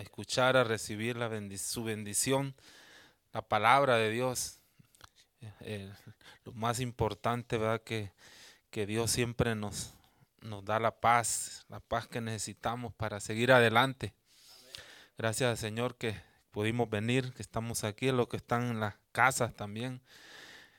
escuchar, 0.00 0.56
a 0.56 0.64
recibir 0.64 1.16
la 1.16 1.30
su 1.58 1.84
bendición, 1.84 2.54
la 3.32 3.42
palabra 3.42 3.96
de 3.96 4.10
Dios. 4.10 4.58
Eh, 5.60 5.90
lo 6.44 6.52
más 6.52 6.80
importante, 6.80 7.58
¿verdad? 7.58 7.82
Que, 7.82 8.12
que 8.70 8.86
Dios 8.86 9.10
siempre 9.10 9.54
nos, 9.54 9.94
nos 10.42 10.64
da 10.64 10.78
la 10.78 11.00
paz, 11.00 11.64
la 11.68 11.80
paz 11.80 12.06
que 12.06 12.20
necesitamos 12.20 12.92
para 12.94 13.20
seguir 13.20 13.52
adelante. 13.52 14.14
Gracias 15.16 15.50
al 15.50 15.58
Señor 15.58 15.96
que 15.96 16.20
pudimos 16.50 16.88
venir, 16.88 17.32
que 17.34 17.42
estamos 17.42 17.84
aquí, 17.84 18.10
los 18.10 18.28
que 18.28 18.36
están 18.36 18.70
en 18.70 18.80
las 18.80 18.96
casas 19.12 19.54
también. 19.54 20.02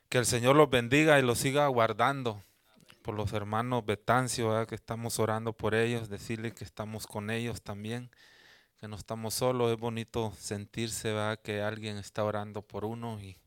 Que 0.10 0.18
el 0.18 0.26
Señor 0.26 0.56
los 0.56 0.70
bendiga 0.70 1.20
y 1.20 1.22
los 1.22 1.40
siga 1.40 1.68
guardando 1.68 2.44
por 3.02 3.16
los 3.16 3.34
hermanos 3.34 3.86
Betancio, 3.86 4.66
que 4.68 4.76
estamos 4.76 5.20
orando 5.20 5.54
por 5.54 5.76
ellos, 5.76 6.10
decirles 6.10 6.54
que 6.54 6.64
estamos 6.64 7.08
con 7.08 7.30
ellos 7.30 7.62
también, 7.62 8.12
que 8.82 8.88
no 8.88 8.95
estamos 8.95 9.36
solos. 9.36 9.71
Es 9.71 9.79
bonito 9.79 10.34
sentirse 10.39 11.14
¿verdad? 11.14 11.39
que 11.39 11.61
alguien 11.61 11.97
está 11.97 12.24
orando 12.24 12.64
por 12.64 12.83
uno 12.83 13.21
y 13.21 13.37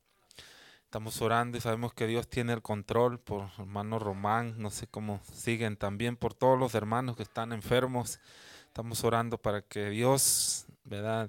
estamos 0.85 1.21
orando 1.21 1.59
y 1.59 1.61
sabemos 1.61 1.93
que 1.93 2.07
Dios 2.07 2.29
tiene 2.29 2.53
el 2.53 2.63
control 2.63 3.19
por 3.19 3.51
hermano 3.59 3.99
Román, 3.99 4.55
no 4.59 4.71
sé 4.71 4.87
cómo 4.87 5.21
siguen 5.33 5.77
también, 5.77 6.17
por 6.17 6.35
todos 6.35 6.57
los 6.57 6.77
hermanos 6.77 7.17
que 7.17 7.25
están 7.25 7.53
enfermos. 7.53 8.21
Estamos 8.69 9.03
orando 9.03 9.37
para 9.37 9.61
que 9.63 9.91
Dios 9.91 10.67
¿verdad? 10.85 11.29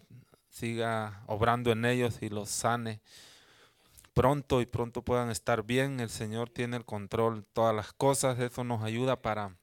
siga 0.49 1.23
obrando 1.25 1.72
en 1.72 1.83
ellos 1.83 2.19
y 2.22 2.30
los 2.30 2.49
sane 2.49 3.02
pronto 4.13 4.61
y 4.61 4.67
pronto 4.67 5.02
puedan 5.02 5.31
estar 5.31 5.63
bien. 5.63 5.99
El 5.99 6.11
Señor 6.11 6.52
tiene 6.52 6.77
el 6.77 6.85
control 6.85 7.38
de 7.38 7.47
todas 7.53 7.75
las 7.75 7.91
cosas. 7.91 8.38
Eso 8.38 8.63
nos 8.63 8.83
ayuda 8.83 9.19
para 9.19 9.55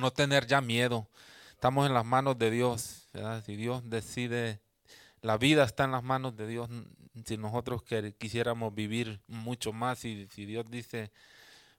no 0.00 0.10
tener 0.10 0.48
ya 0.48 0.60
miedo. 0.60 1.06
Estamos 1.52 1.86
en 1.86 1.94
las 1.94 2.04
manos 2.04 2.36
de 2.36 2.50
Dios. 2.50 3.03
Si 3.44 3.56
Dios 3.56 3.88
decide, 3.88 4.60
la 5.22 5.38
vida 5.38 5.64
está 5.64 5.84
en 5.84 5.92
las 5.92 6.02
manos 6.02 6.36
de 6.36 6.46
Dios. 6.46 6.68
Si 7.24 7.36
nosotros 7.36 7.82
quisiéramos 8.18 8.74
vivir 8.74 9.20
mucho 9.28 9.72
más 9.72 10.04
y 10.04 10.26
si 10.32 10.46
Dios 10.46 10.70
dice, 10.70 11.12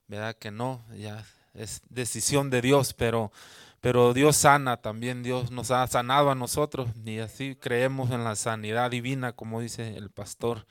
¿verdad? 0.08 0.36
Que 0.36 0.50
no, 0.50 0.84
ya 0.96 1.24
es 1.54 1.82
decisión 1.88 2.50
de 2.50 2.60
Dios, 2.60 2.94
pero 2.94 3.32
pero 3.80 4.14
Dios 4.14 4.36
sana 4.36 4.78
también, 4.78 5.22
Dios 5.22 5.52
nos 5.52 5.70
ha 5.70 5.86
sanado 5.86 6.30
a 6.30 6.34
nosotros 6.34 6.88
y 7.04 7.20
así 7.20 7.54
creemos 7.54 8.10
en 8.10 8.24
la 8.24 8.34
sanidad 8.34 8.90
divina, 8.90 9.32
como 9.32 9.60
dice 9.60 9.96
el 9.96 10.10
pastor. 10.10 10.66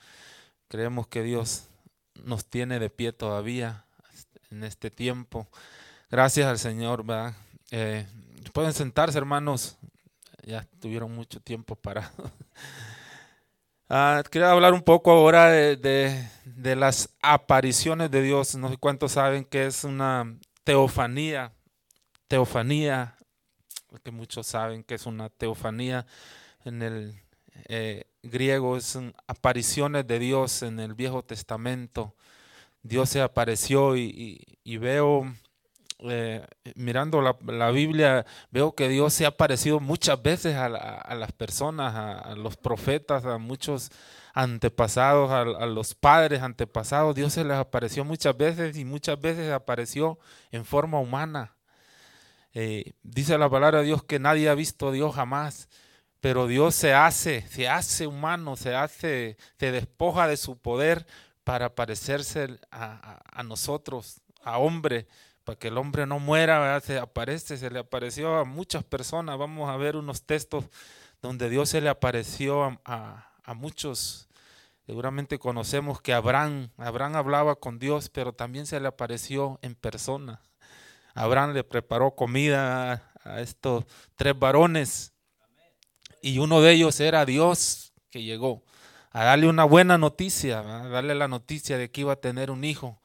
Creemos 0.68 1.06
que 1.06 1.22
Dios 1.22 1.68
nos 2.24 2.44
tiene 2.44 2.78
de 2.78 2.90
pie 2.90 3.14
todavía 3.14 3.86
en 4.50 4.64
este 4.64 4.90
tiempo. 4.90 5.48
Gracias 6.10 6.46
al 6.46 6.58
Señor, 6.58 7.06
¿verdad? 7.06 7.34
Eh, 7.70 8.06
pueden 8.52 8.74
sentarse, 8.74 9.16
hermanos. 9.16 9.78
Ya 10.46 10.66
tuvieron 10.80 11.14
mucho 11.14 11.40
tiempo 11.40 11.76
para. 11.76 12.10
ah, 13.90 14.22
quería 14.30 14.50
hablar 14.50 14.72
un 14.72 14.82
poco 14.82 15.10
ahora 15.10 15.50
de, 15.50 15.76
de, 16.44 16.76
las 16.76 17.10
apariciones 17.20 18.10
de 18.10 18.22
Dios. 18.22 18.54
No 18.54 18.70
sé 18.70 18.78
cuántos 18.78 19.12
saben 19.12 19.44
que 19.44 19.66
es 19.66 19.84
una 19.84 20.38
teofanía 20.64 21.52
teofanía, 22.28 23.16
que 24.02 24.10
muchos 24.10 24.46
saben 24.46 24.82
que 24.84 24.94
es 24.94 25.06
una 25.06 25.30
teofanía 25.30 26.06
en 26.64 26.82
el 26.82 27.14
eh, 27.68 28.04
griego, 28.22 28.76
es 28.76 28.98
apariciones 29.26 30.06
de 30.06 30.18
Dios 30.18 30.62
en 30.62 30.80
el 30.80 30.94
Viejo 30.94 31.22
Testamento. 31.22 32.14
Dios 32.82 33.08
se 33.10 33.20
apareció 33.20 33.96
y, 33.96 34.76
veo, 34.78 35.32
eh, 36.00 36.46
mirando 36.74 37.22
la, 37.22 37.70
Biblia, 37.70 38.26
veo 38.50 38.74
que 38.74 38.88
Dios 38.88 39.14
se 39.14 39.24
ha 39.24 39.28
aparecido 39.28 39.80
muchas 39.80 40.22
veces 40.22 40.56
a, 40.56 40.68
las 40.68 41.32
personas, 41.32 41.94
a, 41.94 42.34
los 42.34 42.56
profetas, 42.56 43.24
a 43.24 43.38
muchos 43.38 43.90
antepasados, 44.34 45.30
a, 45.30 45.66
los 45.66 45.94
padres 45.94 46.42
antepasados. 46.42 47.14
Dios 47.14 47.32
se 47.32 47.44
les 47.44 47.56
apareció 47.56 48.04
muchas 48.04 48.36
veces 48.36 48.76
y 48.76 48.84
muchas 48.84 49.20
veces 49.20 49.52
apareció 49.52 50.18
en 50.50 50.64
forma 50.64 50.98
humana. 50.98 51.56
Eh, 52.52 52.94
dice 53.02 53.36
la 53.36 53.50
palabra 53.50 53.80
de 53.80 53.84
Dios 53.84 54.02
que 54.02 54.18
nadie 54.18 54.48
ha 54.48 54.54
visto 54.54 54.88
a 54.88 54.92
Dios 54.92 55.14
jamás, 55.14 55.68
pero 56.20 56.46
Dios 56.46 56.74
se 56.74 56.94
hace, 56.94 57.46
se 57.48 57.68
hace 57.68 58.06
humano, 58.06 58.56
se 58.56 58.74
hace, 58.74 59.36
se 59.58 59.72
despoja 59.72 60.26
de 60.26 60.36
su 60.36 60.56
poder 60.58 61.06
para 61.44 61.76
parecerse 61.76 62.58
a, 62.72 63.42
nosotros, 63.44 64.20
a 64.42 64.58
hombre, 64.58 65.06
para 65.46 65.60
que 65.60 65.68
el 65.68 65.78
hombre 65.78 66.06
no 66.06 66.18
muera, 66.18 66.80
se 66.80 66.98
aparece, 66.98 67.56
se 67.56 67.70
le 67.70 67.78
apareció 67.78 68.34
a 68.34 68.44
muchas 68.44 68.82
personas. 68.82 69.38
Vamos 69.38 69.70
a 69.70 69.76
ver 69.76 69.94
unos 69.94 70.24
textos 70.24 70.64
donde 71.22 71.48
Dios 71.48 71.68
se 71.68 71.80
le 71.80 71.88
apareció 71.88 72.80
a, 72.84 73.30
muchos. 73.54 74.28
Seguramente 74.86 75.38
conocemos 75.38 76.00
que 76.00 76.12
Abraham, 76.12 76.70
Abraham 76.78 77.14
hablaba 77.14 77.54
con 77.54 77.78
Dios, 77.78 78.08
pero 78.08 78.32
también 78.32 78.66
se 78.66 78.80
le 78.80 78.88
apareció 78.88 79.60
en 79.62 79.76
persona. 79.76 80.42
Abraham 81.14 81.52
le 81.52 81.62
preparó 81.62 82.16
comida 82.16 83.04
a 83.22 83.40
estos 83.40 83.84
tres 84.16 84.36
varones 84.36 85.12
y 86.22 86.40
uno 86.40 86.60
de 86.60 86.72
ellos 86.72 86.98
era 86.98 87.24
Dios 87.24 87.92
que 88.10 88.24
llegó 88.24 88.64
a 89.12 89.22
darle 89.22 89.46
una 89.46 89.62
buena 89.62 89.96
noticia, 89.96 90.58
a 90.58 90.88
darle 90.88 91.14
la 91.14 91.28
noticia 91.28 91.78
de 91.78 91.88
que 91.88 92.00
iba 92.00 92.14
a 92.14 92.20
tener 92.20 92.50
un 92.50 92.64
hijo, 92.64 93.00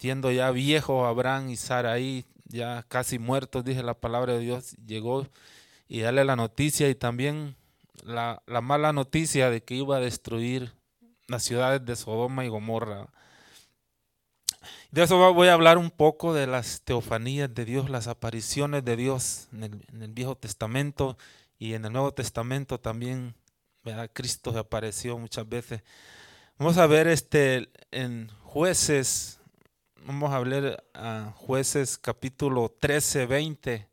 siendo 0.00 0.32
ya 0.32 0.50
viejo 0.50 1.06
Abraham 1.06 1.50
y 1.50 1.56
Saraí, 1.56 2.24
ya 2.46 2.84
casi 2.88 3.18
muertos, 3.18 3.64
dice 3.64 3.82
la 3.82 3.94
palabra 3.94 4.32
de 4.32 4.40
Dios, 4.40 4.72
llegó 4.86 5.26
y 5.88 6.00
darle 6.00 6.24
la 6.24 6.36
noticia 6.36 6.88
y 6.88 6.94
también 6.94 7.54
la, 8.02 8.42
la 8.46 8.62
mala 8.62 8.92
noticia 8.92 9.50
de 9.50 9.62
que 9.62 9.74
iba 9.74 9.98
a 9.98 10.00
destruir 10.00 10.72
las 11.28 11.44
ciudades 11.44 11.84
de 11.84 11.96
Sodoma 11.96 12.44
y 12.44 12.48
Gomorra. 12.48 13.08
De 14.90 15.02
eso 15.02 15.32
voy 15.34 15.48
a 15.48 15.52
hablar 15.52 15.78
un 15.78 15.90
poco 15.90 16.34
de 16.34 16.46
las 16.46 16.80
teofanías 16.82 17.54
de 17.54 17.64
Dios, 17.64 17.90
las 17.90 18.08
apariciones 18.08 18.84
de 18.84 18.96
Dios 18.96 19.48
en 19.52 19.84
el, 20.02 20.12
Viejo 20.12 20.34
Testamento 20.34 21.16
y 21.58 21.74
en 21.74 21.84
el 21.84 21.92
Nuevo 21.92 22.12
Testamento 22.12 22.80
también. 22.80 23.34
Cristo 24.12 24.52
se 24.52 24.58
apareció 24.58 25.16
muchas 25.18 25.48
veces. 25.48 25.82
Vamos 26.58 26.76
a 26.76 26.86
ver 26.86 27.06
este 27.06 27.70
en 27.90 28.28
jueces, 28.42 29.39
vamos 30.04 30.32
a 30.32 30.36
hablar 30.36 30.84
a 30.94 31.32
jueces 31.36 31.98
capítulo 31.98 32.74
13, 32.80 33.26
20. 33.26 33.88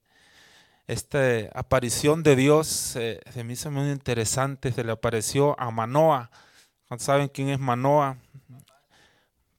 Esta 0.88 1.20
aparición 1.54 2.24
de 2.24 2.36
Dios 2.36 2.96
eh, 2.96 3.20
se 3.34 3.44
me 3.44 3.54
hizo 3.54 3.70
muy 3.72 3.90
interesante, 3.92 4.72
se 4.72 4.84
le 4.84 4.92
apareció 4.92 5.60
a 5.60 5.70
Manoa. 5.72 6.32
¿Saben 6.98 7.28
quién 7.28 7.50
es 7.50 7.60
Manoa? 7.60 8.18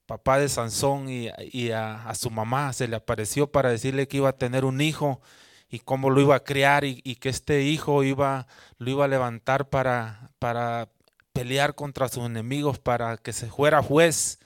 papá 0.09 0.39
de 0.39 0.49
Sansón 0.49 1.05
y, 1.07 1.29
a, 1.71 2.11
su 2.15 2.31
mamá 2.31 2.73
se 2.73 2.87
le 2.87 2.95
apareció 2.95 3.51
para 3.51 3.69
decirle 3.69 4.07
que 4.07 4.17
iba 4.17 4.29
a 4.29 4.37
tener 4.37 4.65
un 4.65 4.81
hijo 4.81 5.21
y 5.69 5.77
cómo 5.77 6.09
lo 6.09 6.19
iba 6.19 6.35
a 6.35 6.43
criar 6.43 6.83
y, 6.83 7.15
que 7.17 7.29
este 7.29 7.61
hijo 7.61 8.03
iba, 8.03 8.47
lo 8.79 8.89
iba 8.89 9.05
a 9.05 9.07
levantar 9.07 9.69
para, 9.69 10.31
para 10.39 10.89
pelear 11.31 11.75
contra 11.75 12.09
sus 12.09 12.25
enemigos, 12.25 12.79
para 12.79 13.17
que 13.17 13.33
se 13.33 13.45
fuera 13.45 13.83
juez, 13.83 14.39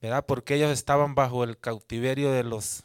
¿verdad? 0.00 0.24
Porque 0.26 0.54
ellos 0.54 0.70
estaban 0.70 1.14
bajo 1.14 1.44
el 1.44 1.58
cautiverio 1.58 2.32
de 2.32 2.44
los 2.44 2.84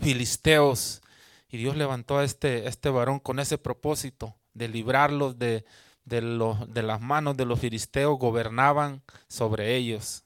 filisteos 0.00 1.02
y 1.48 1.56
Dios 1.56 1.76
levantó 1.76 2.18
a 2.18 2.24
este, 2.24 2.68
este 2.68 2.90
varón 2.90 3.20
con 3.20 3.38
ese 3.38 3.58
propósito 3.58 4.36
de 4.54 4.68
librarlos 4.68 5.38
de, 5.38 5.64
de, 6.04 6.20
de 6.68 6.82
las 6.82 7.00
manos 7.00 7.36
de 7.36 7.44
los 7.44 7.60
filisteos, 7.60 8.18
gobernaban 8.18 9.02
sobre 9.28 9.76
ellos. 9.76 10.24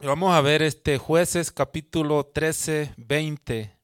Vamos 0.00 0.34
a 0.34 0.40
ver 0.40 0.62
este 0.62 0.98
jueces 0.98 1.50
capítulo 1.50 2.26
13, 2.26 2.94
20. 2.96 3.76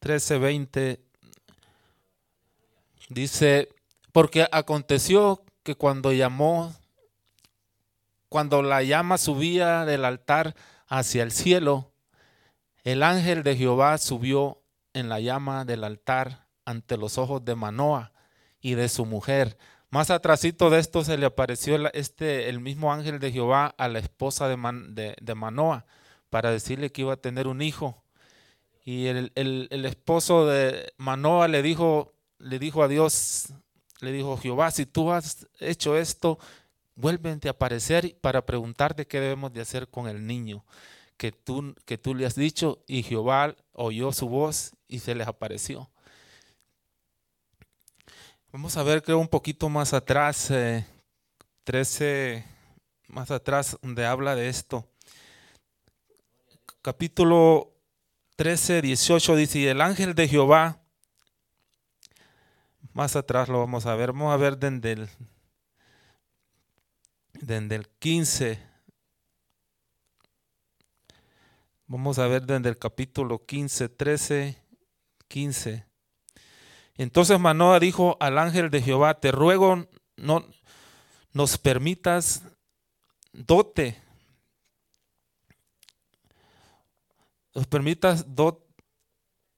13, 0.00 0.38
20. 0.38 1.00
Dice, 3.08 3.68
porque 4.12 4.48
aconteció 4.50 5.45
que 5.66 5.74
cuando 5.74 6.12
llamó, 6.12 6.74
cuando 8.30 8.62
la 8.62 8.82
llama 8.82 9.18
subía 9.18 9.84
del 9.84 10.06
altar 10.06 10.54
hacia 10.86 11.22
el 11.22 11.30
cielo, 11.30 11.92
el 12.84 13.02
ángel 13.02 13.42
de 13.42 13.56
Jehová 13.56 13.98
subió 13.98 14.62
en 14.94 15.10
la 15.10 15.20
llama 15.20 15.66
del 15.66 15.84
altar 15.84 16.46
ante 16.64 16.96
los 16.96 17.18
ojos 17.18 17.44
de 17.44 17.54
Manoa 17.54 18.12
y 18.60 18.76
de 18.76 18.88
su 18.88 19.04
mujer 19.04 19.58
más 19.90 20.10
atrásito 20.10 20.68
de 20.68 20.80
esto 20.80 21.04
se 21.04 21.16
le 21.16 21.26
apareció 21.26 21.76
este, 21.92 22.48
el 22.48 22.60
mismo 22.60 22.92
ángel 22.92 23.18
de 23.18 23.32
Jehová 23.32 23.74
a 23.78 23.88
la 23.88 23.98
esposa 23.98 24.48
de, 24.48 25.34
Manoa 25.34 25.86
para 26.28 26.50
decirle 26.50 26.90
que 26.90 27.02
iba 27.02 27.14
a 27.14 27.16
tener 27.16 27.46
un 27.46 27.62
hijo. 27.62 28.02
Y 28.84 29.06
el, 29.06 29.32
esposo 29.86 30.46
de 30.46 30.92
Manoa 30.96 31.48
le 31.48 31.62
dijo, 31.62 32.12
le 32.38 32.58
dijo 32.58 32.82
a 32.82 32.88
Dios, 32.88 33.46
le 34.00 34.12
dijo, 34.12 34.36
Jehová, 34.36 34.70
si 34.70 34.86
tú 34.86 35.10
has 35.10 35.46
hecho 35.58 35.96
esto, 35.96 36.38
vuélvete 36.94 37.48
a 37.48 37.52
aparecer 37.52 38.16
para 38.20 38.44
preguntarte 38.44 39.06
qué 39.06 39.20
debemos 39.20 39.52
de 39.52 39.60
hacer 39.60 39.88
con 39.88 40.08
el 40.08 40.26
niño 40.26 40.64
que 41.16 41.32
tú, 41.32 41.74
que 41.84 41.98
tú 41.98 42.14
le 42.14 42.26
has 42.26 42.34
dicho. 42.34 42.82
Y 42.86 43.02
Jehová 43.02 43.54
oyó 43.72 44.12
su 44.12 44.28
voz 44.28 44.72
y 44.88 44.98
se 44.98 45.14
les 45.14 45.26
apareció. 45.26 45.90
Vamos 48.52 48.76
a 48.76 48.82
ver 48.82 49.02
que 49.02 49.12
un 49.14 49.28
poquito 49.28 49.68
más 49.68 49.92
atrás, 49.92 50.50
13, 51.64 52.34
eh, 52.34 52.44
más 53.08 53.30
atrás, 53.30 53.76
donde 53.82 54.06
habla 54.06 54.34
de 54.34 54.48
esto. 54.48 54.88
Capítulo 56.80 57.74
13, 58.36 58.80
18 58.80 59.36
dice, 59.36 59.58
y 59.58 59.66
el 59.66 59.80
ángel 59.80 60.14
de 60.14 60.28
Jehová, 60.28 60.80
más 62.96 63.14
atrás 63.14 63.50
lo 63.50 63.58
vamos 63.58 63.84
a 63.84 63.94
ver, 63.94 64.12
vamos 64.12 64.32
a 64.32 64.38
ver 64.38 64.56
desde 64.56 64.92
el, 64.92 65.10
desde 67.34 67.74
el 67.74 67.86
15. 67.98 68.58
Vamos 71.88 72.18
a 72.18 72.26
ver 72.26 72.46
desde 72.46 72.70
el 72.70 72.78
capítulo 72.78 73.44
15, 73.44 73.90
13, 73.90 74.62
15. 75.28 75.84
Entonces 76.94 77.38
Manoa 77.38 77.80
dijo 77.80 78.16
al 78.18 78.38
ángel 78.38 78.70
de 78.70 78.80
Jehová, 78.80 79.20
te 79.20 79.30
ruego 79.30 79.86
no 80.16 80.46
nos 81.34 81.58
permitas 81.58 82.44
dote, 83.30 84.02
nos 87.54 87.66
permitas 87.66 88.24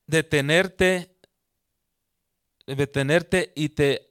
detenerte, 0.08 1.17
detenerte 2.74 3.52
y 3.54 3.70
te 3.70 4.08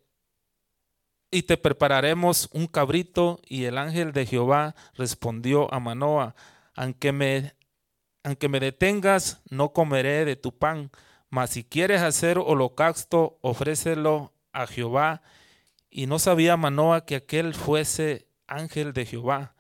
y 1.29 1.43
te 1.43 1.57
prepararemos 1.57 2.49
un 2.53 2.67
cabrito. 2.67 3.41
Y 3.47 3.65
el 3.65 3.77
ángel 3.77 4.13
de 4.13 4.25
Jehová 4.25 4.75
respondió 4.95 5.73
a 5.73 5.79
Manoa, 5.79 6.35
aunque 6.73 7.11
me, 7.11 7.53
aunque 8.23 8.47
me 8.47 8.59
detengas, 8.59 9.41
no 9.49 9.73
comeré 9.73 10.23
de 10.23 10.35
tu 10.35 10.57
pan 10.57 10.91
mas 11.29 11.51
si 11.51 11.63
quieres 11.63 12.01
hacer 12.01 12.37
holocausto, 12.37 13.37
ofrécelo 13.41 14.33
a 14.53 14.67
Jehová. 14.67 15.21
Y 15.89 16.07
no 16.07 16.19
sabía 16.19 16.57
Manoa 16.57 17.05
que 17.05 17.15
aquel 17.15 17.53
fuese 17.53 18.27
ángel 18.47 18.93
de 18.93 19.05
Jehová. 19.05 19.55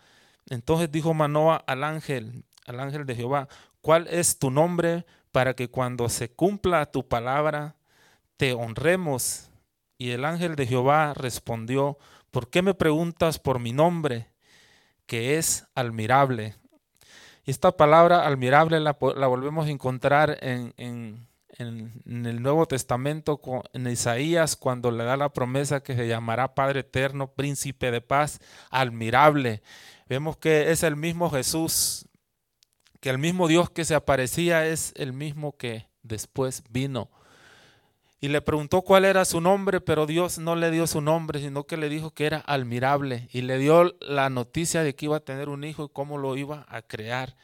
Entonces 0.49 0.91
dijo 0.91 1.13
Manoa 1.13 1.57
al 1.67 1.83
ángel, 1.83 2.45
al 2.65 2.79
ángel 2.79 3.05
de 3.05 3.15
Jehová, 3.15 3.47
¿cuál 3.81 4.07
es 4.07 4.39
tu 4.39 4.49
nombre 4.49 5.05
para 5.31 5.55
que 5.55 5.69
cuando 5.69 6.09
se 6.09 6.31
cumpla 6.31 6.85
tu 6.91 7.07
palabra 7.07 7.75
te 8.37 8.53
honremos? 8.53 9.49
Y 9.97 10.11
el 10.11 10.25
ángel 10.25 10.55
de 10.55 10.67
Jehová 10.67 11.13
respondió, 11.13 11.97
¿por 12.31 12.49
qué 12.49 12.61
me 12.61 12.73
preguntas 12.73 13.39
por 13.39 13.59
mi 13.59 13.73
nombre, 13.73 14.29
que 15.05 15.37
es 15.37 15.67
admirable? 15.75 16.55
Esta 17.45 17.75
palabra 17.75 18.27
admirable 18.27 18.79
la, 18.79 18.93
volvemos 18.93 19.67
a 19.67 19.71
encontrar 19.71 20.37
en, 20.41 20.73
en 20.77 21.27
en, 21.57 22.25
el 22.25 22.41
Nuevo 22.41 22.65
Testamento, 22.65 23.41
en 23.73 23.87
Isaías, 23.87 24.55
cuando 24.55 24.91
le 24.91 25.03
da 25.03 25.17
la 25.17 25.33
promesa 25.33 25.81
que 25.81 25.95
se 25.95 26.07
llamará 26.07 26.53
Padre 26.53 26.81
Eterno, 26.81 27.31
Príncipe 27.31 27.91
de 27.91 28.01
Paz, 28.01 28.39
admirable. 28.69 29.61
Vemos 30.07 30.37
que 30.37 30.71
es 30.71 30.83
el 30.83 30.95
mismo 30.95 31.29
Jesús, 31.29 32.07
que 32.99 33.09
el 33.09 33.17
mismo 33.17 33.47
Dios 33.47 33.69
que 33.69 33.85
se 33.85 33.95
aparecía 33.95 34.67
es 34.67 34.93
el 34.95 35.13
mismo 35.13 35.57
que 35.57 35.87
después 36.03 36.63
vino. 36.69 37.09
Y 38.19 38.29
le 38.29 38.41
preguntó 38.41 38.81
cuál 38.81 39.05
era 39.05 39.25
su 39.25 39.41
nombre, 39.41 39.79
pero 39.79 40.07
Dios 40.07 40.39
no 40.39 40.55
le 40.55 40.71
dio 40.71 40.87
su 40.87 41.01
nombre, 41.01 41.39
sino 41.39 41.65
que 41.65 41.77
le 41.77 41.87
dijo 41.87 42.11
que 42.11 42.25
era 42.25 42.43
admirable. 42.47 43.29
Y 43.31 43.41
le 43.41 43.59
dio 43.59 43.95
la 44.01 44.29
noticia 44.31 44.81
de 44.81 44.95
que 44.95 45.05
iba 45.05 45.17
a 45.17 45.21
tener 45.21 45.49
un 45.49 45.63
hijo 45.63 45.85
y 45.85 45.89
cómo 45.89 46.17
lo 46.17 46.35
iba 46.35 46.65
a 46.67 46.81
crear. 46.81 47.35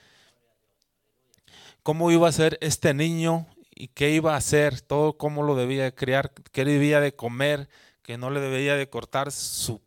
Cómo 1.83 2.09
iba 2.11 2.27
a 2.27 2.31
ser 2.31 2.57
este 2.61 2.93
niño 2.95 3.45
y 3.75 3.89
qué 3.89 4.11
iba 4.11 4.33
a 4.33 4.37
hacer, 4.37 4.81
todo 4.81 5.17
cómo 5.17 5.43
lo 5.43 5.55
debía 5.55 5.83
de 5.83 5.93
criar, 5.93 6.31
qué 6.51 6.65
debía 6.65 6.99
de 6.99 7.15
comer, 7.15 7.69
que 8.01 8.17
no 8.17 8.31
le 8.31 8.39
debía 8.39 8.75
de 8.75 8.89
cortar 8.89 9.31
su, 9.31 9.81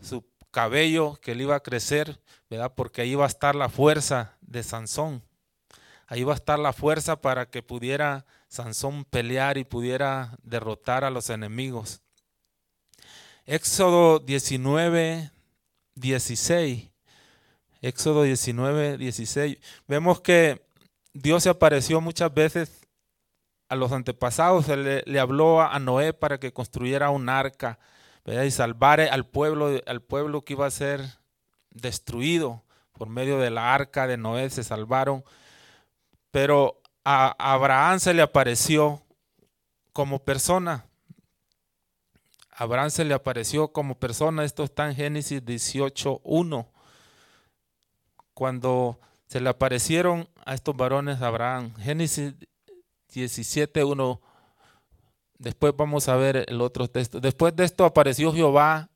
su 0.00 0.24
cabello, 0.50 1.16
que 1.20 1.34
le 1.34 1.44
iba 1.44 1.54
a 1.54 1.60
crecer, 1.60 2.20
¿verdad? 2.50 2.72
Porque 2.74 3.02
ahí 3.02 3.10
iba 3.10 3.24
a 3.24 3.28
estar 3.28 3.54
la 3.54 3.68
fuerza 3.68 4.36
de 4.40 4.62
Sansón. 4.64 5.22
Ahí 6.08 6.20
iba 6.20 6.32
a 6.32 6.36
estar 6.36 6.58
la 6.58 6.72
fuerza 6.72 7.20
para 7.20 7.46
que 7.46 7.62
pudiera 7.62 8.26
Sansón 8.48 9.04
pelear 9.04 9.58
y 9.58 9.64
pudiera 9.64 10.36
derrotar 10.42 11.04
a 11.04 11.10
los 11.10 11.30
enemigos. 11.30 12.00
Éxodo 13.44 14.18
19, 14.18 15.30
16. 15.94 16.90
Éxodo 17.82 18.22
19, 18.22 18.98
16. 18.98 19.58
Vemos 19.86 20.20
que 20.20 20.66
Dios 21.12 21.42
se 21.42 21.48
apareció 21.48 22.00
muchas 22.00 22.32
veces 22.32 22.86
a 23.68 23.76
los 23.76 23.92
antepasados, 23.92 24.68
le, 24.68 25.20
habló 25.20 25.60
a 25.60 25.78
Noé 25.78 26.12
para 26.12 26.38
que 26.38 26.52
construyera 26.52 27.10
un 27.10 27.28
arca 27.28 27.78
y 28.24 28.50
salvara 28.50 29.12
al 29.12 29.26
pueblo, 29.26 29.80
al 29.86 30.02
pueblo 30.02 30.42
que 30.42 30.54
iba 30.54 30.66
a 30.66 30.70
ser 30.70 31.00
destruido 31.70 32.64
por 32.92 33.08
medio 33.08 33.38
de 33.38 33.50
la 33.50 33.74
arca 33.74 34.06
de 34.06 34.16
Noé, 34.16 34.50
se 34.50 34.64
salvaron. 34.64 35.24
Pero 36.30 36.80
a 37.08 37.36
Abraham 37.38 38.00
se 38.00 38.12
le 38.12 38.20
apareció 38.20 39.00
como 39.92 40.18
persona. 40.18 40.86
Abraham 42.50 42.90
se 42.90 43.04
le 43.04 43.14
apareció 43.14 43.68
como 43.68 43.94
persona. 43.94 44.44
Esto 44.44 44.64
está 44.64 44.88
en 44.88 44.96
Génesis 44.96 45.40
18.1. 45.40 46.66
Cuando 48.34 48.98
se 49.28 49.40
le 49.40 49.48
aparecieron 49.48 50.28
a 50.44 50.54
estos 50.54 50.76
varones 50.76 51.22
Abraham. 51.22 51.72
Génesis 51.76 52.34
17.1. 53.14 54.20
Después 55.38 55.74
vamos 55.76 56.08
a 56.08 56.16
ver 56.16 56.44
el 56.48 56.60
otro 56.60 56.88
texto. 56.88 57.20
Después 57.20 57.54
de 57.54 57.66
esto 57.66 57.84
apareció 57.84 58.32
Jehová. 58.32 58.90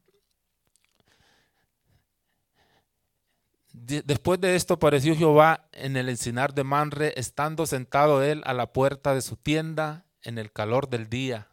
Después 3.72 4.40
de 4.40 4.56
esto 4.56 4.75
apareció 4.75 5.14
Jehová 5.17 5.69
en 5.72 5.96
el 5.96 6.08
encinar 6.08 6.55
de 6.55 6.64
Manre, 6.64 7.14
estando 7.17 7.67
sentado 7.67 8.22
él 8.22 8.43
a 8.44 8.55
la 8.55 8.72
puerta 8.72 9.14
de 9.14 9.22
su 9.22 9.37
tienda 9.37 10.05
en 10.22 10.38
el 10.38 10.52
calor 10.52 10.88
del 10.88 11.08
día. 11.08 11.49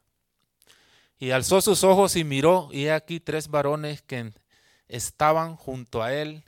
Y 1.19 1.31
alzó 1.31 1.61
sus 1.61 1.83
ojos 1.83 2.15
y 2.15 2.23
miró, 2.23 2.69
y 2.71 2.85
he 2.85 2.91
aquí 2.91 3.19
tres 3.19 3.49
varones 3.49 4.01
que 4.01 4.33
estaban 4.87 5.55
junto 5.55 6.01
a 6.03 6.13
él. 6.13 6.43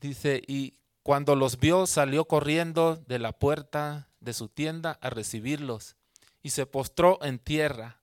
Dice, 0.00 0.42
y 0.46 0.74
cuando 1.02 1.36
los 1.36 1.58
vio, 1.58 1.86
salió 1.86 2.26
corriendo 2.26 2.96
de 2.96 3.18
la 3.18 3.32
puerta 3.32 4.08
de 4.20 4.32
su 4.32 4.48
tienda 4.48 4.98
a 5.02 5.10
recibirlos 5.10 5.96
y 6.42 6.50
se 6.50 6.66
postró 6.66 7.18
en 7.22 7.38
tierra 7.38 8.00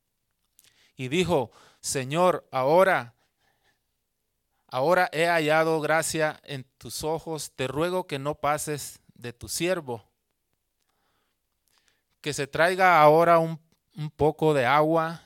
y 0.95 1.07
dijo, 1.07 1.51
Señor, 1.79 2.47
ahora, 2.51 3.15
ahora 4.71 5.09
he 5.11 5.27
hallado 5.27 5.79
gracia 5.81 6.39
en 6.43 6.65
tus 6.77 7.03
ojos, 7.03 7.51
te 7.55 7.67
ruego 7.67 8.07
que 8.07 8.17
no 8.17 8.35
pases 8.35 9.01
de 9.13 9.33
tu 9.33 9.47
siervo, 9.47 10.03
que 12.21 12.33
se 12.33 12.47
traiga 12.47 13.01
ahora 13.01 13.37
un, 13.37 13.59
poco 14.15 14.53
de 14.53 14.65
agua 14.65 15.21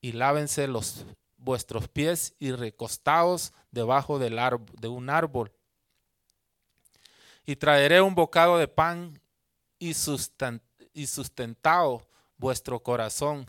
y 0.00 0.12
lávense 0.12 0.66
los 0.66 1.04
vuestros 1.36 1.86
pies 1.86 2.34
y 2.40 2.50
recostaos 2.50 3.52
debajo 3.70 4.18
del 4.18 4.40
de 4.80 4.88
un 4.88 5.10
árbol. 5.10 5.52
Y 7.44 7.56
traeré 7.56 8.00
un 8.00 8.14
bocado 8.14 8.58
de 8.58 8.66
pan 8.66 9.20
y, 9.78 9.94
sustentado 9.94 12.08
vuestro 12.38 12.82
corazón. 12.82 13.48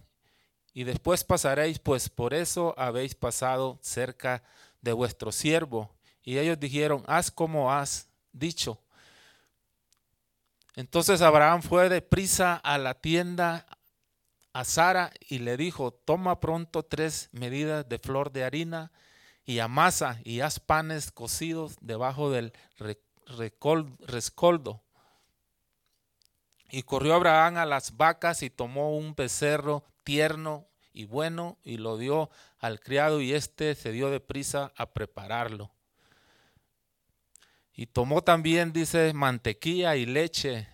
Y 0.74 0.84
después 0.84 1.24
pasaréis, 1.24 1.80
pues 1.80 2.10
por 2.10 2.34
eso 2.34 2.76
habéis 2.78 3.16
pasado 3.16 3.80
cerca 3.82 4.40
de 4.40 4.67
vuestro 4.82 5.32
siervo. 5.32 5.96
Y 6.24 6.38
ellos 6.38 6.60
dijeron, 6.60 7.04
haz 7.08 7.32
como 7.32 7.72
has 7.72 8.10
dicho. 8.32 8.82
Entonces 10.76 11.22
Abraham 11.22 11.62
fue 11.62 11.90
de 11.90 12.02
prisa 12.02 12.56
a 12.56 12.78
la 12.78 12.94
tienda 12.94 13.66
a 14.54 14.64
Sara 14.64 15.12
y 15.28 15.40
le 15.40 15.58
dijo, 15.58 15.92
toma 15.92 16.40
pronto 16.40 16.84
tres 16.84 17.30
medidas 17.32 17.88
de 17.88 18.00
flor 18.00 18.32
de 18.32 18.44
harina 18.44 18.92
y 19.46 19.60
amasa 19.60 20.20
y 20.24 20.42
haz 20.42 20.60
panes 20.60 21.12
cocidos 21.12 21.78
debajo 21.80 22.32
del 22.32 22.54
rescoldo 23.26 24.84
y 26.70 26.84
corrió 26.84 27.16
Abraham 27.16 27.58
a 27.58 27.66
las 27.66 27.98
vacas 27.98 28.44
y 28.44 28.50
tomó 28.50 28.96
un 28.98 29.16
becerro 29.16 29.84
tierno 30.04 30.68
y 30.94 31.06
bueno 31.06 31.58
y 31.64 31.78
lo 31.78 31.98
dio 31.98 32.30
al 32.60 32.80
criado 32.80 33.22
y 33.22 33.34
éste 33.34 33.76
se 33.76 33.92
dio 33.92 34.10
de 34.10 34.20
prisa 34.20 34.74
a 34.76 34.92
prepararlo. 34.92 35.72
Y 37.74 37.86
tomó 37.86 38.24
también, 38.24 38.74
dice, 38.74 39.14
mantequilla 39.14 39.96
y 39.96 40.06
leche 40.06 40.68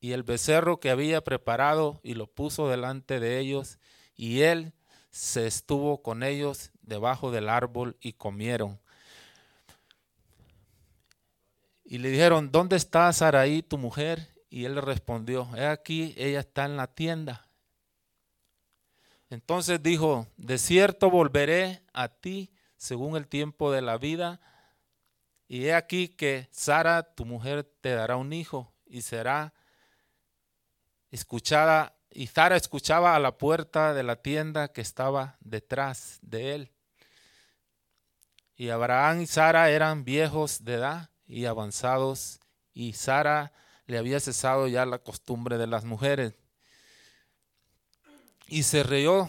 y 0.00 0.12
el 0.12 0.22
becerro 0.22 0.78
que 0.78 0.90
había 0.90 1.24
preparado 1.24 2.00
y 2.04 2.14
lo 2.14 2.28
puso 2.28 2.68
delante 2.68 3.18
de 3.18 3.38
ellos 3.38 3.78
y 4.14 4.42
él 4.42 4.72
se 5.10 5.46
estuvo 5.46 6.02
con 6.02 6.22
ellos 6.22 6.70
debajo 6.82 7.30
del 7.30 7.48
árbol 7.48 7.96
y 8.00 8.12
comieron. 8.12 8.78
Y 11.84 11.98
le 11.98 12.10
dijeron, 12.10 12.50
¿dónde 12.52 12.76
está 12.76 13.12
Saraí, 13.12 13.62
tu 13.62 13.78
mujer? 13.78 14.28
Y 14.50 14.64
él 14.64 14.74
le 14.74 14.80
respondió, 14.80 15.48
he 15.56 15.66
aquí, 15.66 16.14
ella 16.16 16.40
está 16.40 16.64
en 16.66 16.76
la 16.76 16.86
tienda. 16.86 17.45
Entonces 19.30 19.82
dijo, 19.82 20.26
de 20.36 20.58
cierto 20.58 21.10
volveré 21.10 21.82
a 21.92 22.08
ti 22.08 22.52
según 22.76 23.16
el 23.16 23.26
tiempo 23.26 23.72
de 23.72 23.82
la 23.82 23.98
vida. 23.98 24.40
Y 25.48 25.66
he 25.66 25.74
aquí 25.74 26.08
que 26.08 26.48
Sara, 26.50 27.02
tu 27.02 27.24
mujer, 27.24 27.64
te 27.80 27.90
dará 27.94 28.16
un 28.16 28.32
hijo 28.32 28.72
y 28.86 29.02
será 29.02 29.52
escuchada. 31.10 31.96
Y 32.10 32.28
Sara 32.28 32.56
escuchaba 32.56 33.16
a 33.16 33.20
la 33.20 33.36
puerta 33.36 33.94
de 33.94 34.02
la 34.02 34.16
tienda 34.16 34.68
que 34.68 34.80
estaba 34.80 35.36
detrás 35.40 36.18
de 36.22 36.54
él. 36.54 36.72
Y 38.56 38.70
Abraham 38.70 39.20
y 39.22 39.26
Sara 39.26 39.70
eran 39.70 40.04
viejos 40.04 40.64
de 40.64 40.74
edad 40.74 41.10
y 41.26 41.44
avanzados, 41.44 42.40
y 42.72 42.94
Sara 42.94 43.52
le 43.86 43.98
había 43.98 44.18
cesado 44.18 44.66
ya 44.66 44.86
la 44.86 44.98
costumbre 44.98 45.58
de 45.58 45.66
las 45.66 45.84
mujeres. 45.84 46.34
Y 48.48 48.62
se 48.62 48.82
rió 48.82 49.28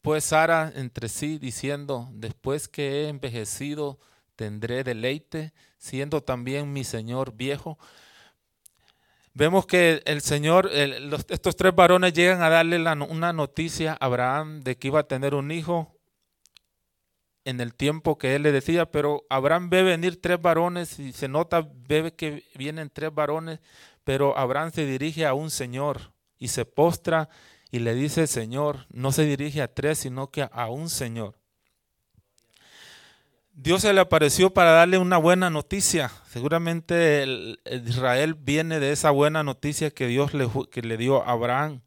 pues 0.00 0.24
Sara 0.24 0.72
entre 0.74 1.08
sí 1.08 1.38
diciendo, 1.38 2.08
después 2.12 2.68
que 2.68 3.04
he 3.04 3.08
envejecido, 3.08 3.98
tendré 4.34 4.82
deleite, 4.82 5.52
siendo 5.76 6.22
también 6.22 6.72
mi 6.72 6.84
Señor 6.84 7.34
viejo. 7.34 7.78
Vemos 9.34 9.66
que 9.66 10.02
el 10.06 10.22
Señor, 10.22 10.70
estos 10.72 11.54
tres 11.54 11.74
varones 11.74 12.12
llegan 12.12 12.42
a 12.42 12.48
darle 12.48 12.78
una 12.78 13.32
noticia 13.32 13.92
a 13.92 14.06
Abraham 14.06 14.62
de 14.62 14.76
que 14.76 14.88
iba 14.88 15.00
a 15.00 15.08
tener 15.08 15.34
un 15.34 15.50
hijo 15.50 15.94
en 17.44 17.60
el 17.60 17.74
tiempo 17.74 18.18
que 18.18 18.34
él 18.34 18.42
le 18.42 18.52
decía, 18.52 18.90
pero 18.90 19.24
Abraham 19.30 19.70
ve 19.70 19.82
venir 19.82 20.20
tres 20.20 20.40
varones 20.40 20.98
y 20.98 21.12
se 21.12 21.28
nota, 21.28 21.66
ve 21.88 22.14
que 22.14 22.44
vienen 22.54 22.90
tres 22.90 23.14
varones, 23.14 23.60
pero 24.04 24.36
Abraham 24.36 24.72
se 24.72 24.86
dirige 24.86 25.26
a 25.26 25.34
un 25.34 25.50
Señor 25.50 26.12
y 26.38 26.48
se 26.48 26.64
postra 26.64 27.28
y 27.70 27.78
le 27.78 27.94
dice 27.94 28.26
Señor, 28.26 28.86
no 28.90 29.12
se 29.12 29.24
dirige 29.24 29.62
a 29.62 29.72
tres, 29.72 29.98
sino 29.98 30.30
que 30.30 30.48
a 30.50 30.68
un 30.68 30.90
Señor. 30.90 31.40
Dios 33.52 33.82
se 33.82 33.92
le 33.92 34.00
apareció 34.00 34.54
para 34.54 34.70
darle 34.70 34.96
una 34.96 35.18
buena 35.18 35.50
noticia. 35.50 36.10
Seguramente 36.30 37.22
el, 37.22 37.60
Israel 37.86 38.34
viene 38.34 38.80
de 38.80 38.92
esa 38.92 39.10
buena 39.10 39.42
noticia 39.42 39.90
que 39.90 40.06
Dios 40.06 40.32
le, 40.32 40.48
que 40.70 40.80
le 40.80 40.96
dio 40.96 41.22
a 41.22 41.32
Abraham. 41.32 41.82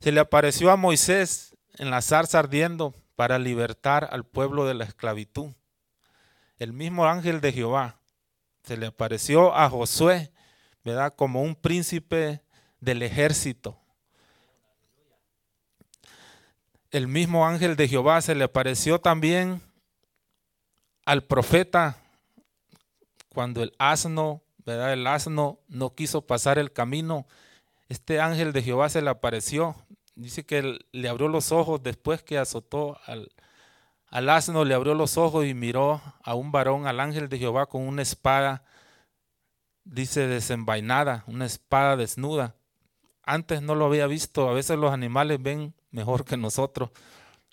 Se 0.00 0.10
le 0.10 0.18
apareció 0.18 0.70
a 0.72 0.76
Moisés 0.76 1.56
en 1.78 1.90
la 1.90 2.02
zarza 2.02 2.40
ardiendo 2.40 2.94
para 3.14 3.38
libertar 3.38 4.08
al 4.10 4.24
pueblo 4.24 4.66
de 4.66 4.74
la 4.74 4.84
esclavitud. 4.84 5.52
El 6.58 6.72
mismo 6.72 7.06
ángel 7.06 7.40
de 7.40 7.52
Jehová 7.52 8.00
se 8.64 8.76
le 8.76 8.86
apareció 8.86 9.54
a 9.54 9.70
Josué, 9.70 10.32
¿verdad? 10.84 11.14
Como 11.14 11.42
un 11.42 11.54
príncipe 11.54 12.42
del 12.80 13.02
ejército. 13.02 13.78
El 16.90 17.06
mismo 17.06 17.46
ángel 17.46 17.76
de 17.76 17.88
Jehová 17.88 18.20
se 18.20 18.34
le 18.34 18.44
apareció 18.44 19.00
también 19.00 19.60
al 21.04 21.24
profeta 21.24 21.96
cuando 23.28 23.62
el 23.62 23.72
asno, 23.78 24.42
¿verdad? 24.64 24.92
El 24.92 25.06
asno 25.06 25.60
no 25.68 25.94
quiso 25.94 26.26
pasar 26.26 26.58
el 26.58 26.72
camino. 26.72 27.26
Este 27.88 28.20
ángel 28.20 28.52
de 28.52 28.62
Jehová 28.62 28.88
se 28.88 29.02
le 29.02 29.10
apareció. 29.10 29.76
Dice 30.16 30.44
que 30.44 30.78
le 30.90 31.08
abrió 31.08 31.28
los 31.28 31.52
ojos 31.52 31.82
después 31.82 32.22
que 32.22 32.38
azotó 32.38 32.98
al, 33.06 33.30
al 34.08 34.28
asno, 34.28 34.64
le 34.64 34.74
abrió 34.74 34.94
los 34.94 35.16
ojos 35.16 35.46
y 35.46 35.54
miró 35.54 36.02
a 36.24 36.34
un 36.34 36.50
varón, 36.50 36.86
al 36.86 36.98
ángel 36.98 37.28
de 37.28 37.38
Jehová, 37.38 37.66
con 37.66 37.86
una 37.86 38.02
espada, 38.02 38.64
dice 39.84 40.26
desenvainada, 40.26 41.22
una 41.28 41.46
espada 41.46 41.96
desnuda. 41.96 42.56
Antes 43.22 43.62
no 43.62 43.76
lo 43.76 43.86
había 43.86 44.08
visto. 44.08 44.48
A 44.48 44.52
veces 44.52 44.76
los 44.76 44.92
animales 44.92 45.40
ven 45.40 45.74
mejor 45.90 46.24
que 46.24 46.36
nosotros. 46.36 46.90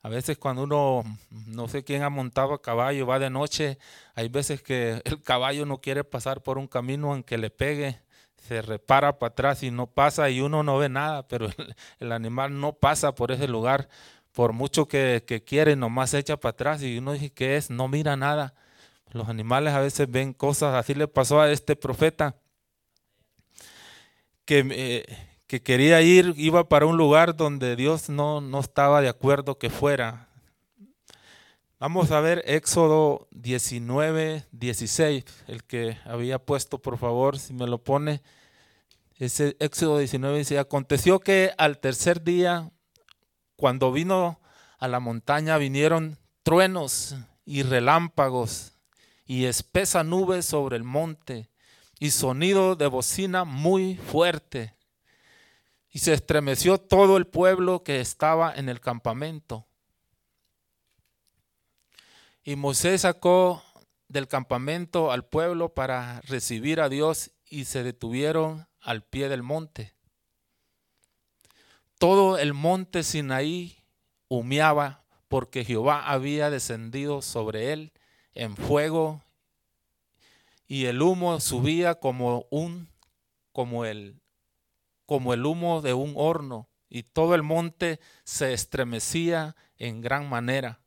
A 0.04 0.10
veces 0.10 0.38
cuando 0.38 0.64
uno, 0.64 1.04
no 1.48 1.68
sé 1.68 1.84
quién 1.84 2.04
ha 2.04 2.10
montado 2.10 2.54
a 2.54 2.62
caballo, 2.62 3.08
va 3.08 3.20
de 3.20 3.30
noche, 3.30 3.78
hay 4.16 4.30
veces 4.30 4.62
que 4.62 5.02
el 5.06 5.22
caballo 5.22 5.66
no 5.66 5.82
quiere 5.82 6.04
pasar 6.04 6.44
por 6.44 6.58
un 6.58 6.68
camino 6.68 7.16
en 7.16 7.24
que 7.24 7.38
le 7.38 7.50
pegue, 7.50 8.00
se 8.38 8.62
repara 8.62 9.20
para 9.20 9.32
atrás 9.32 9.64
y 9.64 9.72
no 9.72 9.88
pasa 9.88 10.30
y 10.30 10.40
uno 10.40 10.64
no 10.64 10.78
ve 10.78 10.90
nada, 10.90 11.28
pero 11.28 11.50
el, 12.00 12.12
animal 12.12 12.60
no 12.60 12.74
pasa 12.74 13.16
por 13.16 13.32
ese 13.32 13.48
lugar, 13.48 13.90
por 14.32 14.54
mucho 14.54 14.88
que, 14.88 15.24
que 15.28 15.44
quiere, 15.44 15.76
nomás 15.76 16.12
se 16.12 16.20
echa 16.20 16.38
para 16.38 16.52
atrás 16.52 16.84
y 16.84 17.00
uno 17.00 17.14
dice, 17.14 17.32
¿qué 17.32 17.58
es? 17.58 17.70
No 17.70 17.88
mira 17.88 18.16
nada. 18.16 18.54
Los 19.12 19.30
animales 19.30 19.74
a 19.74 19.80
veces 19.80 20.10
ven 20.10 20.34
cosas, 20.34 20.76
así 20.76 20.94
le 20.94 21.08
pasó 21.08 21.42
a 21.42 21.52
este 21.52 21.76
profeta, 21.76 22.36
que... 24.46 24.66
Eh, 24.72 25.28
que 25.48 25.64
quería 25.64 26.02
ir, 26.02 26.34
iba 26.36 26.68
para 26.68 26.86
un 26.86 26.98
lugar 26.98 27.36
donde 27.36 27.78
Dios 27.78 28.10
no, 28.10 28.42
no 28.42 28.60
estaba 28.60 29.02
de 29.02 29.08
acuerdo 29.08 29.58
que 29.58 29.70
fuera. 29.70 30.28
Vamos 31.80 32.12
a 32.12 32.20
ver 32.20 32.44
Éxodo 32.46 33.28
19, 33.32 34.46
16, 34.52 35.24
el 35.48 35.64
que 35.64 35.98
había 36.04 36.38
puesto, 36.40 36.80
por 36.80 36.98
favor, 36.98 37.40
si 37.40 37.54
me 37.54 37.66
lo 37.66 37.78
pone. 37.78 38.22
Ese 39.20 39.56
Éxodo 39.60 40.00
19 40.00 40.40
dice, 40.40 40.60
aconteció 40.60 41.20
que 41.20 41.54
al 41.58 41.80
tercer 41.80 42.24
día, 42.24 42.70
cuando 43.56 43.92
vino 43.92 44.42
a 44.80 44.88
la 44.90 45.00
montaña, 45.00 45.58
vinieron 45.58 46.18
truenos 46.44 47.16
y 47.46 47.64
relámpagos 47.64 48.74
y 49.26 49.46
espesa 49.46 50.04
nube 50.04 50.42
sobre 50.42 50.76
el 50.76 50.84
monte 50.84 51.50
y 52.00 52.12
sonido 52.12 52.76
de 52.76 52.88
bocina 52.88 53.46
muy 53.46 53.96
fuerte 53.96 54.77
y 55.98 56.00
se 56.00 56.14
estremeció 56.14 56.78
todo 56.78 57.18
el 57.18 57.26
pueblo 57.26 57.84
que 57.84 58.00
estaba 58.00 58.54
en 58.54 58.70
el 58.70 58.80
campamento. 58.80 59.66
Y 62.44 62.56
Moisés 62.56 63.02
sacó 63.02 63.64
del 64.08 64.28
campamento 64.28 65.12
al 65.12 65.26
pueblo 65.26 65.74
para 65.74 66.22
recibir 66.22 66.82
a 66.82 66.90
Dios 66.90 67.32
y 67.50 67.66
se 67.66 67.82
detuvieron 67.82 68.68
al 68.80 69.06
pie 69.06 69.28
del 69.28 69.42
monte. 69.42 69.96
Todo 71.98 72.38
el 72.38 72.54
monte 72.54 73.02
Sinaí 73.02 73.84
humeaba 74.28 75.04
porque 75.28 75.66
Jehová 75.66 76.08
había 76.08 76.52
descendido 76.52 77.24
sobre 77.24 77.74
él 77.74 77.92
en 78.36 78.56
fuego 78.56 79.24
y 80.68 80.86
el 80.86 81.02
humo 81.02 81.40
subía 81.40 81.96
como 81.96 82.46
un 82.52 82.88
como 83.52 83.84
el 83.84 84.22
como 85.08 85.34
el 85.34 85.46
humo 85.46 85.82
de 85.82 85.96
un 85.96 86.14
horno, 86.16 86.70
y 86.90 87.02
todo 87.02 87.34
el 87.34 87.42
monte 87.42 88.00
se 88.24 88.54
estremecía 88.54 89.56
en 89.78 90.02
gran 90.02 90.30
manera. 90.30 90.82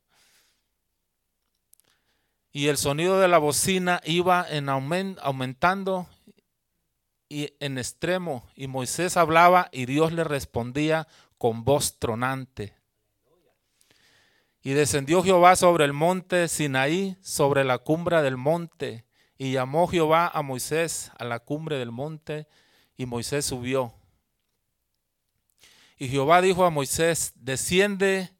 Y 2.53 2.67
el 2.67 2.77
sonido 2.77 3.19
de 3.19 3.27
la 3.27 3.39
bocina 3.39 3.99
iba 4.05 4.45
en 4.47 4.69
aumentando 4.69 6.07
y 7.27 7.53
en 7.59 7.77
extremo, 7.77 8.47
y 8.55 8.67
Moisés 8.67 9.17
hablaba 9.17 9.69
y 9.71 9.85
Dios 9.85 10.11
le 10.11 10.23
respondía 10.23 11.07
con 11.37 11.63
voz 11.63 11.97
tronante. 11.97 12.75
Y 14.61 14.71
descendió 14.73 15.23
Jehová 15.23 15.55
sobre 15.55 15.85
el 15.85 15.93
monte 15.93 16.47
Sinaí, 16.47 17.17
sobre 17.21 17.63
la 17.63 17.79
cumbre 17.79 18.21
del 18.21 18.37
monte, 18.37 19.05
y 19.37 19.53
llamó 19.53 19.87
Jehová 19.87 20.27
a 20.27 20.43
Moisés 20.43 21.11
a 21.17 21.23
la 21.23 21.39
cumbre 21.39 21.79
del 21.79 21.91
monte, 21.91 22.47
y 22.95 23.07
Moisés 23.07 23.45
subió. 23.45 23.95
Y 26.01 26.07
Jehová 26.07 26.41
dijo 26.41 26.65
a 26.65 26.71
Moisés, 26.71 27.31
desciende 27.35 28.35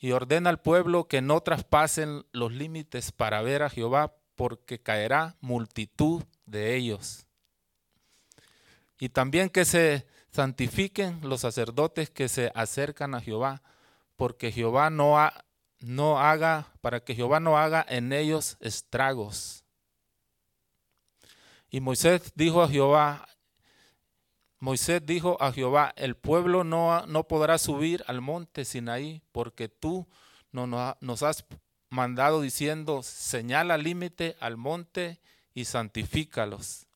y 0.00 0.10
ordena 0.10 0.50
al 0.50 0.60
pueblo 0.60 1.06
que 1.06 1.22
no 1.22 1.40
traspasen 1.42 2.26
los 2.32 2.50
límites 2.50 3.12
para 3.12 3.40
ver 3.40 3.62
a 3.62 3.70
Jehová, 3.70 4.16
porque 4.34 4.82
caerá 4.82 5.36
multitud 5.40 6.24
de 6.44 6.74
ellos. 6.74 7.28
Y 8.98 9.10
también 9.10 9.48
que 9.48 9.64
se 9.64 10.08
santifiquen 10.32 11.20
los 11.22 11.42
sacerdotes 11.42 12.10
que 12.10 12.28
se 12.28 12.50
acercan 12.56 13.14
a 13.14 13.20
Jehová, 13.20 13.62
porque 14.16 14.50
Jehová 14.50 14.90
no, 14.90 15.16
no 15.78 16.18
haga, 16.18 16.72
para 16.80 16.98
que 16.98 17.14
Jehová 17.14 17.38
no 17.38 17.56
haga 17.56 17.86
en 17.88 18.12
ellos 18.12 18.56
estragos. 18.58 19.62
Y 21.70 21.78
Moisés 21.78 22.32
dijo 22.34 22.60
a 22.60 22.68
Jehová, 22.68 23.28
Moisés 24.60 25.04
dijo 25.04 25.36
a 25.40 25.52
Jehová, 25.52 25.92
el 25.96 26.16
pueblo 26.16 26.64
no, 26.64 27.06
no 27.06 27.28
podrá 27.28 27.58
subir 27.58 28.04
al 28.06 28.20
monte 28.20 28.64
Sinaí, 28.64 29.22
porque 29.32 29.68
tú 29.68 30.06
no, 30.52 30.66
nos 31.00 31.22
has 31.22 31.44
mandado 31.90 32.40
diciendo, 32.40 33.02
señala 33.02 33.76
límite 33.76 34.36
al 34.40 34.56
monte 34.56 35.20
y 35.54 35.64
santifícalos. 35.64 36.86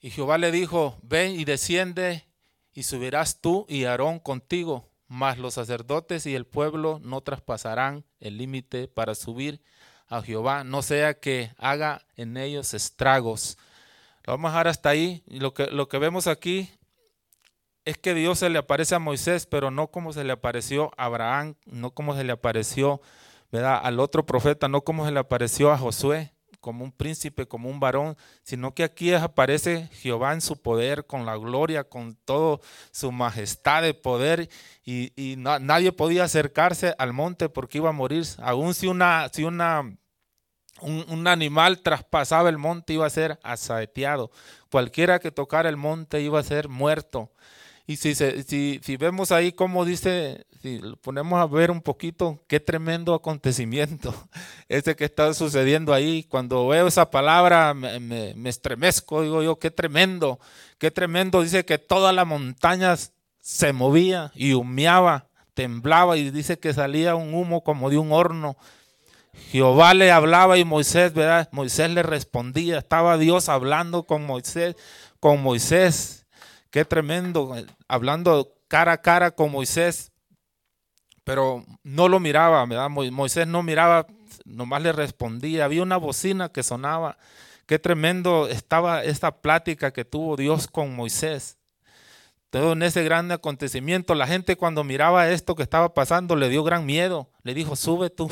Y 0.00 0.10
Jehová 0.10 0.38
le 0.38 0.52
dijo, 0.52 0.98
ven 1.02 1.38
y 1.38 1.44
desciende 1.44 2.24
y 2.72 2.84
subirás 2.84 3.40
tú 3.40 3.66
y 3.68 3.84
Aarón 3.84 4.20
contigo, 4.20 4.88
mas 5.08 5.38
los 5.38 5.54
sacerdotes 5.54 6.26
y 6.26 6.34
el 6.34 6.46
pueblo 6.46 7.00
no 7.02 7.20
traspasarán 7.20 8.04
el 8.20 8.38
límite 8.38 8.86
para 8.86 9.14
subir 9.14 9.60
a 10.06 10.22
Jehová, 10.22 10.64
no 10.64 10.82
sea 10.82 11.18
que 11.18 11.52
haga 11.58 12.06
en 12.16 12.36
ellos 12.36 12.74
estragos. 12.74 13.58
Vamos 14.28 14.50
a 14.50 14.52
dejar 14.52 14.68
hasta 14.68 14.90
ahí. 14.90 15.22
Lo 15.26 15.54
que, 15.54 15.68
lo 15.68 15.88
que 15.88 15.98
vemos 15.98 16.26
aquí 16.26 16.70
es 17.86 17.96
que 17.96 18.12
Dios 18.12 18.38
se 18.40 18.50
le 18.50 18.58
aparece 18.58 18.94
a 18.94 18.98
Moisés, 18.98 19.46
pero 19.46 19.70
no 19.70 19.86
como 19.86 20.12
se 20.12 20.22
le 20.22 20.32
apareció 20.32 20.92
a 20.98 21.06
Abraham, 21.06 21.54
no 21.64 21.92
como 21.92 22.14
se 22.14 22.24
le 22.24 22.32
apareció 22.32 23.00
¿verdad? 23.50 23.80
al 23.82 23.98
otro 24.00 24.26
profeta, 24.26 24.68
no 24.68 24.82
como 24.82 25.06
se 25.06 25.12
le 25.12 25.18
apareció 25.18 25.72
a 25.72 25.78
Josué, 25.78 26.34
como 26.60 26.84
un 26.84 26.92
príncipe, 26.92 27.46
como 27.46 27.70
un 27.70 27.80
varón, 27.80 28.18
sino 28.42 28.74
que 28.74 28.84
aquí 28.84 29.14
aparece 29.14 29.88
Jehová 29.92 30.34
en 30.34 30.42
su 30.42 30.60
poder, 30.60 31.06
con 31.06 31.24
la 31.24 31.36
gloria, 31.38 31.84
con 31.84 32.14
toda 32.14 32.58
su 32.90 33.10
majestad 33.10 33.82
de 33.82 33.94
poder, 33.94 34.50
y, 34.84 35.36
nadie 35.38 35.92
podía 35.92 36.24
acercarse 36.24 36.94
al 36.98 37.14
monte 37.14 37.48
porque 37.48 37.78
iba 37.78 37.88
a 37.88 37.92
morir. 37.92 38.26
Aún 38.42 38.74
si, 38.74 38.88
una, 38.88 39.30
si 39.32 39.44
una, 39.44 39.96
un, 40.80 41.26
animal 41.26 41.80
traspasaba 41.80 42.48
el 42.48 42.58
monte, 42.58 42.94
iba 42.94 43.06
a 43.06 43.10
ser 43.10 43.38
asaeteado. 43.42 44.30
Cualquiera 44.70 45.18
que 45.18 45.30
tocara 45.30 45.68
el 45.68 45.76
monte 45.76 46.20
iba 46.20 46.38
a 46.38 46.42
ser 46.42 46.68
muerto. 46.68 47.30
Y 47.86 47.96
si, 47.96 48.14
si, 48.14 48.80
si 48.82 48.96
vemos 48.96 49.32
ahí 49.32 49.52
cómo 49.52 49.84
dice, 49.84 50.46
si 50.60 50.80
ponemos 51.00 51.40
a 51.40 51.46
ver 51.46 51.70
un 51.70 51.80
poquito, 51.80 52.44
qué 52.46 52.60
tremendo 52.60 53.14
acontecimiento 53.14 54.14
este 54.68 54.94
que 54.96 55.04
está 55.04 55.32
sucediendo 55.32 55.94
ahí. 55.94 56.24
Cuando 56.24 56.68
veo 56.68 56.86
esa 56.86 57.10
palabra 57.10 57.72
me, 57.74 57.98
me, 58.00 58.48
estremezco, 58.48 59.22
digo 59.22 59.42
yo, 59.42 59.58
qué 59.58 59.70
tremendo, 59.70 60.38
qué 60.78 60.90
tremendo. 60.90 61.42
Dice 61.42 61.64
que 61.64 61.78
toda 61.78 62.12
la 62.12 62.24
montaña 62.24 62.94
se 63.40 63.72
movía 63.72 64.32
y 64.34 64.52
humeaba, 64.52 65.28
temblaba 65.54 66.18
y 66.18 66.30
dice 66.30 66.58
que 66.58 66.74
salía 66.74 67.14
un 67.14 67.32
humo 67.32 67.64
como 67.64 67.88
de 67.88 67.98
un 67.98 68.12
horno. 68.12 68.56
Jehová 69.50 69.94
le 69.94 70.12
hablaba 70.12 70.58
y 70.58 70.64
Moisés, 70.64 71.14
¿verdad? 71.14 71.48
Moisés 71.52 71.90
le 71.90 72.02
respondía. 72.02 72.78
Estaba 72.78 73.16
Dios 73.16 73.48
hablando 73.48 74.04
con 74.04 74.26
Moisés, 74.26 74.76
con 75.20 75.42
Moisés 75.42 76.18
Qué 76.70 76.84
tremendo, 76.84 77.56
hablando 77.88 78.52
cara 78.68 78.92
a 78.92 79.00
cara 79.00 79.30
con 79.30 79.50
Moisés, 79.50 80.12
pero 81.24 81.64
no 81.82 82.08
lo 82.08 82.20
miraba, 82.20 82.64
¿verdad? 82.66 82.90
Moisés 82.90 83.46
no 83.46 83.62
miraba, 83.62 84.06
nomás 84.44 84.82
le 84.82 84.92
respondía. 84.92 85.64
Había 85.64 85.82
una 85.82 85.96
bocina 85.96 86.50
que 86.50 86.62
sonaba. 86.62 87.16
Qué 87.66 87.78
tremendo 87.78 88.48
estaba 88.48 89.02
esta 89.02 89.40
plática 89.40 89.92
que 89.92 90.04
tuvo 90.04 90.36
Dios 90.36 90.68
con 90.68 90.94
Moisés. 90.94 91.58
Todo 92.50 92.72
en 92.72 92.82
ese 92.82 93.02
gran 93.02 93.30
acontecimiento, 93.32 94.14
la 94.14 94.26
gente 94.26 94.56
cuando 94.56 94.84
miraba 94.84 95.28
esto 95.28 95.54
que 95.54 95.62
estaba 95.62 95.94
pasando 95.94 96.36
le 96.36 96.48
dio 96.50 96.64
gran 96.64 96.84
miedo. 96.84 97.30
Le 97.42 97.54
dijo, 97.54 97.76
sube 97.76 98.10
tú, 98.10 98.30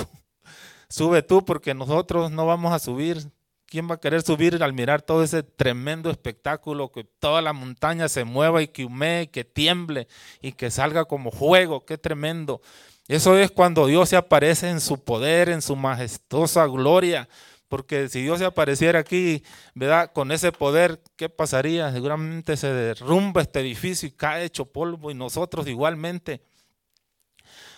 sube 0.89 1.23
tú 1.23 1.45
porque 1.45 1.75
nosotros 1.75 2.31
no 2.31 2.47
vamos 2.47 2.73
a 2.73 2.79
subir. 2.79 3.31
¿Quién 3.67 3.91
va 3.91 3.97
a 3.97 4.01
querer 4.01 4.23
subir 4.23 4.63
al 4.63 4.73
mirar 4.73 5.03
todo 5.03 5.25
ese 5.25 5.43
tremendo 5.43 6.09
espectáculo, 6.09 6.93
que 6.93 7.03
toda 7.03 7.43
la 7.43 7.53
montaña 7.53 8.09
se 8.09 8.25
mueva 8.25 8.63
y 8.63 8.69
que 8.69 8.85
humee, 8.85 9.29
que 9.29 9.45
tiemble 9.45 10.07
y 10.41 10.53
que 10.53 10.71
salga 10.71 11.05
como 11.05 11.33
fuego? 11.33 11.85
Qué 11.85 11.99
tremendo. 11.99 12.61
Eso 13.09 13.37
es 13.37 13.51
cuando 13.51 13.87
Dios 13.87 14.09
se 14.09 14.17
aparece 14.17 14.69
en 14.69 14.81
su 14.81 15.03
poder, 15.03 15.49
en 15.49 15.63
su 15.63 15.75
majestuosa 15.75 16.67
gloria. 16.67 17.29
Porque 17.69 18.09
si 18.09 18.23
Dios 18.23 18.39
se 18.39 18.45
apareciera 18.45 19.01
aquí, 19.01 19.43
¿verdad? 19.75 20.13
Con 20.13 20.31
ese 20.31 20.53
poder, 20.53 21.03
¿qué 21.17 21.29
pasaría? 21.29 21.91
Seguramente 21.93 22.57
se 22.57 22.73
derrumba 22.73 23.43
este 23.43 23.61
edificio 23.61 24.09
y 24.09 24.13
cae 24.13 24.45
hecho 24.45 24.67
polvo 24.67 25.11
y 25.11 25.15
nosotros 25.15 25.67
igualmente. 25.67 26.43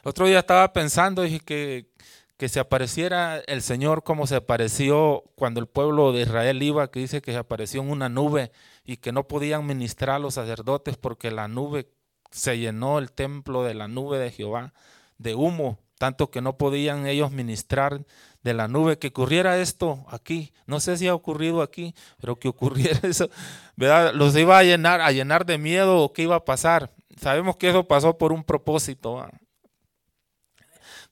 El 0.05 0.11
otro 0.11 0.27
día 0.27 0.41
estaba 0.41 0.73
pensando, 0.73 1.23
dije 1.23 1.41
que 1.41 1.91
que 2.39 2.49
se 2.49 2.61
apareciera 2.61 3.39
el 3.47 3.63
Señor 3.63 4.05
como 4.05 4.29
se 4.29 4.37
apareció 4.37 5.25
cuando 5.35 5.59
el 5.59 5.67
pueblo 5.67 6.13
de 6.13 6.23
Israel 6.23 6.63
iba, 6.63 6.89
que 6.91 7.01
dice 7.01 7.21
que 7.21 7.33
se 7.33 7.39
apareció 7.39 7.83
en 7.83 7.91
una 7.91 8.09
nube 8.09 8.53
y 8.85 8.99
que 8.99 9.11
no 9.11 9.27
podían 9.27 9.67
ministrar 9.67 10.17
a 10.17 10.19
los 10.21 10.35
sacerdotes 10.35 10.97
porque 10.97 11.33
la 11.33 11.49
nube 11.49 11.91
se 12.31 12.57
llenó 12.57 13.01
el 13.01 13.11
templo 13.11 13.65
de 13.65 13.75
la 13.75 13.89
nube 13.89 14.19
de 14.19 14.31
Jehová 14.31 14.73
de 15.19 15.35
humo, 15.35 15.81
tanto 15.99 16.31
que 16.31 16.41
no 16.41 16.57
podían 16.57 17.09
ellos 17.09 17.33
ministrar 17.33 18.05
de 18.45 18.55
la 18.55 18.69
nube. 18.69 19.01
Que 19.01 19.09
ocurriera 19.09 19.59
esto 19.59 20.07
aquí, 20.09 20.53
no 20.65 20.79
sé 20.79 20.97
si 20.97 21.09
ha 21.09 21.15
ocurrido 21.17 21.61
aquí, 21.61 21.93
pero 22.21 22.37
que 22.37 22.47
ocurriera 22.47 23.01
eso, 23.03 23.31
¿verdad? 23.75 24.13
Los 24.15 24.37
iba 24.37 24.57
a 24.57 24.63
llenar, 24.63 25.01
a 25.01 25.11
llenar 25.11 25.45
de 25.45 25.59
miedo 25.59 25.99
o 26.05 26.13
qué 26.13 26.23
iba 26.23 26.37
a 26.37 26.45
pasar. 26.45 26.93
Sabemos 27.21 27.57
que 27.57 27.71
eso 27.71 27.89
pasó 27.89 28.17
por 28.17 28.33
un 28.33 28.45
propósito. 28.45 29.29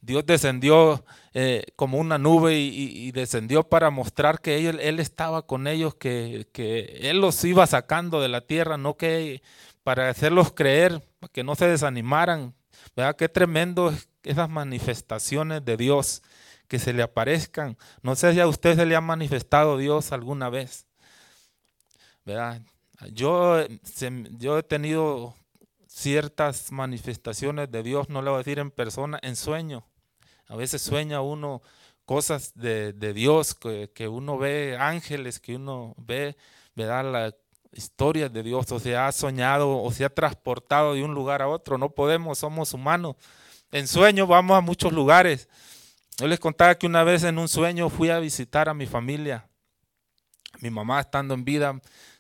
Dios 0.07 0.25
descendió 0.25 1.05
eh, 1.35 1.65
como 1.75 1.99
una 1.99 2.17
nube 2.17 2.57
y, 2.57 3.11
descendió 3.11 3.65
para 3.65 3.91
mostrar 3.91 4.41
que 4.41 4.69
él, 4.69 5.01
estaba 5.01 5.43
con 5.43 5.67
ellos, 5.67 5.97
que, 5.97 6.47
Él 7.01 7.21
los 7.21 7.45
iba 7.45 7.67
sacando 7.67 8.21
de 8.21 8.29
la 8.29 8.41
tierra, 8.41 8.79
no 8.79 8.97
que 8.97 9.43
para 9.83 10.09
hacerlos 10.09 10.53
creer, 10.53 11.03
para 11.19 11.33
que 11.33 11.43
no 11.43 11.57
se 11.57 11.67
desanimaran. 11.67 12.55
¿Verdad? 12.95 13.17
Qué 13.17 13.29
tremendo 13.29 13.93
esas 14.23 14.49
manifestaciones 14.49 15.65
de 15.65 15.77
Dios 15.77 16.23
que 16.69 16.79
se 16.79 16.93
le 16.93 17.03
aparezcan. 17.03 17.77
No 18.01 18.15
sé 18.15 18.33
si 18.33 18.39
a 18.39 18.47
usted 18.47 18.77
se 18.77 18.87
le 18.87 18.95
ha 18.95 19.01
manifestado 19.01 19.77
Dios 19.77 20.13
alguna 20.13 20.51
vez. 20.51 20.87
¿Verdad? 22.25 22.63
Yo, 23.13 23.67
yo 24.39 24.59
he 24.59 24.63
tenido 24.63 25.35
ciertas 25.89 26.71
manifestaciones 26.71 27.73
de 27.73 27.83
Dios, 27.83 28.09
no 28.09 28.23
le 28.23 28.31
voy 28.31 28.37
a 28.37 28.39
decir 28.39 28.61
en 28.61 28.71
persona, 28.71 29.19
en 29.23 29.35
sueño. 29.35 29.85
A 30.49 30.57
veces 30.57 30.83
sueña 30.83 31.21
uno 31.21 31.63
cosas 32.07 32.53
de, 32.55 32.93
Dios, 33.13 33.55
que, 33.55 34.09
uno 34.09 34.39
ve 34.39 34.77
ángeles, 34.79 35.41
que 35.41 35.57
uno 35.57 35.95
ve, 35.99 36.37
¿verdad? 36.75 37.05
La 37.13 37.35
historia 37.73 38.29
de 38.29 38.43
Dios, 38.43 38.71
o 38.71 38.79
se 38.79 38.97
ha 38.97 39.11
soñado 39.13 39.83
o 39.83 39.93
se 39.93 40.05
ha 40.05 40.09
transportado 40.09 40.95
de 40.95 41.03
un 41.03 41.15
lugar 41.15 41.43
a 41.43 41.49
otro. 41.49 41.77
No 41.79 41.91
podemos, 41.91 42.39
somos 42.39 42.73
humanos. 42.73 43.17
En 43.73 43.89
sueño 43.89 44.27
vamos 44.27 44.57
a 44.57 44.61
muchos 44.61 44.93
lugares. 44.93 45.49
Yo 46.17 46.29
les 46.29 46.39
contaba 46.39 46.77
que 46.77 46.87
una 46.87 47.03
vez 47.03 47.25
en 47.25 47.39
un 47.39 47.49
sueño 47.49 47.91
fui 47.91 48.09
a 48.09 48.21
visitar 48.21 48.69
a 48.69 48.75
mi 48.75 48.87
familia. 48.87 49.49
Mi 50.61 50.71
mamá 50.71 51.01
estando 51.01 51.35
en 51.35 51.45
vida, 51.45 51.79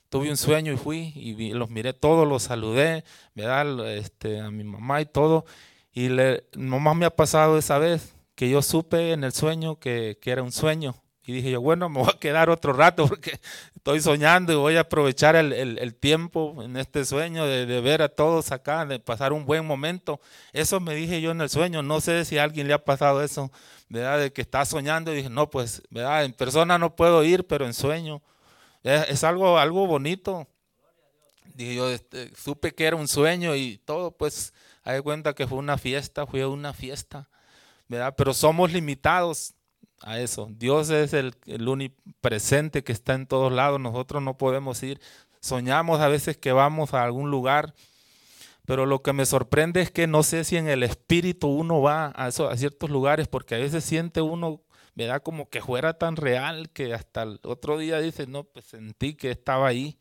tuve 0.08 0.28
un 0.28 0.36
sueño 0.36 0.72
y 0.72 0.76
fui 0.76 1.12
y 1.14 1.52
los 1.54 1.70
miré 1.70 1.94
todos, 1.94 2.26
los 2.26 2.42
saludé, 2.42 3.04
¿verdad? 3.34 3.88
Este, 3.94 4.40
a 4.40 4.50
mi 4.50 4.64
mamá 4.64 5.00
y 5.00 5.06
todo. 5.06 5.46
Y 5.92 6.08
le, 6.08 6.44
nomás 6.54 6.96
me 6.96 7.06
ha 7.06 7.14
pasado 7.14 7.56
esa 7.56 7.78
vez 7.78 8.15
que 8.36 8.50
yo 8.50 8.62
supe 8.62 9.12
en 9.12 9.24
el 9.24 9.32
sueño 9.32 9.80
que, 9.80 10.18
era 10.22 10.42
un 10.42 10.52
sueño. 10.52 10.94
Y 11.24 11.32
dije 11.32 11.50
yo, 11.50 11.60
bueno, 11.60 11.88
me 11.88 12.00
voy 12.00 12.10
a 12.14 12.20
quedar 12.20 12.50
otro 12.50 12.72
rato 12.72 13.08
porque 13.08 13.40
estoy 13.74 14.00
soñando 14.00 14.52
y 14.52 14.56
voy 14.56 14.76
a 14.76 14.80
aprovechar 14.80 15.34
el, 15.34 15.94
tiempo 15.96 16.62
en 16.62 16.76
este 16.76 17.04
sueño 17.04 17.46
de, 17.46 17.80
ver 17.80 18.02
a 18.02 18.08
todos 18.08 18.52
acá, 18.52 18.86
de 18.86 19.00
pasar 19.00 19.32
un 19.32 19.44
buen 19.44 19.66
momento. 19.66 20.20
Eso 20.52 20.78
me 20.78 20.94
dije 20.94 21.20
yo 21.20 21.32
en 21.32 21.40
el 21.40 21.48
sueño. 21.48 21.82
No 21.82 22.00
sé 22.00 22.24
si 22.24 22.38
a 22.38 22.44
alguien 22.44 22.68
le 22.68 22.74
ha 22.74 22.84
pasado 22.84 23.24
eso, 23.24 23.50
¿verdad? 23.88 24.20
De 24.20 24.32
que 24.32 24.42
está 24.42 24.64
soñando 24.64 25.12
y 25.12 25.16
dije, 25.16 25.30
no, 25.30 25.50
pues, 25.50 25.82
¿verdad? 25.90 26.24
En 26.24 26.32
persona 26.32 26.78
no 26.78 26.94
puedo 26.94 27.24
ir, 27.24 27.46
pero 27.46 27.66
en 27.66 27.74
sueño. 27.74 28.22
Es, 28.84 29.24
algo, 29.24 29.58
algo 29.58 29.86
bonito. 29.86 30.46
Dije 31.54 31.74
yo, 31.74 31.88
este, 31.90 32.30
supe 32.36 32.72
que 32.72 32.84
era 32.84 32.96
un 32.96 33.08
sueño 33.08 33.56
y 33.56 33.78
todo, 33.78 34.12
pues, 34.12 34.52
hay 34.84 35.00
cuenta 35.00 35.34
que 35.34 35.48
fue 35.48 35.58
una 35.58 35.78
fiesta, 35.78 36.26
fue 36.26 36.46
una 36.46 36.72
fiesta. 36.72 37.28
Pero 37.88 38.34
somos 38.34 38.72
limitados 38.72 39.54
a 40.00 40.18
eso. 40.18 40.48
Dios 40.50 40.90
es 40.90 41.12
el, 41.12 41.34
el 41.46 41.92
presente 42.20 42.84
que 42.84 42.92
está 42.92 43.14
en 43.14 43.26
todos 43.26 43.52
lados. 43.52 43.80
Nosotros 43.80 44.22
no 44.22 44.36
podemos 44.36 44.82
ir. 44.82 45.00
Soñamos 45.40 46.00
a 46.00 46.08
veces 46.08 46.36
que 46.36 46.52
vamos 46.52 46.94
a 46.94 47.04
algún 47.04 47.30
lugar, 47.30 47.74
pero 48.64 48.84
lo 48.84 49.02
que 49.02 49.12
me 49.12 49.26
sorprende 49.26 49.80
es 49.80 49.90
que 49.90 50.06
no 50.06 50.22
sé 50.22 50.42
si 50.44 50.56
en 50.56 50.68
el 50.68 50.82
espíritu 50.82 51.46
uno 51.46 51.80
va 51.80 52.06
a, 52.06 52.32
ciertos 52.32 52.90
lugares, 52.90 53.28
porque 53.28 53.54
a 53.54 53.58
veces 53.58 53.84
siente 53.84 54.20
uno, 54.20 54.62
da 54.96 55.20
Como 55.20 55.48
que 55.48 55.60
fuera 55.60 55.94
tan 55.98 56.16
real 56.16 56.70
que 56.70 56.94
hasta 56.94 57.22
el 57.22 57.38
otro 57.44 57.78
día 57.78 58.00
dice, 58.00 58.26
no, 58.26 58.44
pues 58.44 58.64
sentí 58.66 59.14
que 59.14 59.30
estaba 59.30 59.68
ahí. 59.68 59.98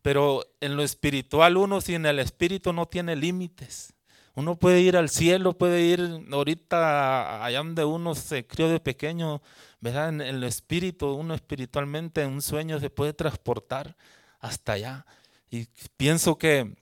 Pero 0.00 0.44
en 0.60 0.76
lo 0.76 0.82
espiritual 0.82 1.56
uno, 1.56 1.80
si 1.80 1.94
en 1.94 2.06
el 2.06 2.18
espíritu 2.18 2.72
no 2.72 2.86
tiene 2.86 3.16
límites. 3.16 3.92
Uno 4.34 4.56
puede 4.56 4.80
ir 4.80 4.96
al 4.96 5.08
cielo, 5.08 5.58
puede 5.58 5.82
ir 5.82 6.26
ahorita 6.30 7.44
allá 7.44 7.58
donde 7.58 7.84
uno 7.84 8.14
se 8.14 8.46
crió 8.46 8.68
de 8.68 8.80
pequeño, 8.80 9.42
¿verdad? 9.80 10.10
En 10.10 10.20
el 10.20 10.44
espíritu, 10.44 11.12
uno 11.12 11.34
espiritualmente 11.34 12.22
en 12.22 12.30
un 12.30 12.42
sueño 12.42 12.78
se 12.78 12.90
puede 12.90 13.12
transportar 13.12 13.96
hasta 14.40 14.72
allá. 14.74 15.06
Y 15.50 15.66
pienso 15.96 16.38
que 16.38 16.76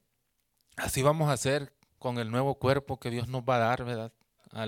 así 0.77 1.03
vamos 1.03 1.29
a 1.31 1.33
hacer 1.33 1.73
con 1.99 2.19
el 2.19 2.31
nuevo 2.31 2.57
cuerpo 2.57 2.99
que 2.99 3.11
Dios 3.11 3.29
nos 3.29 3.43
va 3.43 3.57
a 3.57 3.61
dar, 3.61 3.85
¿verdad? 3.85 4.13
A 4.53 4.67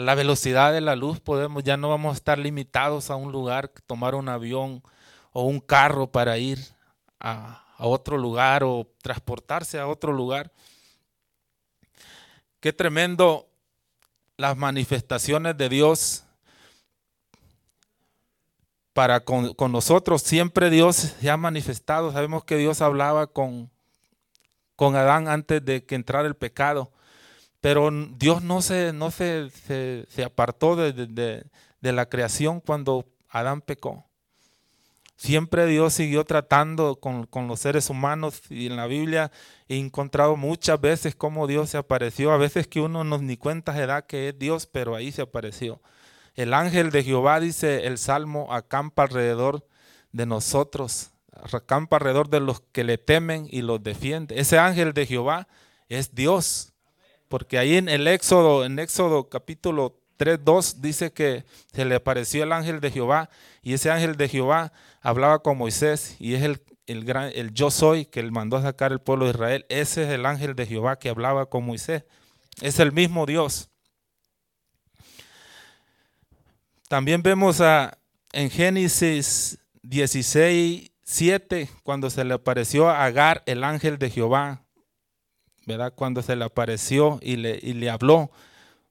la, 0.00 0.14
velocidad 0.14 0.72
de 0.72 0.80
la 0.80 0.96
luz 0.96 1.20
podemos, 1.20 1.62
ya 1.64 1.76
no 1.76 1.88
vamos 1.88 2.14
a 2.14 2.16
estar 2.16 2.38
limitados 2.38 3.10
a 3.10 3.16
un 3.16 3.32
lugar, 3.32 3.72
tomar 3.86 4.14
un 4.14 4.28
avión 4.28 4.82
o 5.32 5.44
un 5.44 5.60
carro 5.60 6.10
para 6.10 6.38
ir 6.38 6.58
a 7.20 7.62
otro 7.78 8.18
lugar 8.18 8.64
o 8.64 8.86
transportarse 9.02 9.78
a 9.78 9.86
otro 9.86 10.12
lugar. 10.12 10.52
Qué 12.60 12.72
tremendo 12.72 13.48
las 14.36 14.56
manifestaciones 14.56 15.56
de 15.56 15.68
Dios 15.68 16.24
para 18.96 19.20
con, 19.20 19.54
nosotros. 19.70 20.22
Siempre 20.22 20.70
Dios 20.70 20.96
se 20.96 21.30
ha 21.30 21.36
manifestado. 21.36 22.12
Sabemos 22.12 22.44
que 22.44 22.56
Dios 22.56 22.80
hablaba 22.80 23.26
con, 23.26 23.70
con 24.74 24.96
Adán 24.96 25.28
antes 25.28 25.62
de 25.62 25.84
que 25.84 25.94
entrara 25.94 26.26
el 26.26 26.34
pecado. 26.34 26.90
Pero 27.60 27.90
Dios 28.16 28.42
no 28.42 28.62
se, 28.62 28.94
no 28.94 29.10
se, 29.10 29.50
se, 29.50 30.24
apartó 30.24 30.76
de, 30.76 30.92
de, 30.92 31.92
la 31.92 32.08
creación 32.08 32.60
cuando 32.60 33.04
Adán 33.28 33.60
pecó. 33.60 34.05
Siempre 35.16 35.66
Dios 35.66 35.94
siguió 35.94 36.24
tratando 36.24 36.96
con, 36.96 37.26
con, 37.26 37.48
los 37.48 37.60
seres 37.60 37.88
humanos 37.88 38.42
y 38.50 38.66
en 38.66 38.76
la 38.76 38.86
Biblia 38.86 39.32
he 39.66 39.78
encontrado 39.78 40.36
muchas 40.36 40.78
veces 40.78 41.16
cómo 41.16 41.46
Dios 41.46 41.70
se 41.70 41.78
apareció. 41.78 42.32
A 42.32 42.36
veces 42.36 42.66
que 42.66 42.80
uno 42.80 43.02
no 43.02 43.18
ni 43.18 43.38
cuenta 43.38 43.72
se 43.72 43.86
da 43.86 44.02
que 44.02 44.28
es 44.28 44.38
Dios, 44.38 44.66
pero 44.66 44.94
ahí 44.94 45.10
se 45.12 45.22
apareció. 45.22 45.80
El 46.34 46.52
ángel 46.52 46.90
de 46.90 47.02
Jehová, 47.02 47.40
dice 47.40 47.86
el 47.86 47.96
Salmo, 47.96 48.52
acampa 48.52 49.04
alrededor 49.04 49.66
de 50.12 50.26
nosotros, 50.26 51.12
acampa 51.50 51.96
alrededor 51.96 52.28
de 52.28 52.40
los 52.40 52.60
que 52.72 52.84
le 52.84 52.98
temen 52.98 53.48
y 53.50 53.62
los 53.62 53.82
defiende. 53.82 54.38
Ese 54.38 54.58
ángel 54.58 54.92
de 54.92 55.06
Jehová 55.06 55.48
es 55.88 56.14
Dios. 56.14 56.74
Porque 57.28 57.58
ahí 57.58 57.76
en 57.76 57.88
el 57.88 58.06
Éxodo, 58.06 58.66
en 58.66 58.78
Éxodo 58.78 59.30
capítulo 59.30 59.98
3, 60.18 60.44
2, 60.44 60.80
dice 60.82 61.12
que 61.12 61.44
se 61.72 61.86
le 61.86 61.94
apareció 61.94 62.44
el 62.44 62.52
ángel 62.52 62.80
de 62.80 62.90
Jehová 62.90 63.30
y 63.66 63.74
ese 63.74 63.90
ángel 63.90 64.16
de 64.16 64.28
Jehová 64.28 64.72
hablaba 65.00 65.40
con 65.40 65.58
Moisés 65.58 66.14
y 66.20 66.34
es 66.34 66.44
el, 66.44 66.62
el, 66.86 67.04
gran, 67.04 67.32
el 67.34 67.52
yo 67.52 67.72
soy 67.72 68.04
que 68.04 68.20
él 68.20 68.30
mandó 68.30 68.56
a 68.56 68.62
sacar 68.62 68.92
el 68.92 69.00
pueblo 69.00 69.24
de 69.24 69.32
Israel. 69.32 69.66
Ese 69.68 70.04
es 70.04 70.10
el 70.10 70.24
ángel 70.24 70.54
de 70.54 70.66
Jehová 70.66 71.00
que 71.00 71.08
hablaba 71.08 71.46
con 71.46 71.66
Moisés. 71.66 72.04
Es 72.60 72.78
el 72.78 72.92
mismo 72.92 73.26
Dios. 73.26 73.68
También 76.86 77.24
vemos 77.24 77.60
a, 77.60 77.98
en 78.30 78.50
Génesis 78.50 79.58
16, 79.82 80.92
7, 81.02 81.68
cuando 81.82 82.08
se 82.08 82.22
le 82.22 82.34
apareció 82.34 82.88
a 82.88 83.04
Agar 83.04 83.42
el 83.46 83.64
ángel 83.64 83.98
de 83.98 84.10
Jehová, 84.10 84.62
¿verdad? 85.66 85.92
Cuando 85.92 86.22
se 86.22 86.36
le 86.36 86.44
apareció 86.44 87.18
y 87.20 87.34
le, 87.34 87.58
y 87.60 87.72
le 87.72 87.90
habló. 87.90 88.30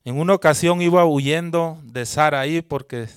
En 0.04 0.20
una 0.20 0.34
ocasión 0.34 0.82
iba 0.82 1.06
huyendo 1.06 1.80
de 1.82 2.06
Saraí 2.06 2.62
porque 2.62 3.08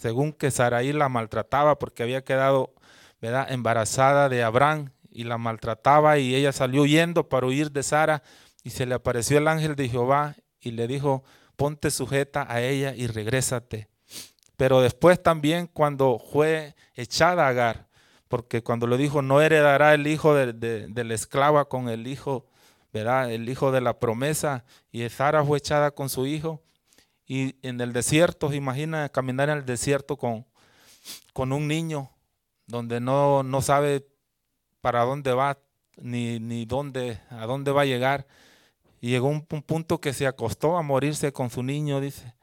según 0.00 0.32
que 0.32 0.50
Saraí 0.50 0.92
la 0.92 1.10
maltrataba 1.10 1.78
porque 1.78 2.02
había 2.02 2.24
quedado 2.24 2.74
¿verdad? 3.20 3.52
embarazada 3.52 4.30
de 4.30 4.42
Abraham 4.42 4.92
y 5.10 5.24
la 5.24 5.36
maltrataba 5.36 6.18
y 6.18 6.34
ella 6.34 6.52
salió 6.52 6.82
huyendo 6.82 7.28
para 7.28 7.46
huir 7.46 7.70
de 7.70 7.82
Sara 7.82 8.22
y 8.62 8.70
se 8.70 8.86
le 8.86 8.94
apareció 8.94 9.36
el 9.36 9.48
ángel 9.48 9.76
de 9.76 9.88
Jehová 9.88 10.36
y 10.60 10.70
le 10.70 10.86
dijo, 10.86 11.22
ponte 11.56 11.90
sujeta 11.90 12.46
a 12.48 12.62
ella 12.62 12.94
y 12.94 13.08
regrésate. 13.08 13.88
Pero 14.56 14.80
después 14.80 15.22
también 15.22 15.66
cuando 15.66 16.18
fue 16.18 16.74
echada 16.94 17.48
Agar, 17.48 17.88
porque 18.28 18.62
cuando 18.62 18.86
le 18.86 18.96
dijo, 18.96 19.20
no 19.20 19.42
heredará 19.42 19.92
el 19.92 20.06
hijo 20.06 20.34
de, 20.34 20.88
la 20.94 21.14
esclava 21.14 21.66
con 21.68 21.88
el 21.90 22.06
hijo, 22.06 22.46
¿verdad? 22.92 23.30
El 23.30 23.48
hijo 23.48 23.72
de 23.72 23.80
la 23.80 23.98
promesa, 23.98 24.64
y 24.92 25.06
Sara 25.08 25.44
fue 25.44 25.58
echada 25.58 25.90
con 25.90 26.08
su 26.08 26.26
hijo. 26.26 26.62
Y 27.30 27.54
en 27.62 27.80
el 27.80 27.92
desierto, 27.92 28.52
imagina 28.52 29.08
caminar 29.08 29.50
en 29.50 29.58
el 29.58 29.64
desierto 29.64 30.16
con, 30.16 30.44
con 31.32 31.52
un 31.52 31.68
niño, 31.68 32.10
donde 32.66 32.98
no, 32.98 33.44
no 33.44 33.62
sabe 33.62 34.04
para 34.80 35.04
dónde 35.04 35.32
va, 35.32 35.56
ni, 35.96 36.40
ni 36.40 36.64
dónde, 36.64 37.20
a 37.30 37.46
dónde 37.46 37.70
va 37.70 37.82
a 37.82 37.84
llegar. 37.84 38.26
Y 39.00 39.10
llegó 39.10 39.28
un 39.28 39.42
punto 39.42 40.00
que 40.00 40.12
se 40.12 40.26
acostó 40.26 40.76
a 40.76 40.82
morirse 40.82 41.32
con 41.32 41.50
su 41.50 41.62
niño, 41.62 42.00
dice. 42.00 42.34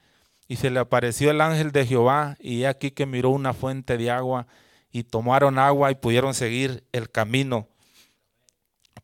Y 0.47 0.55
se 0.55 0.69
le 0.69 0.79
apareció 0.79 1.31
el 1.31 1.41
ángel 1.41 1.73
de 1.73 1.85
Jehová 1.85 2.37
y 2.39 2.63
aquí 2.63 2.91
que 2.91 3.05
miró 3.05 3.31
una 3.31 3.53
fuente 3.53 3.97
de 3.97 4.09
agua 4.09 4.47
y 4.89 5.03
tomaron 5.03 5.59
agua 5.59 5.91
y 5.91 5.95
pudieron 5.95 6.33
seguir 6.33 6.85
el 6.93 7.11
camino. 7.11 7.67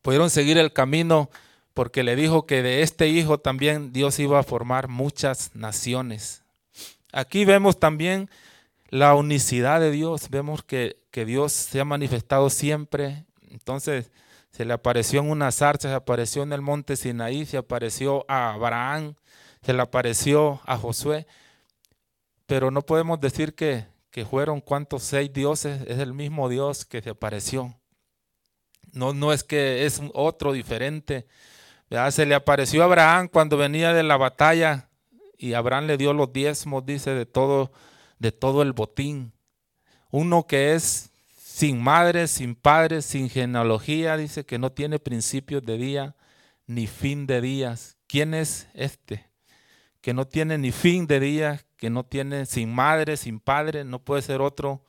Pudieron 0.00 0.30
seguir 0.30 0.56
el 0.56 0.72
camino 0.72 1.28
porque 1.74 2.04
le 2.04 2.16
dijo 2.16 2.46
que 2.46 2.62
de 2.62 2.82
este 2.82 3.08
hijo 3.08 3.38
también 3.38 3.92
Dios 3.92 4.18
iba 4.20 4.38
a 4.38 4.44
formar 4.44 4.88
muchas 4.88 5.54
naciones. 5.54 6.42
Aquí 7.12 7.44
vemos 7.44 7.78
también 7.78 8.30
la 8.88 9.14
unicidad 9.14 9.80
de 9.80 9.90
Dios, 9.90 10.30
vemos 10.30 10.62
que, 10.62 10.96
que 11.10 11.24
Dios 11.24 11.52
se 11.52 11.80
ha 11.80 11.84
manifestado 11.84 12.48
siempre. 12.48 13.24
Entonces 13.50 14.10
se 14.52 14.64
le 14.64 14.72
apareció 14.72 15.20
en 15.20 15.30
una 15.30 15.50
zarza, 15.50 15.88
se 15.88 15.94
apareció 15.94 16.44
en 16.44 16.52
el 16.52 16.60
monte 16.60 16.96
Sinaí, 16.96 17.44
se 17.44 17.56
apareció 17.56 18.24
a 18.28 18.52
Abraham, 18.52 19.16
se 19.62 19.72
le 19.72 19.82
apareció 19.82 20.60
a 20.64 20.76
Josué, 20.78 21.26
pero 22.46 22.70
no 22.70 22.82
podemos 22.82 23.20
decir 23.20 23.54
que, 23.54 23.86
que 24.10 24.24
fueron 24.24 24.60
cuantos 24.60 25.02
seis 25.02 25.32
dioses, 25.32 25.82
es 25.88 25.98
el 25.98 26.14
mismo 26.14 26.48
Dios 26.48 26.84
que 26.84 27.02
se 27.02 27.10
apareció. 27.10 27.74
No, 28.92 29.12
no 29.12 29.32
es 29.32 29.42
que 29.42 29.86
es 29.86 30.00
otro 30.12 30.52
diferente. 30.52 31.26
Se 32.10 32.26
le 32.26 32.34
apareció 32.34 32.82
a 32.82 32.86
Abraham 32.86 33.28
cuando 33.28 33.56
venía 33.56 33.92
de 33.92 34.02
la 34.02 34.16
batalla 34.16 34.88
y 35.38 35.54
Abraham 35.54 35.86
le 35.86 35.96
dio 35.96 36.12
los 36.12 36.32
diezmos, 36.32 36.84
dice, 36.86 37.14
de 37.14 37.26
todo, 37.26 37.72
de 38.18 38.32
todo 38.32 38.62
el 38.62 38.72
botín. 38.72 39.32
Uno 40.10 40.46
que 40.46 40.74
es 40.74 41.10
sin 41.36 41.82
madre, 41.82 42.28
sin 42.28 42.54
padre, 42.54 43.02
sin 43.02 43.28
genealogía, 43.28 44.16
dice 44.16 44.44
que 44.44 44.58
no 44.58 44.72
tiene 44.72 44.98
principios 44.98 45.64
de 45.64 45.76
día 45.76 46.16
ni 46.66 46.86
fin 46.86 47.26
de 47.26 47.40
días. 47.40 47.96
¿Quién 48.06 48.34
es 48.34 48.68
este? 48.74 49.34
que 50.04 50.12
no 50.12 50.26
tiene 50.26 50.58
ni 50.58 50.70
fin 50.70 51.06
de 51.06 51.18
día, 51.18 51.64
que 51.78 51.88
no 51.88 52.04
tiene 52.04 52.44
sin 52.44 52.70
madre, 52.70 53.16
sin 53.16 53.40
padre, 53.40 53.84
no 53.84 54.00
puede 54.00 54.20
ser 54.20 54.42
otro 54.42 54.84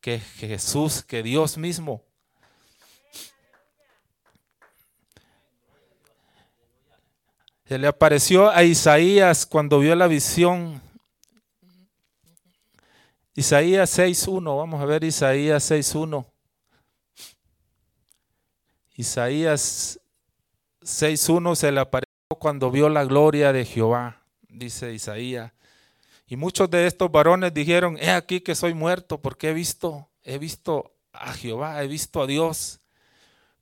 que 0.00 0.18
Jesús, 0.18 1.04
que 1.04 1.22
Dios 1.22 1.56
mismo. 1.56 2.02
Se 7.70 7.78
le 7.78 7.86
apareció 7.86 8.50
a 8.50 8.64
Isaías 8.64 9.46
cuando 9.46 9.78
vio 9.78 9.94
la 9.94 10.08
visión. 10.08 10.82
Isaías 13.36 13.96
6.1, 13.96 14.56
vamos 14.56 14.82
a 14.82 14.84
ver 14.86 15.04
Isaías 15.04 15.70
6.1. 15.70 16.26
Isaías 18.96 20.00
6.1 20.82 21.54
se 21.54 21.70
le 21.70 21.78
apareció 21.78 22.10
cuando 22.40 22.72
vio 22.72 22.88
la 22.88 23.04
gloria 23.04 23.52
de 23.52 23.64
Jehová 23.64 24.20
dice 24.48 24.92
Isaías. 24.92 25.52
Y 26.26 26.34
muchos 26.34 26.68
de 26.70 26.88
estos 26.88 27.08
varones 27.12 27.54
dijeron, 27.54 27.96
he 28.00 28.10
aquí 28.10 28.40
que 28.40 28.56
soy 28.56 28.74
muerto 28.74 29.22
porque 29.22 29.50
he 29.50 29.54
visto, 29.54 30.08
he 30.24 30.38
visto 30.38 30.90
a 31.12 31.32
Jehová, 31.34 31.80
he 31.84 31.86
visto 31.86 32.20
a 32.20 32.26
Dios. 32.26 32.79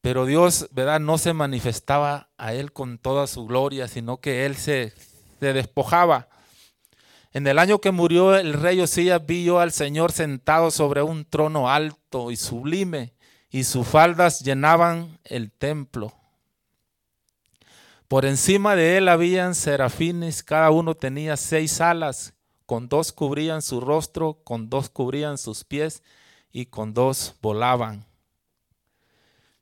Pero 0.01 0.27
Dios, 0.27 0.69
¿verdad? 0.73 1.01
No 1.01 1.19
se 1.19 1.33
manifestaba 1.33 2.31
a 2.37 2.55
él 2.55 2.73
con 2.73 2.99
toda 2.99 3.27
su 3.27 3.47
gloria, 3.47 3.89
sino 3.89 4.21
que 4.21 4.47
él 4.47 4.57
se, 4.57 4.93
se 5.41 5.53
despojaba. 5.53 6.29
En 7.33 7.47
el 7.47 7.59
año 7.59 7.81
que 7.81 7.91
murió 7.91 8.37
el 8.37 8.55
rey 8.55 8.81
Osías 8.81 9.25
vi 9.27 9.45
yo 9.45 9.61
al 9.61 9.73
Señor 9.73 10.13
sentado 10.13 10.71
sobre 10.71 11.03
un 11.03 11.25
trono 11.25 11.71
alto 11.71 12.31
y 12.31 12.37
sublime, 12.37 13.15
y 13.51 13.65
sus 13.65 13.87
faldas 13.87 14.41
llenaban 14.41 15.19
el 15.25 15.53
templo. 15.53 16.15
Por 18.09 18.25
encima 18.25 18.75
de 18.75 18.97
él 18.97 19.09
habían 19.09 19.55
serafines, 19.55 20.43
cada 20.43 20.71
uno 20.71 20.95
tenía 20.95 21.37
seis 21.37 21.81
alas, 21.83 22.33
con 22.65 22.89
dos 22.89 23.13
cubrían 23.13 23.61
su 23.61 23.81
rostro, 23.81 24.41
con 24.45 24.71
dos 24.71 24.89
cubrían 24.89 25.37
sus 25.37 25.65
pies 25.65 26.03
y 26.51 26.67
con 26.67 26.95
dos 26.95 27.35
volaban. 27.43 28.08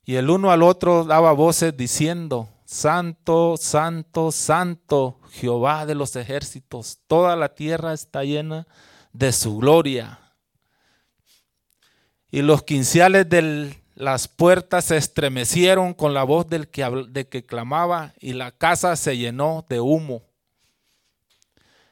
Y 0.06 0.14
el 0.14 0.30
uno 0.30 0.52
al 0.52 0.62
otro 0.62 1.04
daba 1.04 1.32
voces 1.32 1.76
diciendo, 1.76 2.48
Santo, 2.64 3.56
Santo, 3.58 4.32
Santo, 4.32 5.20
Jehová 5.32 5.84
de 5.84 5.96
los 5.96 6.16
ejércitos, 6.16 7.00
toda 7.06 7.36
la 7.36 7.54
tierra 7.54 7.92
está 7.92 8.24
llena 8.24 8.66
de 9.12 9.32
su 9.32 9.58
gloria. 9.58 10.20
Y 12.30 12.40
los 12.42 12.62
quinciales 12.62 13.28
del 13.28 13.76
las 13.96 14.28
puertas 14.28 14.84
se 14.84 14.98
estremecieron 14.98 15.94
con 15.94 16.12
la 16.12 16.22
voz 16.22 16.46
del 16.48 16.68
que, 16.68 16.84
de 17.08 17.28
que 17.28 17.46
clamaba 17.46 18.12
y 18.20 18.34
la 18.34 18.52
casa 18.52 18.94
se 18.94 19.16
llenó 19.16 19.64
de 19.70 19.80
humo. 19.80 20.22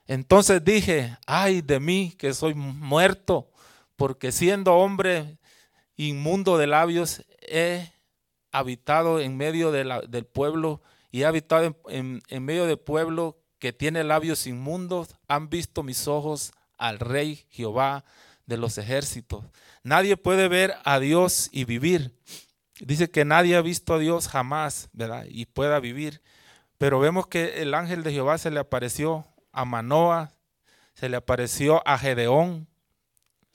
Entonces 0.07 0.63
dije, 0.63 1.17
ay 1.27 1.63
de 1.63 1.81
mí 1.81 2.15
que 2.19 2.35
soy 2.35 2.53
muerto, 2.53 3.51
porque 3.97 4.33
siendo 4.33 4.75
hombre 4.75 5.39
inmundo 5.97 6.59
de 6.59 6.67
labios 6.67 7.25
he 7.41 7.94
habitado 8.55 9.21
en 9.21 9.37
medio 9.37 9.73
del 9.73 10.27
pueblo 10.27 10.81
y 11.11 11.25
habitado 11.25 11.77
en, 11.89 12.23
en 12.29 12.45
medio 12.45 12.67
del 12.67 12.79
pueblo 12.79 13.37
que 13.59 13.73
tiene 13.73 14.05
labios 14.05 14.47
inmundos. 14.47 15.17
Han 15.27 15.51
visto 15.51 15.83
mis 15.83 16.07
ojos 16.07 16.53
al 16.79 17.01
rey 17.01 17.47
Jehová 17.51 18.05
de 18.47 18.57
los 18.57 18.79
ejércitos. 18.79 19.45
Nadie 19.83 20.17
puede 20.17 20.47
ver 20.47 20.75
a 20.85 21.01
Dios 21.01 21.49
y 21.51 21.65
vivir. 21.65 22.15
Dice 22.79 23.11
que 23.11 23.25
nadie 23.25 23.57
ha 23.57 23.61
visto 23.61 23.95
a 23.95 23.99
Dios 23.99 24.29
jamás, 24.29 24.89
¿verdad? 24.93 25.27
Y 25.29 25.47
pueda 25.47 25.81
vivir. 25.81 26.23
Pero 26.79 27.01
vemos 27.01 27.27
que 27.27 27.61
el 27.63 27.75
ángel 27.75 28.05
de 28.05 28.13
Jehová 28.13 28.39
se 28.39 28.53
le 28.53 28.61
apareció 28.61 29.27
a 29.53 29.65
Manoa, 29.65 30.33
se 30.95 31.09
le 31.09 31.17
apareció 31.17 31.83
a 31.89 31.99
Gedeón, 31.99 32.69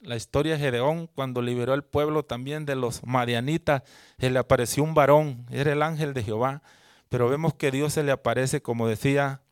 la 0.00 0.16
historia 0.16 0.54
de 0.54 0.60
Gedeón, 0.60 1.06
cuando 1.08 1.42
liberó 1.42 1.72
al 1.72 1.84
pueblo 1.84 2.24
también 2.24 2.64
de 2.64 2.74
los 2.74 3.04
madianitas, 3.04 3.82
se 4.18 4.30
le 4.30 4.38
apareció 4.38 4.82
un 4.82 4.94
varón, 4.94 5.46
era 5.50 5.72
el 5.72 5.82
ángel 5.82 6.14
de 6.14 6.22
Jehová, 6.22 6.62
pero 7.08 7.28
vemos 7.28 7.54
que 7.54 7.70
Dios 7.70 7.92
se 7.92 8.02
le 8.02 8.12
aparece, 8.12 8.62
como 8.62 8.88
decía, 8.88 9.42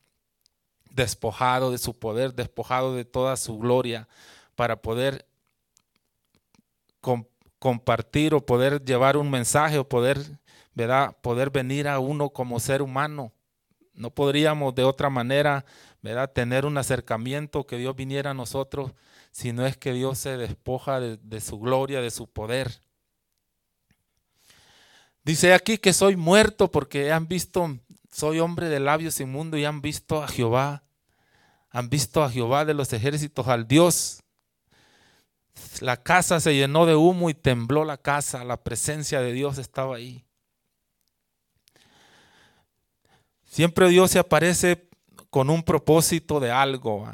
despojado 0.91 1.71
de 1.71 1.79
su 1.79 1.99
poder, 1.99 2.35
despojado 2.35 2.95
de 2.95 3.05
toda 3.05 3.37
su 3.37 3.59
gloria, 3.59 4.09
para 4.55 4.81
poder 4.81 5.27
compartir 7.59 8.35
o 8.35 8.45
poder 8.45 8.85
llevar 8.85 9.17
un 9.17 9.31
mensaje 9.31 9.79
o 9.79 9.89
poder, 9.89 10.19
¿verdad? 10.75 11.17
poder 11.21 11.51
venir 11.51 11.89
a 11.89 11.99
uno 11.99 12.31
como 12.31 12.59
ser 12.59 12.83
humano. 12.83 13.33
No 13.95 14.11
podríamos 14.11 14.75
de 14.75 14.85
otra 14.85 15.11
manera 15.11 15.65
¿verdad? 16.03 16.33
tener 16.33 16.65
un 16.65 16.79
acercamiento 16.79 17.67
que 17.67 17.77
Dios 17.77 17.95
viniera 17.97 18.31
a 18.31 18.35
nosotros, 18.35 18.93
si 19.39 19.53
no 19.53 19.65
es 19.65 19.77
que 19.77 19.93
Dios 19.93 20.19
se 20.19 20.37
despoja 20.37 20.99
de, 20.99 21.41
su 21.41 21.61
gloria, 21.61 22.01
de 22.01 22.11
su 22.11 22.27
poder. 22.27 22.81
Dice 25.23 25.55
aquí 25.55 25.79
que 25.79 25.93
soy 25.93 26.17
muerto 26.17 26.73
porque 26.73 27.13
han 27.13 27.29
visto, 27.29 27.79
soy 28.11 28.41
hombre 28.41 28.69
de 28.69 28.81
labios 28.81 29.21
inmundos 29.21 29.61
y 29.61 29.65
han 29.65 29.81
visto 29.81 30.25
a 30.25 30.27
Jehová, 30.27 30.83
han 31.71 31.89
visto 31.89 32.25
a 32.25 32.31
Jehová 32.31 32.65
de 32.65 32.75
los 32.75 32.93
ejércitos, 32.93 33.47
al 33.47 33.69
Dios 33.69 34.25
la 35.83 36.03
casa 36.03 36.41
se 36.41 36.57
llenó 36.57 36.85
de 36.85 36.97
humo 36.97 37.31
y 37.31 37.35
tembló 37.35 37.85
la 37.85 37.97
casa. 37.97 38.43
La 38.43 38.57
presencia 38.57 39.21
de 39.21 39.33
Dios 39.33 39.59
estaba 39.59 39.97
ahí. 39.97 40.25
Siempre 43.45 43.89
Dios 43.89 44.11
se 44.11 44.19
aparece 44.19 44.89
con 45.31 45.49
un 45.49 45.63
propósito 45.63 46.41
de 46.41 46.51
algo. 46.51 47.09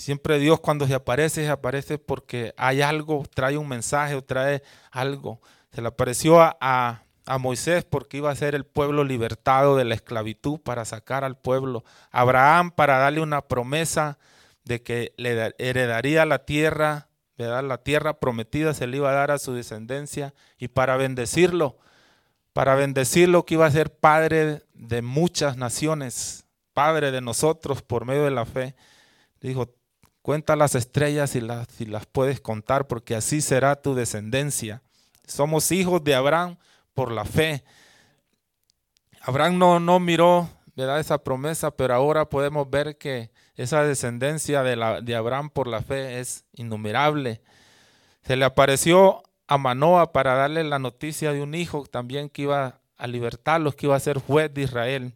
Siempre 0.00 0.38
Dios 0.38 0.60
cuando 0.60 0.86
se 0.86 0.94
aparece, 0.94 1.44
se 1.44 1.50
aparece 1.50 1.98
porque 1.98 2.54
hay 2.56 2.80
algo, 2.80 3.24
trae 3.34 3.58
un 3.58 3.68
mensaje 3.68 4.14
o 4.14 4.24
trae 4.24 4.62
algo. 4.90 5.42
Se 5.72 5.82
le 5.82 5.88
apareció 5.88 6.40
a, 6.40 7.04
a, 7.26 7.38
Moisés 7.38 7.84
porque 7.84 8.16
iba 8.16 8.30
a 8.30 8.34
ser 8.34 8.54
el 8.54 8.64
pueblo 8.64 9.04
libertado 9.04 9.76
de 9.76 9.84
la 9.84 9.94
esclavitud 9.94 10.58
para 10.58 10.86
sacar 10.86 11.22
al 11.22 11.36
pueblo. 11.36 11.84
Abraham 12.10 12.70
para 12.70 12.96
darle 12.96 13.20
una 13.20 13.42
promesa 13.42 14.18
de 14.64 14.82
que 14.82 15.12
le 15.18 15.52
heredaría 15.58 16.24
la 16.24 16.46
tierra 16.46 17.10
la 17.36 17.78
tierra 17.78 18.20
prometida 18.20 18.74
se 18.74 18.86
le 18.86 18.98
iba 18.98 19.10
a 19.10 19.14
dar 19.14 19.30
a 19.30 19.38
su 19.38 19.54
descendencia 19.54 20.34
y 20.58 20.68
para 20.68 20.96
bendecirlo, 20.96 21.78
para 22.52 22.74
bendecirlo 22.74 23.44
que 23.44 23.54
iba 23.54 23.66
a 23.66 23.70
ser 23.70 23.94
padre 23.94 24.62
de 24.74 25.02
muchas 25.02 25.56
naciones, 25.56 26.44
padre 26.74 27.10
de 27.10 27.20
nosotros 27.20 27.82
por 27.82 28.04
medio 28.04 28.24
de 28.24 28.30
la 28.30 28.44
fe. 28.44 28.74
Dijo, 29.40 29.74
cuenta 30.30 30.54
las 30.54 30.76
estrellas 30.76 31.34
y 31.34 31.40
las, 31.40 31.66
si 31.76 31.86
las 31.86 32.06
puedes 32.06 32.40
contar 32.40 32.86
porque 32.86 33.16
así 33.16 33.40
será 33.40 33.74
tu 33.74 33.96
descendencia. 33.96 34.80
Somos 35.26 35.72
hijos 35.72 36.04
de 36.04 36.14
Abraham 36.14 36.56
por 36.94 37.10
la 37.10 37.24
fe. 37.24 37.64
Abraham 39.22 39.58
no, 39.58 39.80
no 39.80 39.98
miró 39.98 40.48
¿verdad? 40.76 41.00
esa 41.00 41.18
promesa, 41.24 41.72
pero 41.72 41.94
ahora 41.94 42.30
podemos 42.30 42.70
ver 42.70 42.96
que 42.96 43.32
esa 43.56 43.82
descendencia 43.82 44.62
de, 44.62 44.76
la, 44.76 45.00
de 45.00 45.16
Abraham 45.16 45.50
por 45.50 45.66
la 45.66 45.82
fe 45.82 46.20
es 46.20 46.44
innumerable. 46.52 47.42
Se 48.22 48.36
le 48.36 48.44
apareció 48.44 49.24
a 49.48 49.58
Manoa 49.58 50.12
para 50.12 50.34
darle 50.34 50.62
la 50.62 50.78
noticia 50.78 51.32
de 51.32 51.42
un 51.42 51.56
hijo 51.56 51.86
también 51.86 52.30
que 52.30 52.42
iba 52.42 52.78
a 52.96 53.06
libertarlos, 53.08 53.74
que 53.74 53.86
iba 53.86 53.96
a 53.96 54.00
ser 54.00 54.20
juez 54.20 54.54
de 54.54 54.62
Israel. 54.62 55.12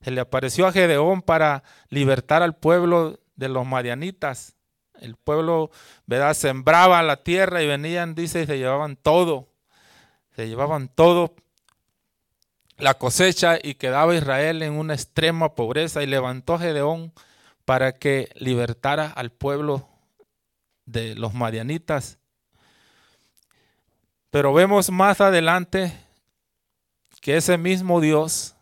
Se 0.00 0.12
le 0.12 0.20
apareció 0.20 0.68
a 0.68 0.72
Gedeón 0.72 1.22
para 1.22 1.64
libertar 1.88 2.44
al 2.44 2.54
pueblo 2.54 3.18
de 3.36 3.48
los 3.48 3.66
madianitas. 3.66 4.56
El 5.00 5.16
pueblo, 5.16 5.70
¿verdad? 6.06 6.34
Sembraba 6.34 7.02
la 7.02 7.22
tierra 7.22 7.62
y 7.62 7.66
venían, 7.66 8.14
dice, 8.14 8.42
y 8.42 8.46
se 8.46 8.58
llevaban 8.58 8.96
todo. 8.96 9.48
Se 10.36 10.48
llevaban 10.48 10.88
todo 10.88 11.34
la 12.78 12.94
cosecha 12.94 13.58
y 13.62 13.74
quedaba 13.74 14.14
Israel 14.14 14.62
en 14.62 14.74
una 14.74 14.94
extrema 14.94 15.54
pobreza 15.54 16.02
y 16.02 16.06
levantó 16.06 16.58
Gedeón 16.58 17.12
para 17.64 17.92
que 17.92 18.30
libertara 18.34 19.06
al 19.06 19.30
pueblo 19.30 19.88
de 20.84 21.14
los 21.14 21.34
madianitas. 21.34 22.18
Pero 24.30 24.52
vemos 24.52 24.90
más 24.90 25.20
adelante 25.20 25.92
que 27.20 27.36
ese 27.36 27.58
mismo 27.58 28.00
Dios 28.00 28.54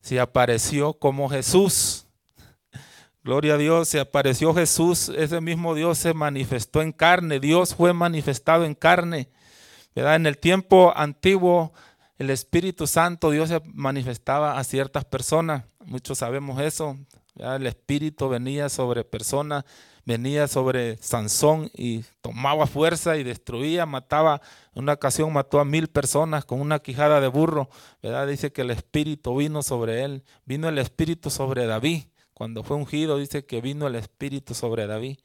se 0.00 0.20
apareció 0.20 0.94
como 0.94 1.28
Jesús. 1.28 1.95
Gloria 3.26 3.54
a 3.54 3.58
Dios, 3.58 3.88
se 3.88 3.98
apareció 3.98 4.54
Jesús, 4.54 5.08
ese 5.08 5.40
mismo 5.40 5.74
Dios 5.74 5.98
se 5.98 6.14
manifestó 6.14 6.80
en 6.80 6.92
carne, 6.92 7.40
Dios 7.40 7.74
fue 7.74 7.92
manifestado 7.92 8.64
en 8.64 8.76
carne. 8.76 9.30
En 9.96 10.26
el 10.26 10.38
tiempo 10.38 10.92
antiguo, 10.94 11.72
el 12.18 12.30
Espíritu 12.30 12.86
Santo, 12.86 13.32
Dios 13.32 13.48
se 13.48 13.60
manifestaba 13.74 14.56
a 14.56 14.62
ciertas 14.62 15.04
personas, 15.06 15.64
muchos 15.84 16.18
sabemos 16.18 16.60
eso, 16.60 16.96
el 17.34 17.66
espíritu 17.66 18.28
venía 18.28 18.68
sobre 18.68 19.02
personas, 19.02 19.64
venía 20.04 20.46
sobre 20.46 20.96
Sansón 20.98 21.68
y 21.74 22.04
tomaba 22.20 22.68
fuerza 22.68 23.16
y 23.16 23.24
destruía, 23.24 23.86
mataba, 23.86 24.40
en 24.72 24.84
una 24.84 24.92
ocasión 24.92 25.32
mató 25.32 25.58
a 25.58 25.64
mil 25.64 25.88
personas 25.88 26.44
con 26.44 26.60
una 26.60 26.78
quijada 26.78 27.20
de 27.20 27.26
burro. 27.26 27.70
Dice 28.28 28.52
que 28.52 28.62
el 28.62 28.70
espíritu 28.70 29.34
vino 29.34 29.64
sobre 29.64 30.04
él, 30.04 30.22
vino 30.44 30.68
el 30.68 30.78
espíritu 30.78 31.28
sobre 31.28 31.66
David, 31.66 32.04
cuando 32.36 32.62
fue 32.62 32.76
ungido 32.76 33.16
dice 33.16 33.46
que 33.46 33.62
vino 33.62 33.86
el 33.86 33.94
espíritu 33.94 34.52
sobre 34.52 34.86
David. 34.86 35.20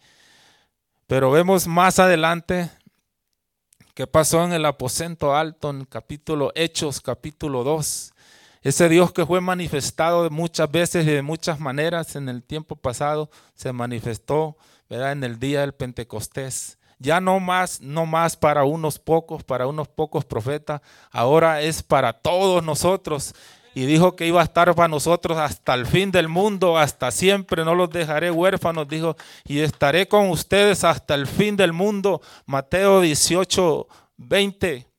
Pero 1.08 1.30
vemos 1.30 1.67
más 1.67 2.00
adelante 2.00 2.71
qué 3.93 4.08
pasó 4.08 4.45
en 4.45 4.54
el 4.54 4.65
aposento 4.65 5.36
alto 5.36 5.71
en 5.71 5.84
capítulo 5.84 6.54
Hechos, 6.56 7.02
capítulo 7.02 7.65
2. 7.65 8.13
Ese 8.62 8.88
Dios 8.88 9.12
que 9.12 9.26
fue 9.26 9.41
manifestado 9.41 10.30
muchas 10.30 10.71
veces 10.71 11.06
y 11.06 11.10
de 11.10 11.21
muchas 11.21 11.60
maneras 11.60 12.15
en 12.15 12.30
el 12.30 12.43
tiempo 12.43 12.78
pasado, 12.78 13.30
se 13.56 13.74
manifestó 13.74 14.56
en 14.88 15.26
el 15.26 15.38
día 15.38 15.60
del 15.60 15.74
Pentecostés. 15.74 16.78
Ya 16.97 17.19
no 17.19 17.41
más, 17.41 17.82
no 17.82 18.06
más 18.06 18.38
para 18.38 18.63
unos 18.63 19.00
pocos, 19.00 19.43
para 19.43 19.67
unos 19.67 19.89
pocos 19.89 20.24
profetas, 20.24 20.80
ahora 21.12 21.60
es 21.60 21.84
para 21.84 22.13
todos 22.13 22.63
nosotros. 22.63 23.36
Y 23.74 23.86
dijo 23.86 24.16
que 24.16 24.28
iba 24.28 24.42
a 24.42 24.44
estar 24.44 24.74
para 24.76 24.88
nosotros 24.88 25.38
hasta 25.38 25.74
el 25.74 25.86
fin 25.86 26.12
del 26.12 26.28
mundo, 26.28 26.78
hasta 26.78 27.10
siempre, 27.12 27.64
no 27.64 27.74
los 27.74 27.90
dejaré 27.90 28.30
huérfanos, 28.30 28.88
dijo, 28.88 29.16
y 29.46 29.60
estaré 29.60 30.08
con 30.08 30.30
ustedes 30.30 30.84
hasta 30.84 31.16
el 31.16 31.26
fin 31.26 31.56
del 31.56 31.72
mundo. 31.72 32.22
Mateo 32.46 33.00
18, 33.00 33.88
20 34.18 34.90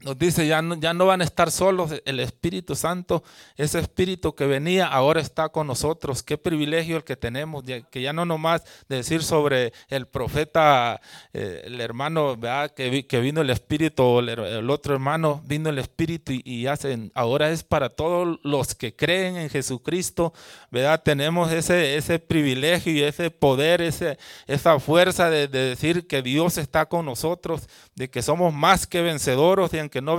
nos 0.00 0.16
dice, 0.16 0.46
ya 0.46 0.62
no, 0.62 0.76
ya 0.76 0.94
no 0.94 1.06
van 1.06 1.22
a 1.22 1.24
estar 1.24 1.50
solos, 1.50 1.92
el 2.04 2.20
Espíritu 2.20 2.76
Santo, 2.76 3.24
ese 3.56 3.80
Espíritu 3.80 4.32
que 4.32 4.46
venía, 4.46 4.86
ahora 4.86 5.20
está 5.20 5.48
con 5.48 5.66
nosotros. 5.66 6.22
Qué 6.22 6.38
privilegio 6.38 6.98
el 6.98 7.02
que 7.02 7.16
tenemos, 7.16 7.64
que 7.64 8.00
ya 8.00 8.12
no 8.12 8.24
nomás 8.24 8.62
decir 8.88 9.24
sobre 9.24 9.72
el 9.88 10.06
profeta, 10.06 11.00
eh, 11.32 11.62
el 11.64 11.80
hermano, 11.80 12.36
¿verdad? 12.36 12.70
Que, 12.70 13.08
que, 13.08 13.20
vino 13.20 13.40
el 13.40 13.50
Espíritu, 13.50 14.20
el, 14.20 14.70
otro 14.70 14.94
hermano, 14.94 15.42
vino 15.44 15.68
el 15.68 15.80
Espíritu 15.80 16.32
y, 16.32 16.66
hacen, 16.68 17.10
ahora 17.14 17.50
es 17.50 17.64
para 17.64 17.88
todos 17.88 18.38
los 18.44 18.76
que 18.76 18.94
creen 18.94 19.36
en 19.36 19.50
Jesucristo, 19.50 20.32
¿verdad? 20.70 21.02
Tenemos 21.02 21.50
ese, 21.50 21.96
ese 21.96 22.20
privilegio 22.20 22.92
y 22.92 23.02
ese 23.02 23.32
poder, 23.32 23.82
ese, 23.82 24.16
esa 24.46 24.78
fuerza 24.78 25.28
de, 25.28 25.48
de 25.48 25.70
decir 25.70 26.06
que 26.06 26.22
Dios 26.22 26.56
está 26.56 26.86
con 26.86 27.04
nosotros, 27.04 27.68
de 27.96 28.08
que 28.08 28.22
somos 28.22 28.54
más 28.54 28.86
que 28.86 29.02
vencedores, 29.02 29.72
que 29.88 30.02
no, 30.02 30.18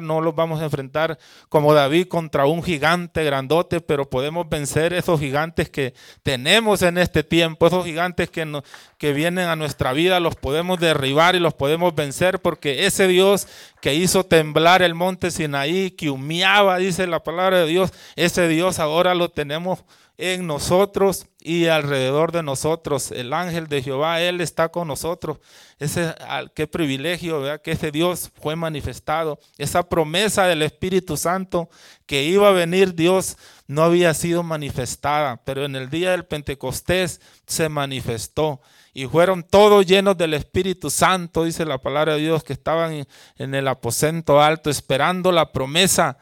no 0.00 0.20
los 0.20 0.34
vamos 0.34 0.60
a 0.60 0.64
enfrentar 0.64 1.18
como 1.48 1.74
David 1.74 2.08
contra 2.08 2.46
un 2.46 2.62
gigante 2.62 3.24
grandote, 3.24 3.80
pero 3.80 4.08
podemos 4.08 4.48
vencer 4.48 4.92
esos 4.92 5.20
gigantes 5.20 5.70
que 5.70 5.94
tenemos 6.22 6.82
en 6.82 6.98
este 6.98 7.22
tiempo, 7.22 7.66
esos 7.66 7.84
gigantes 7.84 8.30
que, 8.30 8.62
que 8.98 9.12
vienen 9.12 9.48
a 9.48 9.56
nuestra 9.56 9.92
vida, 9.92 10.20
los 10.20 10.36
podemos 10.36 10.78
derribar 10.78 11.34
y 11.34 11.40
los 11.40 11.54
podemos 11.54 11.94
vencer 11.94 12.40
porque 12.40 12.86
ese 12.86 13.08
Dios 13.08 13.48
que 13.80 13.94
hizo 13.94 14.24
temblar 14.24 14.82
el 14.82 14.94
monte 14.94 15.30
Sinaí, 15.30 15.90
que 15.90 16.10
humeaba, 16.10 16.78
dice 16.78 17.06
la 17.06 17.22
palabra 17.22 17.58
de 17.60 17.66
Dios, 17.66 17.92
ese 18.16 18.48
Dios 18.48 18.78
ahora 18.78 19.14
lo 19.14 19.28
tenemos 19.28 19.84
en 20.22 20.46
nosotros 20.46 21.26
y 21.40 21.66
alrededor 21.66 22.30
de 22.30 22.44
nosotros. 22.44 23.10
El 23.10 23.32
ángel 23.32 23.66
de 23.66 23.82
Jehová, 23.82 24.20
Él 24.20 24.40
está 24.40 24.68
con 24.68 24.86
nosotros. 24.86 25.38
Ese, 25.80 26.14
qué 26.54 26.68
privilegio, 26.68 27.40
¿verdad? 27.40 27.60
Que 27.60 27.72
ese 27.72 27.90
Dios 27.90 28.30
fue 28.40 28.54
manifestado. 28.54 29.40
Esa 29.58 29.82
promesa 29.82 30.46
del 30.46 30.62
Espíritu 30.62 31.16
Santo 31.16 31.68
que 32.06 32.22
iba 32.22 32.48
a 32.48 32.52
venir 32.52 32.94
Dios 32.94 33.36
no 33.66 33.82
había 33.82 34.14
sido 34.14 34.44
manifestada, 34.44 35.42
pero 35.44 35.64
en 35.64 35.74
el 35.74 35.90
día 35.90 36.12
del 36.12 36.24
Pentecostés 36.24 37.20
se 37.48 37.68
manifestó. 37.68 38.60
Y 38.94 39.06
fueron 39.06 39.42
todos 39.42 39.86
llenos 39.86 40.16
del 40.16 40.34
Espíritu 40.34 40.88
Santo, 40.88 41.42
dice 41.42 41.64
la 41.64 41.78
palabra 41.78 42.14
de 42.14 42.20
Dios, 42.20 42.44
que 42.44 42.52
estaban 42.52 43.08
en 43.38 43.54
el 43.56 43.66
aposento 43.66 44.40
alto 44.40 44.70
esperando 44.70 45.32
la 45.32 45.50
promesa 45.50 46.16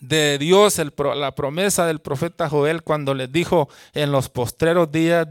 de 0.00 0.38
Dios, 0.38 0.80
la 1.14 1.34
promesa 1.34 1.86
del 1.86 2.00
profeta 2.00 2.48
Joel 2.48 2.82
cuando 2.82 3.14
les 3.14 3.30
dijo, 3.30 3.68
en 3.92 4.12
los 4.12 4.28
postreros 4.28 4.90
días 4.90 5.26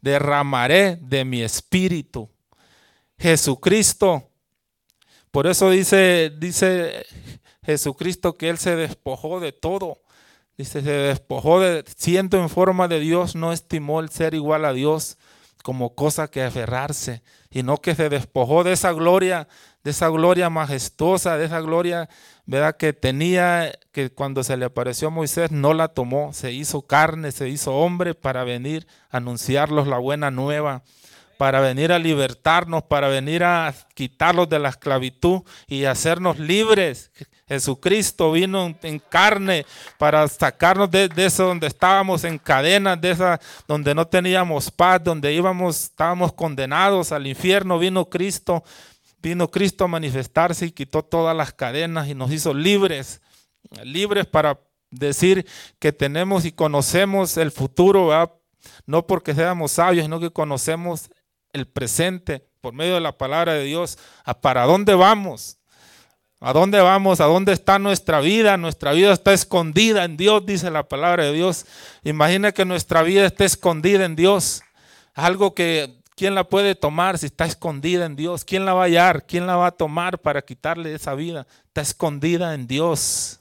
derramaré 0.00 0.98
de 1.00 1.24
mi 1.24 1.42
espíritu. 1.42 2.28
Jesucristo, 3.18 4.28
por 5.30 5.46
eso 5.46 5.70
dice, 5.70 6.32
dice 6.38 7.06
Jesucristo 7.64 8.36
que 8.36 8.48
Él 8.48 8.58
se 8.58 8.76
despojó 8.76 9.40
de 9.40 9.52
todo. 9.52 10.02
Dice, 10.58 10.82
se 10.82 10.90
despojó 10.90 11.60
de, 11.60 11.84
siendo 11.96 12.38
en 12.38 12.48
forma 12.48 12.88
de 12.88 13.00
Dios, 13.00 13.34
no 13.34 13.52
estimó 13.52 14.00
el 14.00 14.10
ser 14.10 14.34
igual 14.34 14.64
a 14.64 14.72
Dios 14.72 15.16
como 15.62 15.94
cosa 15.94 16.28
que 16.28 16.42
aferrarse, 16.42 17.22
y 17.50 17.62
no 17.62 17.76
que 17.78 17.94
se 17.94 18.08
despojó 18.08 18.64
de 18.64 18.72
esa 18.72 18.92
gloria, 18.92 19.48
de 19.84 19.90
esa 19.90 20.08
gloria 20.08 20.48
majestuosa, 20.50 21.36
de 21.36 21.46
esa 21.46 21.60
gloria, 21.60 22.08
¿verdad? 22.46 22.76
Que 22.76 22.92
tenía, 22.92 23.72
que 23.92 24.10
cuando 24.10 24.44
se 24.44 24.56
le 24.56 24.64
apareció 24.64 25.08
a 25.08 25.10
Moisés 25.10 25.50
no 25.50 25.74
la 25.74 25.88
tomó, 25.88 26.32
se 26.32 26.52
hizo 26.52 26.82
carne, 26.82 27.32
se 27.32 27.48
hizo 27.48 27.74
hombre 27.74 28.14
para 28.14 28.44
venir 28.44 28.86
a 29.10 29.16
anunciarlos 29.18 29.86
la 29.88 29.98
buena 29.98 30.30
nueva, 30.30 30.82
para 31.36 31.60
venir 31.60 31.90
a 31.90 31.98
libertarnos, 31.98 32.84
para 32.84 33.08
venir 33.08 33.42
a 33.42 33.74
quitarlos 33.94 34.48
de 34.48 34.60
la 34.60 34.68
esclavitud 34.68 35.42
y 35.66 35.84
hacernos 35.86 36.38
libres. 36.38 37.10
Jesucristo 37.48 38.32
vino 38.32 38.74
en 38.82 38.98
carne 39.00 39.66
para 39.98 40.26
sacarnos 40.28 40.90
de, 40.90 41.10
eso 41.16 41.46
donde 41.46 41.66
estábamos 41.66 42.24
en 42.24 42.38
cadenas, 42.38 43.00
de 43.00 43.10
esa 43.10 43.40
donde 43.66 43.94
no 43.94 44.06
teníamos 44.06 44.70
paz, 44.70 45.02
donde 45.02 45.32
íbamos, 45.32 45.84
estábamos 45.84 46.32
condenados 46.32 47.12
al 47.12 47.26
infierno. 47.26 47.78
Vino 47.78 48.08
Cristo, 48.08 48.62
vino 49.22 49.50
Cristo 49.50 49.84
a 49.84 49.88
manifestarse 49.88 50.66
y 50.66 50.72
quitó 50.72 51.02
todas 51.02 51.36
las 51.36 51.52
cadenas 51.52 52.08
y 52.08 52.14
nos 52.14 52.32
hizo 52.32 52.52
libres, 52.52 53.22
libres 53.84 54.26
para 54.26 54.60
decir 54.90 55.46
que 55.78 55.92
tenemos 55.92 56.44
y 56.44 56.52
conocemos 56.52 57.36
el 57.36 57.52
futuro, 57.52 58.10
no 58.86 59.06
porque 59.06 59.34
seamos 59.34 59.72
sabios, 59.72 60.04
sino 60.04 60.20
que 60.20 60.30
conocemos 60.30 61.10
el 61.52 61.66
presente 61.66 62.46
por 62.60 62.74
medio 62.74 62.94
de 62.94 63.00
la 63.00 63.16
palabra 63.16 63.54
de 63.54 63.64
Dios, 63.64 63.98
para 64.40 64.64
dónde 64.64 64.94
vamos, 64.94 65.58
¿A 66.44 66.52
dónde 66.52 66.80
vamos? 66.80 67.20
¿A 67.20 67.26
dónde 67.26 67.52
está 67.52 67.78
nuestra 67.78 68.18
vida? 68.18 68.56
Nuestra 68.56 68.90
vida 68.90 69.12
está 69.12 69.32
escondida 69.32 70.02
en 70.02 70.16
Dios, 70.16 70.44
dice 70.44 70.72
la 70.72 70.88
palabra 70.88 71.26
de 71.26 71.32
Dios. 71.32 71.66
Imagina 72.02 72.50
que 72.50 72.64
nuestra 72.64 73.04
vida 73.04 73.24
esté 73.24 73.44
escondida 73.44 74.04
en 74.04 74.16
Dios. 74.16 74.64
Algo 75.14 75.54
que, 75.54 76.01
¿quién 76.22 76.36
la 76.36 76.44
puede 76.44 76.76
tomar 76.76 77.18
si 77.18 77.26
está 77.26 77.46
escondida 77.46 78.06
en 78.06 78.14
Dios? 78.14 78.44
¿Quién 78.44 78.64
la 78.64 78.74
va 78.74 78.82
a 78.82 78.84
hallar? 78.84 79.26
¿Quién 79.26 79.44
la 79.44 79.56
va 79.56 79.66
a 79.66 79.70
tomar 79.72 80.20
para 80.20 80.40
quitarle 80.40 80.94
esa 80.94 81.16
vida? 81.16 81.48
Está 81.64 81.80
escondida 81.80 82.54
en 82.54 82.68
Dios. 82.68 83.40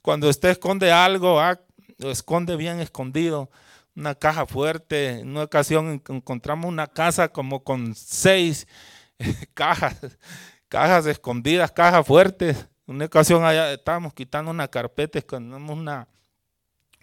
Cuando 0.00 0.30
usted 0.30 0.48
esconde 0.48 0.90
algo, 0.90 1.38
ah, 1.38 1.60
lo 1.98 2.10
esconde 2.10 2.56
bien 2.56 2.80
escondido. 2.80 3.50
Una 3.94 4.14
caja 4.14 4.46
fuerte. 4.46 5.18
En 5.18 5.32
una 5.32 5.42
ocasión 5.42 6.02
encontramos 6.08 6.66
una 6.66 6.86
casa 6.86 7.28
como 7.28 7.62
con 7.62 7.94
seis 7.94 8.66
cajas 9.52 9.94
cajas 10.68 11.04
escondidas, 11.04 11.72
cajas 11.72 12.06
fuertes. 12.06 12.66
Una 12.86 13.04
ocasión 13.04 13.44
allá 13.44 13.70
estábamos 13.70 14.14
quitando 14.14 14.50
una 14.50 14.68
carpeta, 14.68 15.18
escondemos 15.18 15.76
una, 15.76 16.08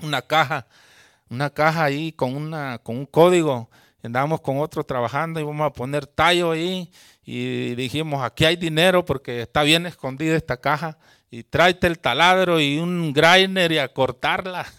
una 0.02 0.24
caja, 0.24 0.66
una 1.30 1.52
caja 1.52 1.84
ahí 1.84 2.12
con, 2.12 2.36
una, 2.36 2.80
con 2.80 2.98
un 2.98 3.06
código. 3.06 3.70
Andábamos 4.04 4.42
con 4.42 4.60
otro 4.60 4.84
trabajando 4.84 5.40
y 5.40 5.44
vamos 5.44 5.66
a 5.66 5.74
poner 5.74 6.08
tallo 6.08 6.52
ahí 6.52 6.92
y 7.24 7.76
dijimos, 7.76 8.24
aquí 8.24 8.46
hay 8.46 8.56
dinero 8.56 9.06
porque 9.06 9.42
está 9.42 9.64
bien 9.64 9.86
escondida 9.86 10.36
esta 10.36 10.58
caja 10.58 10.98
y 11.30 11.44
tráete 11.44 11.88
el 11.88 12.00
taladro 12.00 12.60
y 12.60 12.80
un 12.80 13.14
grinder 13.14 13.72
y 13.72 13.78
a 13.78 13.88
cortarla. 13.88 14.66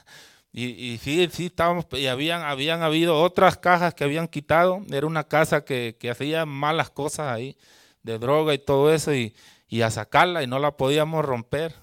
Y, 0.55 0.65
y, 0.65 0.99
sí, 0.99 1.27
sí, 1.33 1.47
estábamos, 1.47 1.87
y 1.93 2.09
habían, 2.09 2.43
habían 2.43 2.83
habido 2.83 3.19
otras 3.23 3.57
cajas 3.57 3.95
que 3.95 4.05
habían 4.05 4.29
quitado. 4.29 4.83
Era 4.91 5.07
una 5.07 5.25
casa 5.25 5.65
que, 5.65 5.97
que 5.99 6.11
hacía 6.11 6.45
malas 6.45 6.91
cosas 6.91 7.29
ahí 7.29 7.57
de 8.03 8.19
droga 8.19 8.55
y 8.55 8.59
todo 8.59 8.93
eso 8.93 9.15
y, 9.15 9.35
a 9.83 9.91
sacarla 9.91 10.43
y 10.43 10.47
no 10.47 10.59
la 10.59 10.77
podíamos 10.77 11.25
romper. 11.25 11.75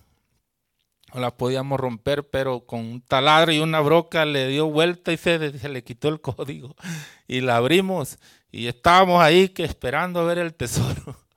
No 1.13 1.19
la 1.19 1.35
podíamos 1.35 1.79
romper, 1.79 2.29
pero 2.29 2.65
con 2.65 2.81
un 2.81 3.01
taladro 3.01 3.51
y 3.51 3.59
una 3.59 3.79
broca 3.79 4.25
le 4.25 4.47
dio 4.47 4.67
vuelta 4.69 5.11
y 5.11 5.17
se, 5.17 5.39
le 5.39 5.83
quitó 5.83 6.07
el 6.07 6.21
código. 6.21 6.75
Y 7.27 7.41
la 7.41 7.57
abrimos 7.57 8.19
y 8.51 8.67
estábamos 8.67 9.21
ahí 9.21 9.49
que 9.49 9.63
esperando 9.63 10.19
a 10.19 10.23
ver 10.23 10.37
el 10.37 10.53
tesoro. 10.53 11.17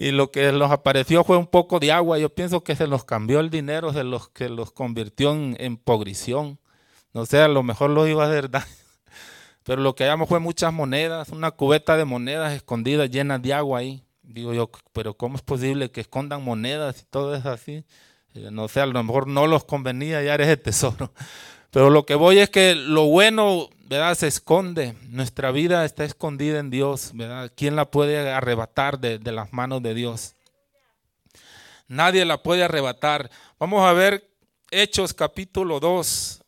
Y 0.00 0.12
lo 0.12 0.30
que 0.30 0.52
nos 0.52 0.70
apareció 0.70 1.24
fue 1.24 1.36
un 1.36 1.48
poco 1.48 1.80
de 1.80 1.90
agua. 1.90 2.18
Yo 2.18 2.32
pienso 2.32 2.62
que 2.62 2.76
se 2.76 2.86
nos 2.86 3.02
cambió 3.02 3.40
el 3.40 3.50
dinero, 3.50 3.92
se 3.92 4.04
los 4.04 4.28
que 4.28 4.48
los 4.48 4.70
convirtió 4.70 5.32
en, 5.32 5.56
en 5.58 5.82
No 7.12 7.26
sé, 7.26 7.40
a 7.40 7.48
lo 7.48 7.64
mejor 7.64 7.90
lo 7.90 8.06
iba 8.06 8.24
a 8.24 8.28
hacer 8.28 8.48
daño. 8.52 8.64
Pero 9.64 9.82
lo 9.82 9.96
que 9.96 10.04
hallamos 10.04 10.28
fue 10.28 10.38
muchas 10.38 10.72
monedas, 10.72 11.30
una 11.30 11.50
cubeta 11.50 11.96
de 11.96 12.04
monedas 12.04 12.52
escondidas 12.52 13.10
llenas 13.10 13.42
de 13.42 13.52
agua 13.52 13.80
ahí. 13.80 14.04
Digo 14.22 14.54
yo, 14.54 14.70
pero 14.92 15.14
¿cómo 15.14 15.34
es 15.34 15.42
posible 15.42 15.90
que 15.90 16.00
escondan 16.00 16.44
monedas 16.44 17.02
y 17.02 17.04
todo 17.04 17.34
eso 17.34 17.50
así? 17.50 17.84
No 18.50 18.68
sé, 18.68 18.80
a 18.80 18.86
lo 18.86 19.02
mejor 19.02 19.26
no 19.26 19.46
los 19.46 19.64
convenía 19.64 20.18
hallar 20.18 20.40
ese 20.40 20.56
tesoro. 20.56 21.12
Pero 21.70 21.90
lo 21.90 22.06
que 22.06 22.14
voy 22.14 22.38
es 22.38 22.50
que 22.50 22.74
lo 22.74 23.06
bueno, 23.06 23.68
¿verdad? 23.88 24.14
Se 24.14 24.26
esconde. 24.26 24.94
Nuestra 25.10 25.50
vida 25.50 25.84
está 25.84 26.04
escondida 26.04 26.58
en 26.58 26.70
Dios, 26.70 27.10
¿verdad? 27.14 27.52
¿Quién 27.54 27.76
la 27.76 27.90
puede 27.90 28.30
arrebatar 28.30 28.98
de, 28.98 29.18
de 29.18 29.32
las 29.32 29.52
manos 29.52 29.82
de 29.82 29.94
Dios? 29.94 30.34
Nadie 31.86 32.24
la 32.24 32.42
puede 32.42 32.64
arrebatar. 32.64 33.30
Vamos 33.58 33.86
a 33.86 33.92
ver 33.92 34.30
Hechos 34.70 35.14
capítulo 35.14 35.80
2 35.80 36.38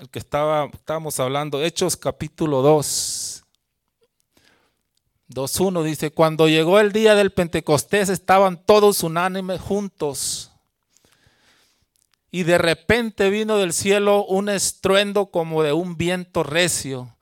el 0.00 0.08
que 0.08 0.18
estaba, 0.18 0.70
estábamos 0.72 1.20
hablando, 1.20 1.62
Hechos 1.62 1.96
capítulo 1.96 2.62
2. 2.62 3.44
2.1 5.28 5.82
dice, 5.84 6.10
cuando 6.10 6.48
llegó 6.48 6.80
el 6.80 6.90
día 6.90 7.14
del 7.14 7.32
Pentecostés 7.32 8.08
estaban 8.08 8.64
todos 8.64 9.02
unánimes 9.02 9.60
juntos. 9.60 10.49
Y 12.30 12.44
de 12.44 12.58
repente 12.58 13.30
vino 13.30 13.58
del 13.58 13.72
cielo 13.72 14.24
un 14.24 14.48
estruendo 14.48 15.26
como 15.26 15.62
de 15.62 15.72
un 15.72 15.96
viento 15.96 16.42
recio 16.42 17.16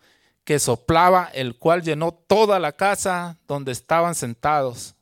que 0.44 0.58
soplaba, 0.58 1.30
el 1.34 1.56
cual 1.56 1.82
llenó 1.82 2.12
toda 2.12 2.58
la 2.58 2.72
casa 2.72 3.38
donde 3.46 3.72
estaban 3.72 4.14
sentados. 4.14 4.94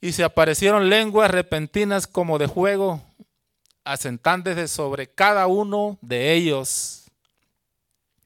Y 0.00 0.12
se 0.12 0.24
aparecieron 0.24 0.88
lenguas 0.88 1.30
repentinas 1.30 2.06
como 2.06 2.38
de 2.38 2.48
fuego 2.48 3.02
asentándose 3.84 4.68
sobre 4.68 5.08
cada 5.08 5.46
uno 5.46 5.98
de 6.00 6.32
ellos. 6.34 7.10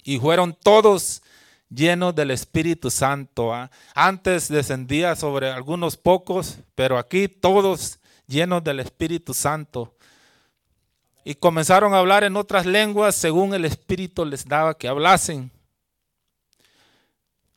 Y 0.02 0.18
fueron 0.18 0.52
todos 0.52 1.22
llenos 1.68 2.14
del 2.14 2.30
Espíritu 2.30 2.90
Santo. 2.90 3.52
¿ah? 3.52 3.70
Antes 3.94 4.48
descendía 4.48 5.16
sobre 5.16 5.50
algunos 5.50 5.96
pocos, 5.96 6.58
pero 6.74 6.98
aquí 6.98 7.28
todos 7.28 7.98
llenos 8.34 8.62
del 8.62 8.80
Espíritu 8.80 9.32
Santo. 9.32 9.96
Y 11.24 11.36
comenzaron 11.36 11.94
a 11.94 11.98
hablar 11.98 12.24
en 12.24 12.36
otras 12.36 12.66
lenguas 12.66 13.14
según 13.14 13.54
el 13.54 13.64
Espíritu 13.64 14.26
les 14.26 14.44
daba 14.44 14.76
que 14.76 14.88
hablasen. 14.88 15.50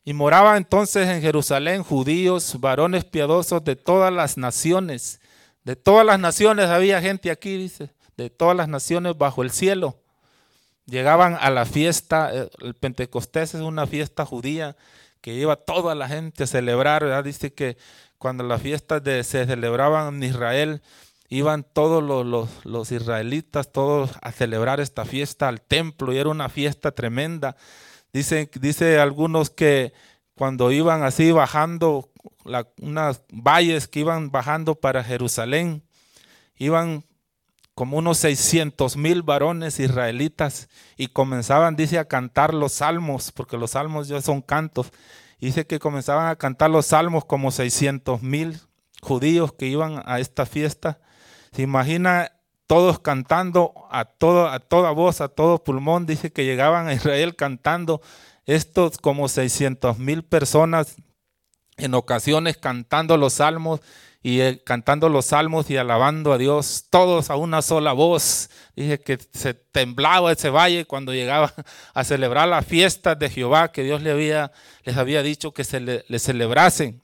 Y 0.06 0.13
moraba 0.13 0.56
entonces 0.56 1.10
en 1.10 1.22
Jerusalén 1.22 1.84
judíos, 1.84 2.62
varones 2.62 3.04
piadosos 3.04 3.62
de 3.66 3.76
todas 3.76 4.13
las 4.13 4.38
naciones. 4.38 5.20
De 5.66 5.76
todas 5.76 6.06
las 6.06 6.18
naciones 6.18 6.68
había 6.68 7.02
gente 7.02 7.30
aquí, 7.30 7.58
dice 7.58 7.90
de 8.18 8.32
todas 8.32 8.58
las 8.58 8.68
naciones 8.68 9.18
bajo 9.18 9.44
el 9.44 9.52
cielo. 9.52 9.96
Llegaban 10.86 11.38
a 11.40 11.50
la 11.52 11.66
fiesta, 11.66 12.32
eh, 12.34 12.50
el 12.60 12.74
Pentecostés 12.74 13.54
es 13.54 13.62
una 13.62 13.86
fiesta 13.86 14.26
judía 14.26 14.76
que 15.22 15.34
iba 15.34 15.56
toda 15.56 15.96
la 15.96 16.08
gente 16.08 16.44
a 16.44 16.48
celebrar, 16.48 17.24
Dice 17.24 17.54
que 17.54 17.78
cuando 18.17 18.43
las 18.43 18.62
fiestas 18.62 19.01
se 19.03 19.45
celebraban 19.45 20.15
en 20.15 20.23
Israel, 20.23 20.82
iban 21.30 21.63
todos 21.63 22.03
los, 22.63 22.91
israelitas, 22.91 23.71
todos 23.71 24.12
a 24.21 24.32
celebrar 24.32 24.80
esta 24.80 25.06
fiesta 25.06 25.47
al 25.47 25.62
templo 25.62 26.13
y 26.13 26.17
era 26.17 26.30
una 26.30 26.49
fiesta 26.49 26.91
tremenda. 26.91 27.55
Dice, 28.13 28.49
dice 28.59 28.99
algunos 28.99 29.49
que 29.49 29.93
cuando 30.36 30.72
iban 30.72 31.03
así 31.03 31.32
bajando, 31.32 32.09
unas 32.80 33.22
valles 33.32 33.88
que 33.88 33.99
iban 33.99 34.32
bajando 34.32 34.76
para 34.76 35.03
Jerusalén, 35.03 35.84
iban 36.55 37.03
como 37.78 37.97
unos 37.97 38.18
600 38.20 38.97
mil 38.97 39.22
varones 39.22 39.80
israelitas 39.80 40.68
y 40.95 41.09
comenzaban, 41.09 41.76
dice, 41.76 41.99
a 41.99 42.07
cantar 42.07 42.53
los 42.53 42.74
salmos, 42.74 43.32
porque 43.32 43.57
los 43.57 43.72
salmos 43.72 44.07
ya 44.07 44.20
son 44.22 44.41
cantos. 44.41 44.91
Dice 45.40 45.68
que 45.68 45.80
comenzaban 45.80 46.28
a 46.28 46.36
cantar 46.36 46.70
los 46.70 46.88
salmos 46.88 47.26
como 47.26 47.52
600 47.52 48.22
mil 48.24 48.60
judíos 49.02 49.54
que 49.54 49.68
iban 49.68 50.02
a 50.06 50.20
esta 50.20 50.46
fiesta. 50.46 51.00
Se 51.52 51.62
imagina 51.62 52.32
todos 52.66 53.00
cantando 53.00 53.74
a, 53.92 54.06
todo, 54.06 54.50
a 54.50 54.60
toda 54.60 54.92
voz, 54.92 55.22
a 55.22 55.30
todo 55.30 55.64
pulmón. 55.64 56.06
Dice 56.06 56.32
que 56.32 56.46
llegaban 56.46 56.88
a 56.88 56.94
Israel 56.94 57.36
cantando 57.36 58.02
estos 58.46 58.98
como 58.98 59.28
600 59.28 60.00
mil 60.00 60.24
personas 60.24 60.96
en 61.78 61.94
ocasiones 61.94 62.58
cantando 62.58 63.18
los 63.18 63.34
salmos 63.34 63.82
y 64.28 64.41
eh, 64.41 64.61
cantando 64.61 65.07
los 65.07 65.28
salmos 65.28 65.69
y 65.69 65.78
alabando 65.78 66.34
a 66.34 66.38
Dios, 66.38 66.88
todos 66.89 67.30
a 67.30 67.38
una 67.38 67.61
sola 67.61 67.93
voz. 67.93 68.49
Dije 68.75 68.99
que 68.99 69.17
se 69.32 69.53
temblaba 69.53 70.34
ese 70.34 70.49
valle 70.49 70.84
cuando 70.84 71.13
llegaba 71.13 71.53
a 71.93 72.03
celebrar 72.03 72.49
la 72.49 72.61
fiesta 72.61 73.15
de 73.15 73.30
Jehová 73.30 73.71
que 73.71 73.84
Dios 73.84 74.01
le 74.01 74.11
había, 74.11 74.51
les 74.84 74.97
había 74.97 75.23
dicho 75.23 75.53
que 75.53 75.63
se 75.63 75.80
le, 75.80 76.19
celebrasen. 76.19 77.01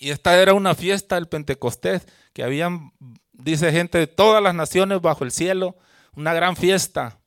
Y 0.00 0.10
esta 0.10 0.36
era 0.42 0.54
una 0.54 0.74
fiesta 0.74 1.14
del 1.14 1.28
Pentecostés, 1.28 2.04
que 2.32 2.42
habían, 2.42 2.90
dice 3.32 3.70
gente 3.70 3.98
de 3.98 4.08
todas 4.08 4.42
las 4.42 4.56
naciones 4.56 5.00
bajo 5.00 5.22
el 5.22 5.30
cielo, 5.30 5.76
una 6.16 6.34
gran 6.34 6.56
fiesta. 6.56 7.20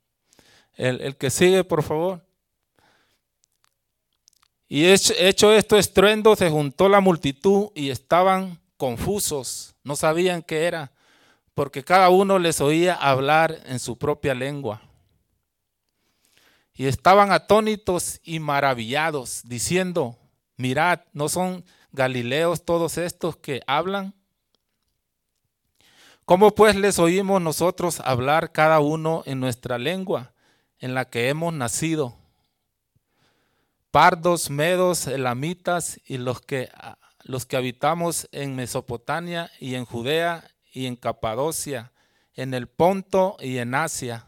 El, 0.74 1.00
el 1.00 1.16
que 1.16 1.30
sigue, 1.30 1.64
por 1.64 1.82
favor. 1.82 2.26
Y 4.68 4.84
hecho 4.84 5.54
esto 5.54 5.78
estruendo, 5.78 6.36
se 6.36 6.50
juntó 6.50 6.90
la 6.90 7.00
multitud 7.00 7.70
y 7.74 7.90
estaban 7.90 8.60
confusos, 8.78 9.76
no 9.84 9.96
sabían 9.96 10.42
qué 10.42 10.66
era, 10.66 10.92
porque 11.54 11.84
cada 11.84 12.10
uno 12.10 12.40
les 12.40 12.62
oía 12.62 12.94
hablar 12.94 13.60
en 13.66 13.80
su 13.80 13.98
propia 13.98 14.36
lengua. 14.36 14.82
Y 16.74 16.86
estaban 16.86 17.32
atónitos 17.32 18.20
y 18.24 18.40
maravillados, 18.40 19.42
diciendo, 19.44 20.16
mirad, 20.56 21.02
¿no 21.14 21.28
son 21.28 21.66
galileos 21.92 22.64
todos 22.64 23.00
estos 23.00 23.36
que 23.38 23.62
hablan? 23.66 24.14
¿Cómo 26.26 26.54
pues 26.54 26.76
les 26.76 27.00
oímos 27.00 27.42
nosotros 27.42 28.00
hablar 28.02 28.52
cada 28.52 28.80
uno 28.80 29.24
en 29.26 29.40
nuestra 29.40 29.80
lengua, 29.80 30.34
en 30.78 30.94
la 30.94 31.06
que 31.06 31.30
hemos 31.30 31.54
nacido? 31.54 32.16
Pardos, 33.90 34.52
medos, 34.52 35.08
elamitas 35.08 36.00
y 36.06 36.18
los 36.18 36.42
que 36.42 36.70
los 37.28 37.46
que 37.46 37.58
habitamos 37.58 38.28
en 38.32 38.56
Mesopotamia 38.56 39.52
y 39.60 39.76
en 39.76 39.86
Judea 39.86 40.50
y 40.72 40.86
en 40.86 40.96
Capadocia, 40.96 41.92
en 42.34 42.54
el 42.54 42.68
Ponto 42.68 43.36
y 43.40 43.58
en 43.58 43.76
Asia, 43.76 44.28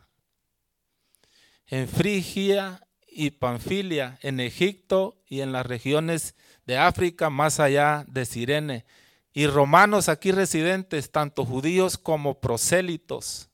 en 1.68 1.88
Frigia 1.88 2.86
y 3.08 3.32
Panfilia, 3.32 4.20
en 4.22 4.40
Egipto 4.40 5.22
y 5.28 5.42
en 5.42 5.52
las 5.52 5.66
regiones 5.66 6.36
de 6.66 6.78
África 6.78 7.30
más 7.30 7.60
allá 7.60 8.06
de 8.08 8.26
Sirene, 8.26 8.86
y 9.32 9.48
romanos 9.48 10.10
aquí 10.10 10.32
residentes, 10.32 11.12
tanto 11.12 11.46
judíos 11.46 11.98
como 11.98 12.42
prosélitos. 12.42 13.50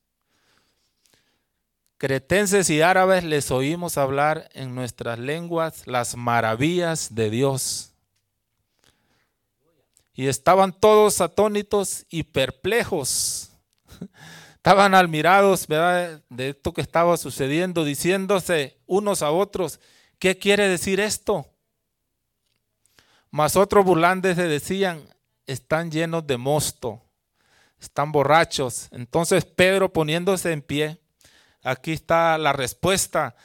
Cretenses 1.97 2.69
y 2.69 2.81
árabes 2.81 3.23
les 3.23 3.51
oímos 3.51 3.97
hablar 3.97 4.49
en 4.53 4.73
nuestras 4.73 5.19
lenguas 5.19 5.85
las 5.85 6.15
maravillas 6.15 7.13
de 7.13 7.29
Dios. 7.29 7.94
Y 10.15 10.27
estaban 10.27 10.71
todos 10.71 11.19
atónitos 11.21 12.05
y 12.09 12.23
perplejos. 12.23 13.51
Estaban 14.55 14.95
admirados 14.95 15.67
de 15.67 16.49
esto 16.49 16.73
que 16.73 16.81
estaba 16.81 17.17
sucediendo, 17.17 17.83
diciéndose 17.83 18.79
unos 18.87 19.21
a 19.21 19.29
otros, 19.29 19.79
¿qué 20.17 20.39
quiere 20.39 20.67
decir 20.67 20.99
esto? 20.99 21.45
Mas 23.29 23.55
otros 23.55 23.85
burlantes 23.85 24.37
le 24.37 24.47
decían, 24.47 25.07
están 25.45 25.91
llenos 25.91 26.25
de 26.25 26.37
mosto, 26.37 27.03
están 27.79 28.11
borrachos. 28.11 28.87
Entonces 28.91 29.45
Pedro 29.45 29.93
poniéndose 29.93 30.51
en 30.51 30.63
pie, 30.63 30.99
aquí 31.61 31.91
está 31.91 32.37
la 32.39 32.51
respuesta. 32.51 33.35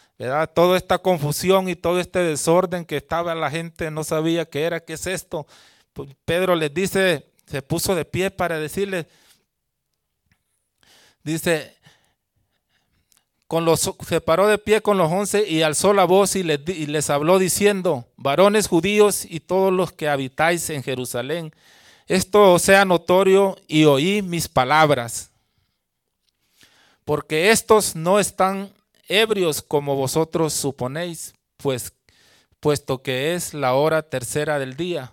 Toda 0.55 0.77
esta 0.79 0.99
confusión 0.99 1.69
y 1.69 1.77
todo 1.77 2.01
este 2.01 2.21
desorden 2.21 2.87
que 2.87 2.97
estaba 2.97 3.35
la 3.35 3.51
gente, 3.51 3.91
no 3.91 4.05
sabía 4.05 4.45
qué 4.45 4.63
era, 4.63 4.81
qué 4.81 4.95
es 4.95 5.07
esto. 5.07 5.47
Pues, 5.93 6.11
Pedro 6.25 6.55
les 6.55 6.73
dice, 6.73 7.33
se 7.47 7.63
puso 7.63 7.95
de 7.95 8.05
pie 8.05 8.31
para 8.31 8.59
decirles, 8.59 9.07
dice, 11.23 11.77
con 13.51 13.65
los, 13.65 13.93
se 14.07 14.21
paró 14.21 14.47
de 14.47 14.59
pie 14.59 14.81
con 14.81 14.97
los 14.97 15.11
once 15.11 15.45
y 15.49 15.63
alzó 15.63 15.93
la 15.93 16.05
voz 16.05 16.37
y 16.37 16.45
les, 16.45 17.11
habló 17.11 17.41
diciendo, 17.41 18.07
varones 18.17 18.69
judíos 18.69 19.25
y 19.25 19.41
todos 19.41 19.73
los 19.73 19.91
que 19.91 20.09
habitáis 20.09 20.71
en 20.71 20.85
Jerusalén, 20.85 21.53
esto 22.07 22.61
sea 22.61 22.85
notorio 22.85 23.57
y 23.67 23.87
oí 23.87 24.23
mis 24.23 24.47
palabras, 24.47 25.33
porque 27.05 27.51
estos 27.51 27.97
no 27.97 28.21
están 28.21 28.73
ebrios 29.09 29.63
como 29.63 29.97
vosotros 29.97 30.53
suponéis, 30.53 31.35
pues 31.57 31.93
puesto 32.61 33.03
que 33.03 33.35
es 33.35 33.53
la 33.53 33.75
hora 33.75 34.03
tercera 34.03 34.61
del 34.61 34.77
día. 34.77 35.13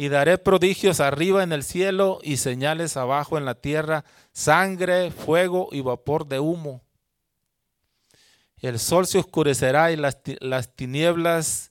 y 0.00 0.08
daré 0.08 0.38
prodigios 0.38 0.98
arriba 0.98 1.42
en 1.42 1.52
el 1.52 1.62
cielo 1.62 2.20
y 2.22 2.38
señales 2.38 2.96
abajo 2.96 3.36
en 3.36 3.44
la 3.44 3.54
tierra, 3.54 4.06
sangre, 4.32 5.10
fuego 5.10 5.68
y 5.72 5.82
vapor 5.82 6.26
de 6.26 6.40
humo. 6.40 6.80
El 8.62 8.78
sol 8.78 9.06
se 9.06 9.18
oscurecerá 9.18 9.92
y 9.92 9.96
las, 9.96 10.16
las 10.40 10.74
tinieblas, 10.74 11.70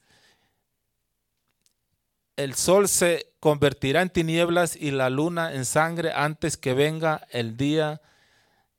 el 2.36 2.53
sol 2.53 2.88
se 2.88 3.34
convertirá 3.39 4.03
en 4.03 4.11
tinieblas 4.11 4.75
y 4.75 4.91
la 4.91 5.09
luna 5.09 5.55
en 5.55 5.65
sangre 5.65 6.11
antes 6.13 6.55
que 6.55 6.75
venga 6.75 7.25
el 7.32 7.57
día 7.57 7.99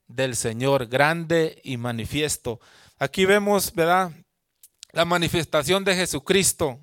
del 0.07 0.37
Señor, 0.37 0.87
grande 0.87 1.61
y 1.65 1.77
manifiesto. 1.77 2.61
Aquí 3.01 3.25
vemos, 3.25 3.75
¿verdad? 3.75 4.13
La 4.93 5.05
manifestación 5.05 5.83
de 5.83 5.97
Jesucristo 5.97 6.79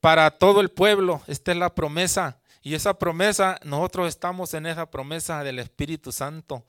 para 0.00 0.30
todo 0.30 0.60
el 0.60 0.70
pueblo. 0.70 1.22
Esta 1.26 1.52
es 1.52 1.58
la 1.58 1.74
promesa. 1.74 2.38
Y 2.62 2.74
esa 2.74 2.94
promesa, 2.94 3.58
nosotros 3.64 4.08
estamos 4.08 4.54
en 4.54 4.66
esa 4.66 4.90
promesa 4.90 5.42
del 5.44 5.58
Espíritu 5.58 6.12
Santo. 6.12 6.64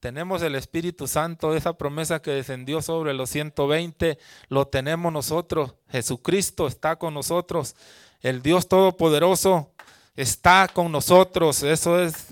Tenemos 0.00 0.42
el 0.42 0.54
Espíritu 0.54 1.08
Santo, 1.08 1.54
esa 1.56 1.72
promesa 1.76 2.22
que 2.22 2.30
descendió 2.30 2.82
sobre 2.82 3.14
los 3.14 3.30
120, 3.30 4.18
lo 4.48 4.68
tenemos 4.68 5.12
nosotros. 5.12 5.74
Jesucristo 5.88 6.68
está 6.68 6.96
con 6.96 7.14
nosotros. 7.14 7.74
El 8.20 8.42
Dios 8.42 8.68
Todopoderoso 8.68 9.72
está 10.14 10.68
con 10.72 10.92
nosotros. 10.92 11.62
Eso 11.62 12.00
es 12.00 12.26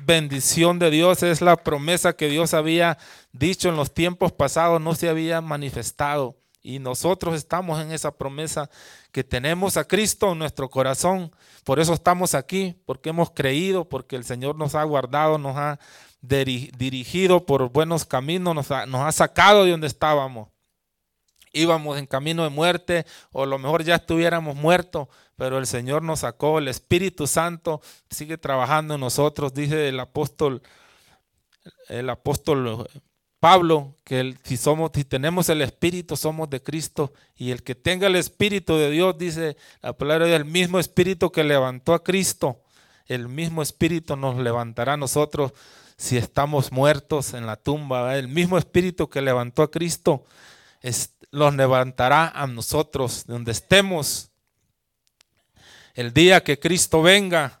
bendición 0.00 0.78
de 0.78 0.90
Dios, 0.90 1.22
es 1.22 1.40
la 1.40 1.56
promesa 1.56 2.14
que 2.14 2.28
Dios 2.28 2.54
había 2.54 2.98
dicho 3.32 3.68
en 3.68 3.76
los 3.76 3.92
tiempos 3.92 4.32
pasados, 4.32 4.80
no 4.80 4.94
se 4.94 5.08
había 5.08 5.40
manifestado. 5.40 6.36
Y 6.62 6.78
nosotros 6.78 7.34
estamos 7.34 7.80
en 7.80 7.92
esa 7.92 8.12
promesa 8.12 8.70
que 9.12 9.24
tenemos 9.24 9.76
a 9.76 9.84
Cristo 9.84 10.32
en 10.32 10.38
nuestro 10.38 10.68
corazón. 10.70 11.32
Por 11.64 11.80
eso 11.80 11.94
estamos 11.94 12.34
aquí, 12.34 12.76
porque 12.86 13.10
hemos 13.10 13.30
creído, 13.30 13.88
porque 13.88 14.16
el 14.16 14.24
Señor 14.24 14.56
nos 14.56 14.74
ha 14.74 14.84
guardado, 14.84 15.38
nos 15.38 15.56
ha 15.56 15.78
dirigido 16.20 17.46
por 17.46 17.70
buenos 17.70 18.04
caminos, 18.04 18.54
nos 18.54 18.70
ha, 18.70 19.12
sacado 19.12 19.64
de 19.64 19.70
donde 19.70 19.86
estábamos. 19.86 20.48
Íbamos 21.52 21.98
en 21.98 22.06
camino 22.06 22.44
de 22.44 22.50
muerte 22.50 23.06
o 23.32 23.42
a 23.44 23.46
lo 23.46 23.58
mejor 23.58 23.82
ya 23.82 23.96
estuviéramos 23.96 24.54
muertos, 24.54 25.08
pero 25.36 25.58
el 25.58 25.66
Señor 25.66 26.02
nos 26.02 26.20
sacó, 26.20 26.58
el 26.58 26.68
Espíritu 26.68 27.26
Santo 27.26 27.80
sigue 28.10 28.36
trabajando 28.36 28.94
en 28.94 29.00
nosotros, 29.00 29.54
dice 29.54 29.88
el 29.88 29.98
apóstol, 29.98 30.62
el 31.88 32.10
apóstol 32.10 32.88
Pablo, 33.40 33.94
que 34.04 34.36
si 34.42 34.56
somos, 34.56 34.90
si 34.94 35.04
tenemos 35.04 35.48
el 35.48 35.62
Espíritu, 35.62 36.16
somos 36.16 36.50
de 36.50 36.62
Cristo, 36.62 37.12
y 37.36 37.50
el 37.52 37.62
que 37.62 37.74
tenga 37.74 38.08
el 38.08 38.16
Espíritu 38.16 38.76
de 38.76 38.90
Dios, 38.90 39.16
dice 39.16 39.56
la 39.80 39.92
palabra 39.92 40.26
del 40.26 40.44
mismo 40.44 40.80
Espíritu 40.80 41.30
que 41.30 41.44
levantó 41.44 41.94
a 41.94 42.02
Cristo, 42.02 42.60
el 43.06 43.28
mismo 43.28 43.62
Espíritu 43.62 44.16
nos 44.16 44.36
levantará 44.36 44.92
a 44.92 44.96
nosotros 44.98 45.52
si 45.96 46.16
estamos 46.16 46.70
muertos 46.72 47.34
en 47.34 47.46
la 47.46 47.56
tumba. 47.56 48.16
El 48.16 48.28
mismo 48.28 48.58
Espíritu 48.58 49.08
que 49.08 49.22
levantó 49.22 49.62
a 49.62 49.70
Cristo 49.70 50.24
los 51.30 51.54
levantará 51.54 52.28
a 52.28 52.46
nosotros 52.46 53.24
donde 53.26 53.52
estemos. 53.52 54.30
El 55.94 56.12
día 56.12 56.44
que 56.44 56.58
Cristo 56.58 57.02
venga, 57.02 57.60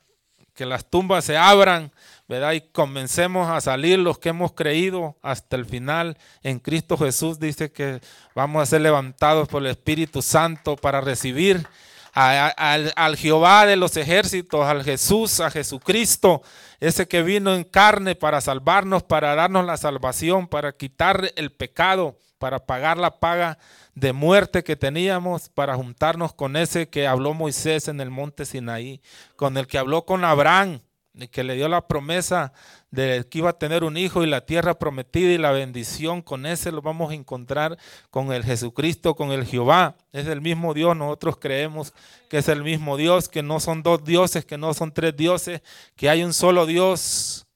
que 0.54 0.66
las 0.66 0.88
tumbas 0.88 1.24
se 1.24 1.36
abran, 1.36 1.92
¿verdad? 2.28 2.52
Y 2.52 2.60
comencemos 2.60 3.48
a 3.48 3.60
salir 3.60 3.98
los 3.98 4.18
que 4.18 4.28
hemos 4.28 4.52
creído 4.52 5.16
hasta 5.22 5.56
el 5.56 5.64
final 5.64 6.18
en 6.42 6.58
Cristo 6.58 6.98
Jesús. 6.98 7.40
Dice 7.40 7.72
que 7.72 8.00
vamos 8.34 8.62
a 8.62 8.66
ser 8.66 8.82
levantados 8.82 9.48
por 9.48 9.62
el 9.62 9.70
Espíritu 9.70 10.20
Santo 10.20 10.76
para 10.76 11.00
recibir 11.00 11.66
al, 12.12 13.16
Jehová 13.16 13.64
de 13.64 13.76
los 13.76 13.96
ejércitos, 13.96 14.66
al 14.66 14.84
Jesús, 14.84 15.40
a 15.40 15.50
Jesucristo, 15.50 16.42
ese 16.80 17.06
que 17.06 17.22
vino 17.22 17.54
en 17.54 17.64
carne 17.64 18.14
para 18.14 18.40
salvarnos, 18.40 19.04
para 19.04 19.34
darnos 19.34 19.64
la 19.64 19.76
salvación, 19.76 20.48
para 20.48 20.72
quitar 20.72 21.32
el 21.36 21.52
pecado, 21.52 22.16
para 22.38 22.58
pagar 22.58 22.98
la 22.98 23.18
paga 23.20 23.58
de 23.94 24.12
muerte 24.12 24.64
que 24.64 24.76
teníamos, 24.76 25.48
para 25.48 25.76
juntarnos 25.76 26.32
con 26.32 26.56
ese 26.56 26.88
que 26.88 27.06
habló 27.06 27.34
Moisés 27.34 27.88
en 27.88 28.00
el 28.00 28.10
monte 28.10 28.44
Sinaí, 28.44 29.00
con 29.36 29.56
el 29.56 29.66
que 29.66 29.78
habló 29.78 30.04
con 30.04 30.24
Abraham, 30.24 30.80
que 31.26 31.42
le 31.42 31.54
dio 31.54 31.68
la 31.68 31.88
promesa 31.88 32.52
de 32.90 33.26
que 33.28 33.38
iba 33.38 33.50
a 33.50 33.58
tener 33.58 33.82
un 33.82 33.96
hijo 33.96 34.22
y 34.22 34.26
la 34.26 34.46
tierra 34.46 34.78
prometida 34.78 35.30
y 35.30 35.38
la 35.38 35.50
bendición, 35.50 36.22
con 36.22 36.46
ese 36.46 36.70
lo 36.70 36.80
vamos 36.80 37.10
a 37.10 37.14
encontrar 37.14 37.76
con 38.10 38.32
el 38.32 38.44
Jesucristo, 38.44 39.16
con 39.16 39.32
el 39.32 39.44
Jehová. 39.44 39.96
Es 40.12 40.26
el 40.26 40.40
mismo 40.40 40.72
Dios, 40.74 40.96
nosotros 40.96 41.36
creemos 41.38 41.92
que 42.28 42.38
es 42.38 42.48
el 42.48 42.62
mismo 42.62 42.96
Dios, 42.96 43.28
que 43.28 43.42
no 43.42 43.58
son 43.58 43.82
dos 43.82 44.04
dioses, 44.04 44.44
que 44.44 44.56
no 44.56 44.72
son 44.74 44.92
tres 44.92 45.16
dioses, 45.16 45.62
que 45.96 46.08
hay 46.08 46.22
un 46.22 46.32
solo 46.32 46.66
Dios, 46.66 47.46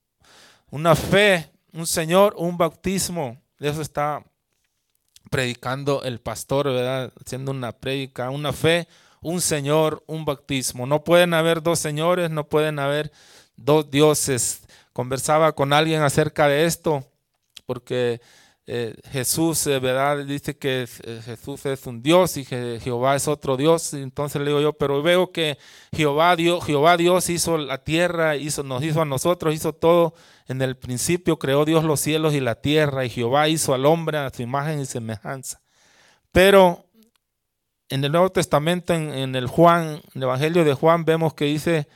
una 0.70 0.96
fe, 0.96 1.50
un 1.72 1.86
Señor, 1.86 2.34
un 2.36 2.58
bautismo. 2.58 3.40
Eso 3.58 3.80
está 3.80 4.24
predicando 5.30 6.02
el 6.02 6.20
pastor, 6.20 6.66
¿verdad? 6.66 7.12
Haciendo 7.24 7.52
una 7.52 7.72
prédica, 7.72 8.30
una 8.30 8.52
fe, 8.52 8.88
un 9.22 9.40
Señor, 9.40 10.02
un 10.06 10.24
bautismo. 10.24 10.86
No 10.86 11.04
pueden 11.04 11.32
haber 11.32 11.62
dos 11.62 11.78
señores, 11.78 12.30
no 12.30 12.48
pueden 12.48 12.78
haber 12.78 13.12
dos 13.64 13.90
dioses 13.90 14.62
conversaba 14.92 15.52
con 15.52 15.72
alguien 15.72 16.02
acerca 16.02 16.48
de 16.48 16.66
esto, 16.66 17.04
porque 17.66 18.20
eh, 18.66 18.94
Jesús, 19.10 19.64
de 19.64 19.80
¿verdad? 19.80 20.24
Dice 20.24 20.56
que 20.56 20.86
eh, 21.02 21.20
Jesús 21.24 21.66
es 21.66 21.84
un 21.86 22.00
Dios 22.00 22.36
y 22.36 22.44
que 22.44 22.78
Jehová 22.80 23.16
es 23.16 23.26
otro 23.26 23.56
Dios. 23.56 23.92
Entonces 23.94 24.40
le 24.40 24.48
digo 24.48 24.60
yo, 24.60 24.72
pero 24.72 25.02
veo 25.02 25.32
que 25.32 25.58
Jehová 25.92 26.36
Dios, 26.36 26.64
Jehová 26.64 26.96
Dios 26.96 27.28
hizo 27.28 27.58
la 27.58 27.78
tierra, 27.78 28.36
hizo, 28.36 28.62
nos 28.62 28.82
hizo 28.84 29.02
a 29.02 29.04
nosotros, 29.04 29.54
hizo 29.54 29.72
todo. 29.72 30.14
En 30.46 30.62
el 30.62 30.76
principio 30.76 31.38
creó 31.38 31.64
Dios 31.64 31.82
los 31.82 32.00
cielos 32.00 32.34
y 32.34 32.40
la 32.40 32.56
tierra 32.56 33.04
y 33.04 33.10
Jehová 33.10 33.48
hizo 33.48 33.74
al 33.74 33.84
hombre 33.84 34.18
a 34.18 34.30
su 34.30 34.42
imagen 34.42 34.80
y 34.80 34.86
semejanza. 34.86 35.60
Pero 36.30 36.86
en 37.88 38.04
el 38.04 38.12
Nuevo 38.12 38.30
Testamento, 38.30 38.94
en, 38.94 39.12
en 39.12 39.34
el 39.34 39.48
Juan, 39.48 39.94
en 39.94 40.02
el 40.14 40.22
Evangelio 40.22 40.64
de 40.64 40.74
Juan, 40.74 41.04
vemos 41.04 41.34
que 41.34 41.46
dice 41.46 41.88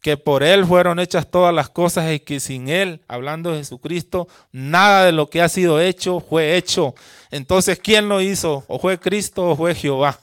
que 0.00 0.16
por 0.16 0.42
Él 0.42 0.64
fueron 0.64 0.98
hechas 0.98 1.30
todas 1.30 1.54
las 1.54 1.68
cosas 1.68 2.12
y 2.12 2.20
que 2.20 2.40
sin 2.40 2.68
Él, 2.68 3.02
hablando 3.08 3.52
de 3.52 3.58
Jesucristo, 3.58 4.28
nada 4.52 5.04
de 5.04 5.12
lo 5.12 5.28
que 5.28 5.42
ha 5.42 5.48
sido 5.48 5.80
hecho 5.80 6.20
fue 6.20 6.56
hecho. 6.56 6.94
Entonces, 7.30 7.78
¿quién 7.78 8.08
lo 8.08 8.20
hizo? 8.20 8.64
¿O 8.68 8.78
fue 8.78 8.98
Cristo 8.98 9.50
o 9.50 9.56
fue 9.56 9.74
Jehová? 9.74 10.18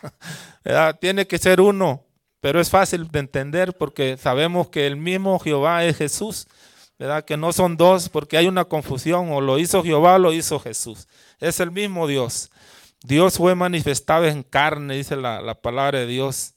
Tiene 1.00 1.28
que 1.28 1.38
ser 1.38 1.62
uno, 1.62 2.04
pero 2.40 2.60
es 2.60 2.70
fácil 2.70 3.10
de 3.12 3.20
entender 3.20 3.74
porque 3.78 4.18
sabemos 4.18 4.70
que 4.70 4.88
el 4.88 4.96
mismo 4.96 5.40
Jehová 5.40 5.84
es 5.86 5.98
Jesús. 5.98 6.48
¿verdad? 6.98 7.26
Que 7.26 7.38
no 7.38 7.52
son 7.52 7.78
dos 7.78 8.10
porque 8.10 8.38
hay 8.38 8.48
una 8.48 8.66
confusión, 8.66 9.32
o 9.32 9.42
lo 9.42 9.60
hizo 9.60 9.84
Jehová 9.84 10.16
o 10.16 10.20
lo 10.20 10.34
hizo 10.34 10.60
Jesús. 10.60 11.08
Es 11.40 11.60
el 11.60 11.72
mismo 11.72 12.08
Dios. 12.08 12.50
Dios 13.04 13.38
fue 13.38 13.54
manifestado 13.54 14.26
en 14.26 14.44
carne, 14.44 14.96
dice 14.96 15.16
la, 15.16 15.42
la 15.42 15.56
palabra 15.56 16.00
de 16.00 16.08
Dios. 16.08 16.55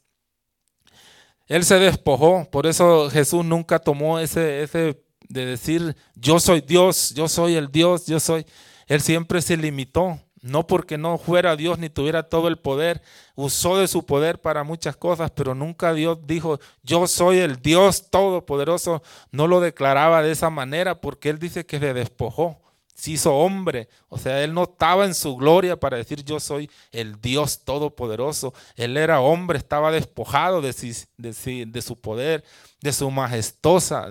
Él 1.49 1.65
se 1.65 1.79
despojó, 1.79 2.47
por 2.51 2.67
eso 2.67 3.09
Jesús 3.11 3.45
nunca 3.45 3.79
tomó 3.79 4.19
ese, 4.19 4.63
ese 4.63 5.03
de 5.29 5.47
decir, 5.47 5.97
yo 6.15 6.41
soy 6.41 6.61
Dios, 6.61 7.15
yo 7.15 7.27
soy 7.29 7.55
el 7.55 7.69
Dios, 7.71 8.07
yo 8.07 8.21
soy. 8.21 8.47
Él 8.87 9.01
siempre 9.01 9.41
se 9.41 9.57
limitó, 9.57 10.21
no 10.43 10.67
porque 10.67 10.99
no 10.99 11.19
fuera 11.19 11.57
Dios 11.57 11.79
ni 11.79 11.89
tuviera 11.89 12.23
todo 12.23 12.49
el 12.49 12.59
poder, 12.59 13.03
usó 13.35 13.79
de 13.79 13.89
su 13.89 14.05
poder 14.05 14.41
para 14.41 14.63
muchas 14.63 14.97
cosas, 14.97 15.31
pero 15.31 15.55
nunca 15.55 15.95
Dios 15.95 16.19
dijo, 16.27 16.59
yo 16.83 17.07
soy 17.07 17.39
el 17.39 17.57
Dios 17.57 18.11
todopoderoso, 18.11 19.03
no 19.31 19.47
lo 19.47 19.61
declaraba 19.61 20.23
de 20.23 20.33
esa 20.33 20.51
manera 20.51 21.01
porque 21.01 21.31
él 21.31 21.39
dice 21.39 21.67
que 21.67 21.79
se 21.79 21.95
despojó 21.95 22.61
se 22.99 23.13
hizo 23.13 23.33
hombre. 23.33 23.89
O 24.09 24.19
sea, 24.19 24.43
él 24.43 24.53
no 24.53 24.65
estaba 24.65 25.05
en 25.05 25.15
su 25.15 25.37
gloria 25.37 25.79
para 25.79 25.97
decir 25.97 26.25
yo 26.25 26.41
soy 26.41 26.69
el 26.91 27.21
Dios 27.21 27.61
todopoderoso. 27.65 28.53
Él 28.75 28.97
era 28.97 29.21
hombre, 29.21 29.59
estaba 29.59 29.93
despojado 29.93 30.61
de, 30.61 30.75
de, 31.17 31.83
su 31.83 32.01
poder, 32.01 32.45
de 32.81 32.93
su 32.93 33.09
majestosa 33.11 34.09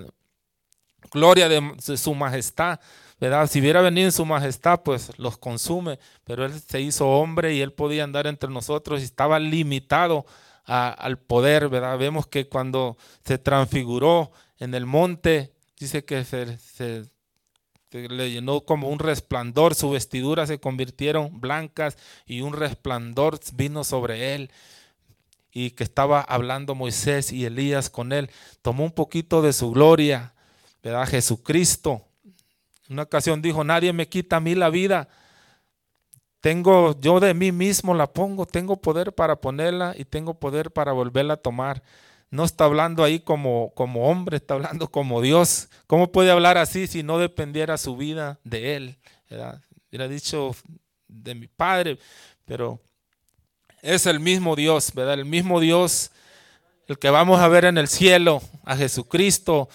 gloria, 1.11 1.49
de, 1.49 1.97
su 1.97 2.15
majestad. 2.15 2.79
¿verdad? 3.19 3.49
Si 3.49 3.59
hubiera 3.59 3.81
venido 3.81 4.07
en 4.07 4.11
su 4.13 4.25
majestad, 4.25 4.81
pues 4.83 5.11
los 5.17 5.37
consume. 5.37 5.99
Pero 6.23 6.45
él 6.45 6.53
se 6.57 6.79
hizo 6.79 7.09
hombre 7.09 7.55
y 7.55 7.61
él 7.61 7.73
podía 7.73 8.05
andar 8.05 8.25
entre 8.25 8.49
nosotros 8.49 9.01
y 9.01 9.03
estaba 9.03 9.37
limitado 9.37 10.25
al 10.63 11.19
poder. 11.19 11.67
¿verdad? 11.67 11.97
Vemos 11.97 12.25
que 12.25 12.47
cuando 12.47 12.97
se 13.25 13.37
transfiguró 13.37 14.31
en 14.59 14.73
el 14.73 14.85
monte, 14.85 15.51
dice 15.77 16.05
que 16.05 16.23
se 16.23 17.16
le 17.91 18.31
llenó 18.31 18.61
como 18.61 18.89
un 18.89 18.99
resplandor, 18.99 19.75
sus 19.75 19.93
vestiduras 19.93 20.49
se 20.49 20.59
convirtieron 20.59 21.39
blancas 21.39 21.97
y 22.25 22.41
un 22.41 22.53
resplandor 22.53 23.39
vino 23.53 23.83
sobre 23.83 24.35
él. 24.35 24.51
Y 25.51 25.71
que 25.71 25.83
estaba 25.83 26.21
hablando 26.21 26.75
Moisés 26.75 27.31
y 27.31 27.45
Elías 27.45 27.89
con 27.89 28.11
él, 28.11 28.29
tomó 28.61 28.83
un 28.83 28.91
poquito 28.91 29.41
de 29.41 29.53
su 29.53 29.71
gloria, 29.71 30.33
¿verdad? 30.83 31.07
Jesucristo. 31.07 32.03
Una 32.89 33.03
ocasión 33.03 33.41
dijo, 33.41 33.63
nadie 33.63 33.91
me 33.91 34.07
quita 34.07 34.37
a 34.37 34.39
mí 34.39 34.53
la 34.53 34.69
vida. 34.69 35.07
Tengo, 36.41 36.99
yo 36.99 37.19
de 37.19 37.33
mí 37.33 37.51
mismo 37.51 37.93
la 37.93 38.07
pongo, 38.13 38.45
tengo 38.45 38.79
poder 38.79 39.13
para 39.13 39.37
ponerla 39.37 39.95
y 39.97 40.05
tengo 40.05 40.35
poder 40.35 40.71
para 40.71 40.91
volverla 40.91 41.35
a 41.35 41.37
tomar 41.37 41.81
no 42.29 42.43
está 42.43 42.65
hablando 42.65 43.03
ahí 43.03 43.19
como, 43.19 43.71
como 43.73 44.09
hombre, 44.09 44.37
está 44.37 44.55
hablando 44.55 44.89
como 44.89 45.21
Dios. 45.21 45.69
¿Cómo 45.87 46.11
puede 46.11 46.31
hablar 46.31 46.57
así 46.57 46.87
si 46.87 47.03
no 47.03 47.19
dependiera 47.19 47.77
su 47.77 47.95
vida 47.95 48.39
de 48.43 48.75
Él? 48.75 48.97
Hubiera 49.89 50.07
dicho 50.07 50.55
de 51.07 51.35
mi 51.35 51.47
Padre, 51.47 51.97
pero 52.45 52.81
es 53.81 54.05
el 54.05 54.19
mismo 54.19 54.55
Dios, 54.55 54.91
¿verdad? 54.93 55.13
El 55.13 55.25
mismo 55.25 55.59
Dios, 55.59 56.11
el 56.87 56.99
que 56.99 57.09
vamos 57.09 57.39
a 57.39 57.47
ver 57.47 57.65
en 57.65 57.77
el 57.77 57.87
cielo, 57.87 58.41
a 58.65 58.75
Jesucristo. 58.75 59.69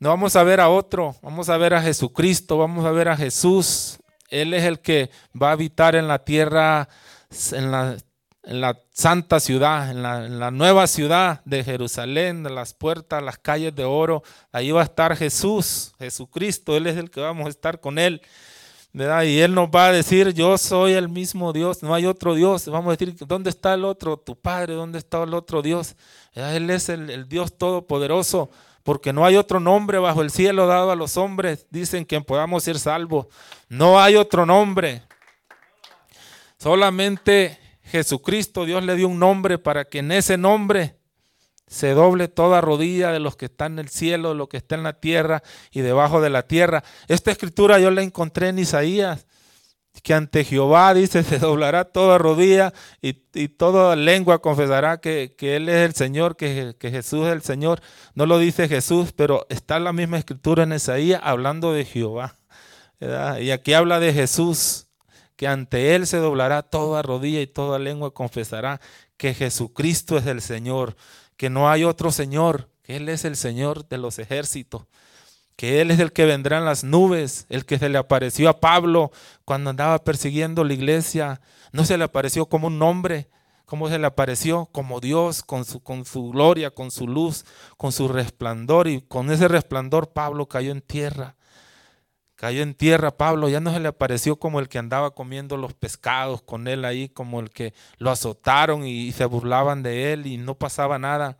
No 0.00 0.08
vamos 0.08 0.34
a 0.34 0.42
ver 0.42 0.60
a 0.60 0.68
otro, 0.68 1.14
vamos 1.22 1.48
a 1.48 1.56
ver 1.56 1.74
a 1.74 1.82
Jesucristo, 1.82 2.58
vamos 2.58 2.84
a 2.84 2.90
ver 2.90 3.08
a 3.08 3.16
Jesús. 3.16 3.98
Él 4.28 4.54
es 4.54 4.64
el 4.64 4.80
que 4.80 5.10
va 5.40 5.50
a 5.50 5.52
habitar 5.52 5.94
en 5.94 6.08
la 6.08 6.24
tierra, 6.24 6.88
en 7.52 7.70
la 7.70 7.96
en 8.44 8.60
la 8.60 8.80
santa 8.90 9.38
ciudad, 9.38 9.90
en 9.90 10.02
la, 10.02 10.50
nueva 10.50 10.86
ciudad 10.86 11.42
de 11.44 11.62
Jerusalén, 11.62 12.42
de 12.42 12.50
las 12.50 12.74
puertas, 12.74 13.22
las 13.22 13.38
calles 13.38 13.74
de 13.74 13.84
oro. 13.84 14.22
Ahí 14.50 14.72
va 14.72 14.80
a 14.80 14.84
estar 14.84 15.16
Jesús, 15.16 15.92
Jesucristo, 15.98 16.76
Él 16.76 16.86
es 16.88 16.96
el 16.96 17.10
que 17.10 17.20
vamos 17.20 17.46
a 17.46 17.50
estar 17.50 17.80
con 17.80 17.98
Él. 17.98 18.20
¿verdad? 18.92 19.22
Y 19.22 19.40
Él 19.40 19.54
nos 19.54 19.68
va 19.68 19.86
a 19.86 19.92
decir, 19.92 20.34
yo 20.34 20.58
soy 20.58 20.92
el 20.92 21.08
mismo 21.08 21.52
Dios, 21.52 21.82
no 21.82 21.94
hay 21.94 22.04
otro 22.04 22.34
Dios. 22.34 22.66
Vamos 22.66 22.88
a 22.88 22.96
decir, 22.96 23.16
¿dónde 23.26 23.48
está 23.48 23.74
el 23.74 23.84
otro? 23.84 24.16
Tu 24.16 24.36
Padre, 24.36 24.74
¿dónde 24.74 24.98
está 24.98 25.22
el 25.22 25.34
otro 25.34 25.62
Dios? 25.62 25.94
Él 26.34 26.68
es 26.68 26.88
el, 26.88 27.10
el 27.10 27.28
Dios 27.28 27.56
Todopoderoso, 27.56 28.50
porque 28.82 29.12
no 29.12 29.24
hay 29.24 29.36
otro 29.36 29.60
nombre 29.60 29.98
bajo 29.98 30.20
el 30.20 30.30
cielo 30.30 30.66
dado 30.66 30.90
a 30.90 30.96
los 30.96 31.16
hombres, 31.16 31.66
dicen 31.70 32.04
que 32.04 32.20
podamos 32.20 32.64
ser 32.64 32.78
salvos. 32.78 33.28
No 33.68 34.00
hay 34.00 34.16
otro 34.16 34.44
nombre. 34.44 35.02
Solamente 36.58 37.61
Jesucristo, 37.92 38.64
Dios 38.64 38.82
le 38.82 38.96
dio 38.96 39.06
un 39.06 39.18
nombre 39.18 39.58
para 39.58 39.84
que 39.84 39.98
en 39.98 40.12
ese 40.12 40.38
nombre 40.38 40.96
se 41.66 41.90
doble 41.90 42.26
toda 42.26 42.62
rodilla 42.62 43.12
de 43.12 43.20
los 43.20 43.36
que 43.36 43.44
están 43.44 43.72
en 43.72 43.80
el 43.80 43.88
cielo, 43.90 44.30
de 44.30 44.34
los 44.34 44.48
que 44.48 44.56
están 44.56 44.80
en 44.80 44.84
la 44.84 44.98
tierra 44.98 45.42
y 45.70 45.82
debajo 45.82 46.22
de 46.22 46.30
la 46.30 46.42
tierra. 46.42 46.82
Esta 47.06 47.30
escritura 47.30 47.78
yo 47.78 47.90
la 47.90 48.02
encontré 48.02 48.48
en 48.48 48.58
Isaías, 48.58 49.26
que 50.02 50.14
ante 50.14 50.42
Jehová 50.42 50.94
dice, 50.94 51.22
se 51.22 51.38
doblará 51.38 51.84
toda 51.84 52.16
rodilla 52.16 52.72
y, 53.02 53.12
toda 53.48 53.94
lengua 53.94 54.40
confesará 54.40 54.98
que, 54.98 55.34
Él 55.38 55.68
es 55.68 55.86
el 55.86 55.94
Señor, 55.94 56.36
que, 56.36 56.74
que, 56.78 56.90
Jesús 56.90 57.26
es 57.26 57.32
el 57.34 57.42
Señor. 57.42 57.82
No 58.14 58.24
lo 58.24 58.38
dice 58.38 58.68
Jesús, 58.68 59.12
pero 59.12 59.46
está 59.50 59.78
la 59.78 59.92
misma 59.92 60.16
escritura 60.16 60.62
en 60.62 60.72
Isaías 60.72 61.20
hablando 61.22 61.74
de 61.74 61.84
Jehová. 61.84 62.38
Y 63.38 63.50
aquí 63.50 63.74
habla 63.74 64.00
de 64.00 64.14
Jesús 64.14 64.86
que 65.36 65.46
ante 65.46 65.94
Él 65.94 66.06
se 66.06 66.18
doblará 66.18 66.62
toda 66.62 67.02
rodilla 67.02 67.40
y 67.40 67.46
toda 67.46 67.78
lengua 67.78 68.12
confesará 68.12 68.80
que 69.16 69.34
Jesucristo 69.34 70.18
es 70.18 70.26
el 70.26 70.40
Señor, 70.40 70.96
que 71.36 71.50
no 71.50 71.70
hay 71.70 71.84
otro 71.84 72.12
Señor, 72.12 72.70
que 72.82 72.96
Él 72.96 73.08
es 73.08 73.24
el 73.24 73.36
Señor 73.36 73.88
de 73.88 73.98
los 73.98 74.18
ejércitos, 74.18 74.86
que 75.56 75.80
Él 75.80 75.90
es 75.90 76.00
el 76.00 76.12
que 76.12 76.24
vendrá 76.24 76.58
en 76.58 76.64
las 76.64 76.84
nubes, 76.84 77.46
el 77.48 77.64
que 77.66 77.78
se 77.78 77.88
le 77.88 77.98
apareció 77.98 78.48
a 78.48 78.60
Pablo 78.60 79.10
cuando 79.44 79.70
andaba 79.70 80.02
persiguiendo 80.02 80.64
la 80.64 80.74
iglesia, 80.74 81.40
no 81.72 81.84
se 81.84 81.96
le 81.96 82.04
apareció 82.04 82.46
como 82.46 82.66
un 82.66 82.82
hombre, 82.82 83.28
como 83.64 83.88
se 83.88 83.98
le 83.98 84.06
apareció 84.06 84.66
como 84.66 85.00
Dios, 85.00 85.42
con 85.42 85.64
su, 85.64 85.80
con 85.80 86.04
su 86.04 86.30
gloria, 86.30 86.70
con 86.70 86.90
su 86.90 87.06
luz, 87.08 87.44
con 87.76 87.92
su 87.92 88.08
resplandor, 88.08 88.88
y 88.88 89.00
con 89.00 89.30
ese 89.30 89.48
resplandor 89.48 90.12
Pablo 90.12 90.46
cayó 90.46 90.72
en 90.72 90.82
tierra 90.82 91.36
cayó 92.42 92.64
en 92.64 92.74
tierra 92.74 93.16
Pablo, 93.16 93.48
ya 93.48 93.60
no 93.60 93.72
se 93.72 93.78
le 93.78 93.86
apareció 93.86 94.34
como 94.34 94.58
el 94.58 94.68
que 94.68 94.80
andaba 94.80 95.12
comiendo 95.12 95.56
los 95.56 95.74
pescados 95.74 96.42
con 96.42 96.66
él 96.66 96.84
ahí, 96.84 97.08
como 97.08 97.38
el 97.38 97.50
que 97.50 97.72
lo 97.98 98.10
azotaron 98.10 98.84
y 98.84 99.12
se 99.12 99.26
burlaban 99.26 99.84
de 99.84 100.12
él 100.12 100.26
y 100.26 100.38
no 100.38 100.56
pasaba 100.56 100.98
nada. 100.98 101.38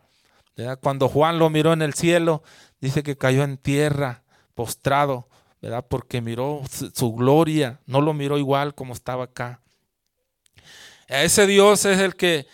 Cuando 0.80 1.08
Juan 1.08 1.40
lo 1.40 1.50
miró 1.50 1.72
en 1.72 1.82
el 1.82 1.94
cielo, 1.94 2.44
dice 2.80 3.02
que 3.02 3.18
cayó 3.18 3.42
en 3.42 3.56
tierra, 3.56 4.22
postrado, 4.54 5.26
¿verdad? 5.60 5.84
Porque 5.88 6.20
miró 6.20 6.62
su 6.94 7.12
gloria, 7.14 7.80
no 7.84 8.00
lo 8.00 8.14
miró 8.14 8.38
igual 8.38 8.72
como 8.76 8.92
estaba 8.92 9.24
acá. 9.24 9.60
Ese 11.08 11.48
Dios 11.48 11.84
es 11.84 11.98
el 11.98 12.14
que 12.14 12.46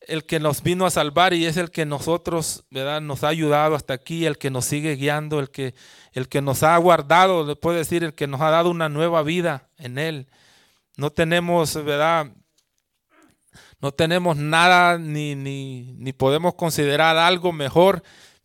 el 0.00 0.24
que 0.24 0.40
nos 0.40 0.62
vino 0.62 0.86
a 0.86 0.90
salvar 0.90 1.34
y 1.34 1.46
es 1.46 1.56
el 1.56 1.70
que 1.70 1.84
nosotros, 1.84 2.64
¿verdad? 2.70 3.00
Nos 3.00 3.22
ha 3.22 3.28
ayudado 3.28 3.74
hasta 3.74 3.94
aquí, 3.94 4.26
el 4.26 4.38
que 4.38 4.50
nos 4.50 4.64
sigue 4.64 4.96
guiando, 4.96 5.38
el 5.40 5.50
que, 5.50 5.74
el 6.12 6.28
que 6.28 6.42
nos 6.42 6.62
ha 6.62 6.76
guardado, 6.78 7.46
le 7.46 7.56
puede 7.56 7.78
decir, 7.78 8.02
el 8.02 8.14
que 8.14 8.26
nos 8.26 8.40
ha 8.40 8.50
dado 8.50 8.70
una 8.70 8.88
nueva 8.88 9.22
vida 9.22 9.68
en 9.76 9.98
Él. 9.98 10.26
No 10.96 11.10
tenemos, 11.10 11.74
¿verdad? 11.84 12.32
No 13.80 13.92
tenemos 13.92 14.36
nada 14.36 14.98
ni, 14.98 15.34
ni, 15.34 15.94
ni 15.96 16.12
podemos 16.12 16.54
considerar 16.54 17.16
algo 17.16 17.52
mejor 17.52 18.02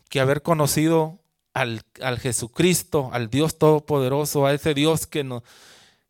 que 0.10 0.20
haber 0.20 0.42
conocido 0.42 1.20
al, 1.54 1.82
al, 2.02 2.20
Jesucristo, 2.20 3.10
al 3.12 3.30
Dios 3.30 3.58
Todopoderoso, 3.58 4.46
a 4.46 4.54
ese 4.54 4.74
Dios 4.74 5.08
que 5.08 5.24
nos, 5.24 5.44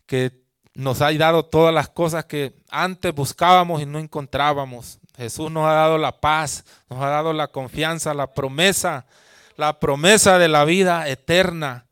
que 0.06 0.43
nos 0.74 1.02
ha 1.02 1.12
dado 1.14 1.46
todas 1.46 1.74
las 1.74 1.89
cosas 1.89 2.26
que 2.26 2.56
antes 2.70 3.14
buscábamos 3.16 3.82
y 3.82 3.86
no 3.86 4.00
encontrábamos. 4.00 5.00
Jesús 5.18 5.51
nos 5.51 5.66
ha 5.66 5.74
dado 5.74 5.97
la 5.97 6.20
paz, 6.20 6.66
nos 6.89 7.01
ha 7.01 7.07
dado 7.07 7.34
la 7.34 7.47
confianza, 7.47 8.13
la 8.13 8.34
promesa, 8.34 9.05
la 9.57 9.80
promesa 9.80 10.38
de 10.38 10.47
la 10.47 10.66
vida 10.66 11.07
eterna. 11.07 11.86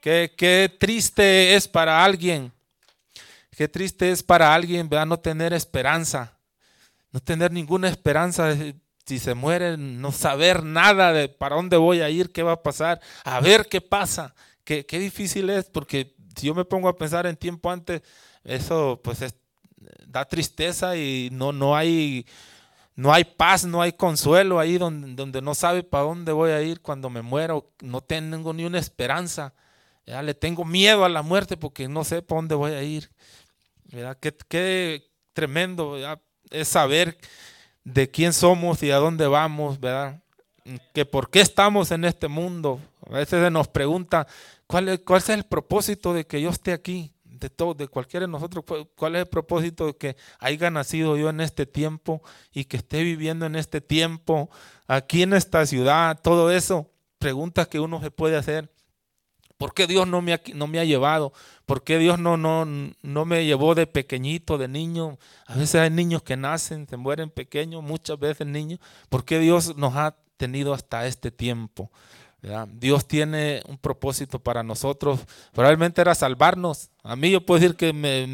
Qué, 0.00 0.32
qué 0.36 0.74
triste 0.78 1.54
es 1.54 1.68
para 1.68 2.04
alguien, 2.04 2.52
qué 3.56 3.68
triste 3.68 4.10
es 4.10 4.22
para 4.22 4.54
alguien 4.54 4.88
¿verdad? 4.88 5.06
no 5.06 5.18
tener 5.18 5.52
esperanza, 5.52 6.38
no 7.12 7.20
tener 7.20 7.52
ninguna 7.52 7.88
esperanza 7.88 8.54
si 9.04 9.18
se 9.18 9.34
muere, 9.34 9.76
no 9.76 10.12
saber 10.12 10.62
nada 10.62 11.12
de 11.12 11.28
para 11.28 11.56
dónde 11.56 11.76
voy 11.76 12.00
a 12.00 12.08
ir, 12.08 12.30
qué 12.30 12.42
va 12.42 12.52
a 12.52 12.62
pasar, 12.62 13.00
a 13.24 13.40
ver 13.40 13.66
qué 13.68 13.80
pasa. 13.80 14.34
Qué, 14.62 14.86
qué 14.86 15.00
difícil 15.00 15.50
es, 15.50 15.64
porque 15.64 16.14
si 16.36 16.46
yo 16.46 16.54
me 16.54 16.64
pongo 16.64 16.88
a 16.88 16.96
pensar 16.96 17.26
en 17.26 17.36
tiempo 17.36 17.70
antes, 17.72 18.02
eso 18.44 19.00
pues 19.02 19.20
es, 19.22 19.34
da 20.06 20.24
tristeza 20.24 20.96
y 20.96 21.28
no, 21.32 21.52
no, 21.52 21.76
hay, 21.76 22.26
no 22.96 23.12
hay 23.12 23.24
paz, 23.24 23.64
no 23.64 23.82
hay 23.82 23.92
consuelo 23.92 24.58
ahí 24.58 24.78
donde, 24.78 25.14
donde 25.14 25.42
no 25.42 25.54
sabe 25.54 25.82
para 25.82 26.04
dónde 26.04 26.32
voy 26.32 26.50
a 26.50 26.62
ir 26.62 26.80
cuando 26.80 27.10
me 27.10 27.22
muero, 27.22 27.70
no 27.80 28.00
tengo 28.00 28.52
ni 28.52 28.64
una 28.64 28.78
esperanza. 28.78 29.54
Ya 30.06 30.22
le 30.22 30.34
tengo 30.34 30.64
miedo 30.64 31.04
a 31.04 31.08
la 31.08 31.22
muerte 31.22 31.56
porque 31.56 31.88
no 31.88 32.04
sé 32.04 32.22
para 32.22 32.38
dónde 32.38 32.54
voy 32.54 32.72
a 32.72 32.82
ir. 32.82 33.10
Qué, 34.20 34.34
qué, 34.48 35.10
tremendo 35.32 35.96
es 36.50 36.68
saber 36.68 37.16
de 37.84 38.10
quién 38.10 38.32
somos 38.32 38.82
y 38.82 38.90
a 38.90 38.96
dónde 38.96 39.26
vamos, 39.26 39.80
¿verdad? 39.80 40.20
Que 40.92 41.04
por 41.04 41.30
qué 41.30 41.40
estamos 41.40 41.90
en 41.90 42.04
este 42.04 42.28
mundo. 42.28 42.80
A 43.08 43.14
veces 43.14 43.42
se 43.42 43.50
nos 43.50 43.68
pregunta, 43.68 44.26
¿cuál 44.66 44.88
es, 44.88 45.00
¿cuál 45.00 45.18
es 45.18 45.28
el 45.30 45.44
propósito 45.44 46.12
de 46.12 46.26
que 46.26 46.40
yo 46.40 46.50
esté 46.50 46.72
aquí? 46.72 47.12
De 47.40 47.50
todo, 47.50 47.74
de 47.74 47.88
cualquiera 47.88 48.26
de 48.26 48.32
nosotros, 48.32 48.64
cuál 48.94 49.16
es 49.16 49.22
el 49.22 49.28
propósito 49.28 49.86
de 49.86 49.96
que 49.96 50.16
haya 50.38 50.70
nacido 50.70 51.16
yo 51.16 51.30
en 51.30 51.40
este 51.40 51.66
tiempo 51.66 52.22
y 52.52 52.66
que 52.66 52.76
esté 52.76 53.02
viviendo 53.02 53.46
en 53.46 53.56
este 53.56 53.80
tiempo, 53.80 54.50
aquí 54.86 55.22
en 55.22 55.32
esta 55.32 55.64
ciudad, 55.66 56.20
todo 56.22 56.50
eso, 56.50 56.90
preguntas 57.18 57.68
que 57.68 57.80
uno 57.80 58.00
se 58.00 58.10
puede 58.10 58.36
hacer. 58.36 58.70
¿Por 59.56 59.74
qué 59.74 59.86
Dios 59.86 60.08
no 60.08 60.22
me 60.22 60.32
ha, 60.32 60.40
no 60.54 60.66
me 60.66 60.78
ha 60.78 60.84
llevado? 60.84 61.34
¿Por 61.66 61.84
qué 61.84 61.98
Dios 61.98 62.18
no, 62.18 62.38
no, 62.38 62.64
no 62.64 63.24
me 63.26 63.44
llevó 63.44 63.74
de 63.74 63.86
pequeñito, 63.86 64.56
de 64.56 64.68
niño? 64.68 65.18
A 65.46 65.54
veces 65.54 65.74
hay 65.74 65.90
niños 65.90 66.22
que 66.22 66.36
nacen, 66.36 66.88
se 66.88 66.96
mueren 66.96 67.28
pequeños, 67.28 67.82
muchas 67.82 68.18
veces 68.18 68.46
niños. 68.46 68.80
¿Por 69.10 69.26
qué 69.26 69.38
Dios 69.38 69.76
nos 69.76 69.94
ha 69.96 70.16
tenido 70.38 70.72
hasta 70.72 71.06
este 71.06 71.30
tiempo? 71.30 71.90
Dios 72.72 73.06
tiene 73.06 73.62
un 73.66 73.76
propósito 73.76 74.38
para 74.38 74.62
nosotros. 74.62 75.20
Probablemente 75.52 76.00
era 76.00 76.14
salvarnos. 76.14 76.90
A 77.02 77.16
mí 77.16 77.30
yo 77.30 77.44
puedo 77.44 77.60
decir 77.60 77.76
que 77.76 77.92
me, 77.92 78.26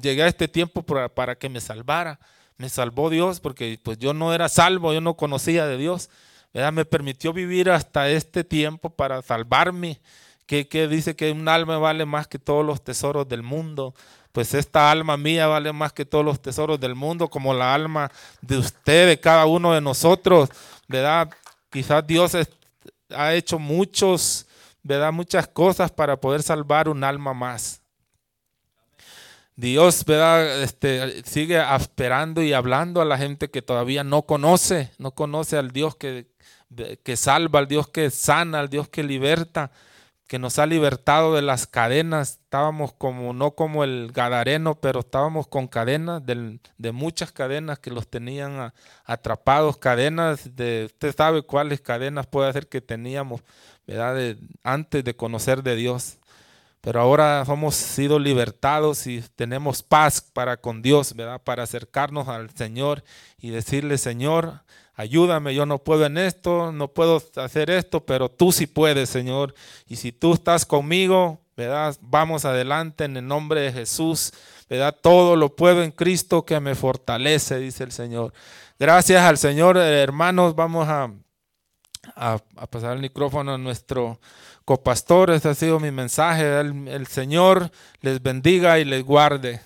llegué 0.00 0.22
a 0.22 0.28
este 0.28 0.48
tiempo 0.48 0.82
para, 0.82 1.34
que 1.34 1.48
me 1.48 1.60
salvara. 1.60 2.20
Me 2.56 2.68
salvó 2.68 3.10
Dios 3.10 3.40
porque 3.40 3.78
pues 3.82 3.98
yo 3.98 4.14
no 4.14 4.34
era 4.34 4.48
salvo, 4.48 4.92
yo 4.92 5.00
no 5.00 5.14
conocía 5.14 5.66
de 5.66 5.76
Dios. 5.76 6.10
Me 6.52 6.84
permitió 6.84 7.32
vivir 7.32 7.70
hasta 7.70 8.08
este 8.08 8.44
tiempo 8.44 8.90
para 8.90 9.22
salvarme. 9.22 10.00
Que, 10.46 10.66
que 10.66 10.88
dice 10.88 11.14
que 11.14 11.30
un 11.30 11.46
alma 11.46 11.76
vale 11.76 12.06
más 12.06 12.26
que 12.26 12.38
todos 12.38 12.64
los 12.64 12.82
tesoros 12.82 13.28
del 13.28 13.42
mundo. 13.42 13.94
Pues 14.32 14.54
esta 14.54 14.90
alma 14.90 15.16
mía 15.16 15.46
vale 15.46 15.72
más 15.72 15.92
que 15.92 16.06
todos 16.06 16.24
los 16.24 16.40
tesoros 16.40 16.80
del 16.80 16.94
mundo, 16.94 17.28
como 17.28 17.52
la 17.52 17.74
alma 17.74 18.10
de 18.40 18.56
usted, 18.56 19.08
de 19.08 19.20
cada 19.20 19.46
uno 19.46 19.74
de 19.74 19.80
nosotros. 19.80 20.48
¿verdad? 20.88 21.28
Quizás 21.70 22.06
Dios 22.06 22.34
ha 23.14 23.34
hecho 23.34 23.58
muchos, 23.58 24.46
¿verdad? 24.82 25.12
muchas 25.12 25.48
cosas 25.48 25.90
para 25.90 26.20
poder 26.20 26.42
salvar 26.42 26.88
un 26.88 27.04
alma 27.04 27.34
más. 27.34 27.82
Dios 29.56 30.04
¿verdad? 30.04 30.62
Este, 30.62 31.24
sigue 31.24 31.60
esperando 31.74 32.42
y 32.42 32.52
hablando 32.52 33.00
a 33.00 33.04
la 33.04 33.18
gente 33.18 33.50
que 33.50 33.60
todavía 33.60 34.04
no 34.04 34.22
conoce, 34.22 34.92
no 34.98 35.10
conoce 35.10 35.56
al 35.56 35.72
Dios 35.72 35.96
que, 35.96 36.28
que 37.02 37.16
salva, 37.16 37.58
al 37.58 37.66
Dios 37.66 37.88
que 37.88 38.10
sana, 38.10 38.60
al 38.60 38.68
Dios 38.68 38.88
que 38.88 39.02
liberta, 39.02 39.72
que 40.28 40.38
nos 40.38 40.58
ha 40.58 40.66
libertado 40.66 41.34
de 41.34 41.42
las 41.42 41.66
cadenas. 41.66 42.38
Estábamos 42.44 42.92
como, 42.92 43.32
no 43.32 43.52
como 43.52 43.82
el 43.82 44.12
Gadareno, 44.12 44.74
pero 44.76 45.00
estábamos 45.00 45.48
con 45.48 45.66
cadenas, 45.66 46.22
de, 46.24 46.92
muchas 46.92 47.32
cadenas 47.32 47.78
que 47.78 47.90
los 47.90 48.06
tenían 48.06 48.72
atrapados, 49.04 49.78
cadenas 49.78 50.54
de, 50.54 50.84
usted 50.86 51.16
sabe 51.16 51.42
cuáles 51.42 51.80
cadenas 51.80 52.26
puede 52.26 52.52
ser 52.52 52.68
que 52.68 52.82
teníamos, 52.82 53.40
antes 54.62 55.02
de 55.02 55.16
conocer 55.16 55.62
de 55.62 55.76
Dios. 55.76 56.18
Pero 56.82 57.00
ahora 57.00 57.42
hemos 57.48 57.74
sido 57.74 58.18
libertados 58.18 59.06
y 59.06 59.22
tenemos 59.34 59.82
paz 59.82 60.20
para 60.20 60.58
con 60.58 60.80
Dios, 60.82 61.14
¿verdad? 61.14 61.40
Para 61.42 61.64
acercarnos 61.64 62.28
al 62.28 62.50
Señor 62.50 63.02
y 63.38 63.50
decirle, 63.50 63.98
Señor, 63.98 64.60
ayúdame, 64.98 65.54
yo 65.54 65.64
no 65.64 65.78
puedo 65.78 66.04
en 66.06 66.18
esto, 66.18 66.72
no 66.72 66.88
puedo 66.88 67.22
hacer 67.36 67.70
esto, 67.70 68.04
pero 68.04 68.28
tú 68.28 68.50
sí 68.50 68.66
puedes, 68.66 69.08
Señor. 69.08 69.54
Y 69.86 69.94
si 69.94 70.10
tú 70.10 70.34
estás 70.34 70.66
conmigo, 70.66 71.40
¿verdad? 71.56 71.96
Vamos 72.00 72.44
adelante 72.44 73.04
en 73.04 73.16
el 73.16 73.24
nombre 73.24 73.60
de 73.60 73.72
Jesús, 73.72 74.32
¿verdad? 74.68 74.96
Todo 75.00 75.36
lo 75.36 75.54
puedo 75.54 75.84
en 75.84 75.92
Cristo 75.92 76.44
que 76.44 76.58
me 76.58 76.74
fortalece, 76.74 77.60
dice 77.60 77.84
el 77.84 77.92
Señor. 77.92 78.32
Gracias 78.76 79.22
al 79.22 79.38
Señor, 79.38 79.76
hermanos, 79.76 80.56
vamos 80.56 80.88
a, 80.88 81.12
a, 82.16 82.38
pasar 82.68 82.96
el 82.96 83.00
micrófono 83.00 83.54
a 83.54 83.58
nuestro 83.58 84.18
copastor. 84.64 85.30
Este 85.30 85.48
ha 85.48 85.54
sido 85.54 85.78
mi 85.78 85.92
mensaje. 85.92 86.58
el 86.58 87.06
Señor 87.06 87.70
les 88.00 88.20
bendiga 88.20 88.80
y 88.80 88.84
les 88.84 89.04
guarde. 89.04 89.60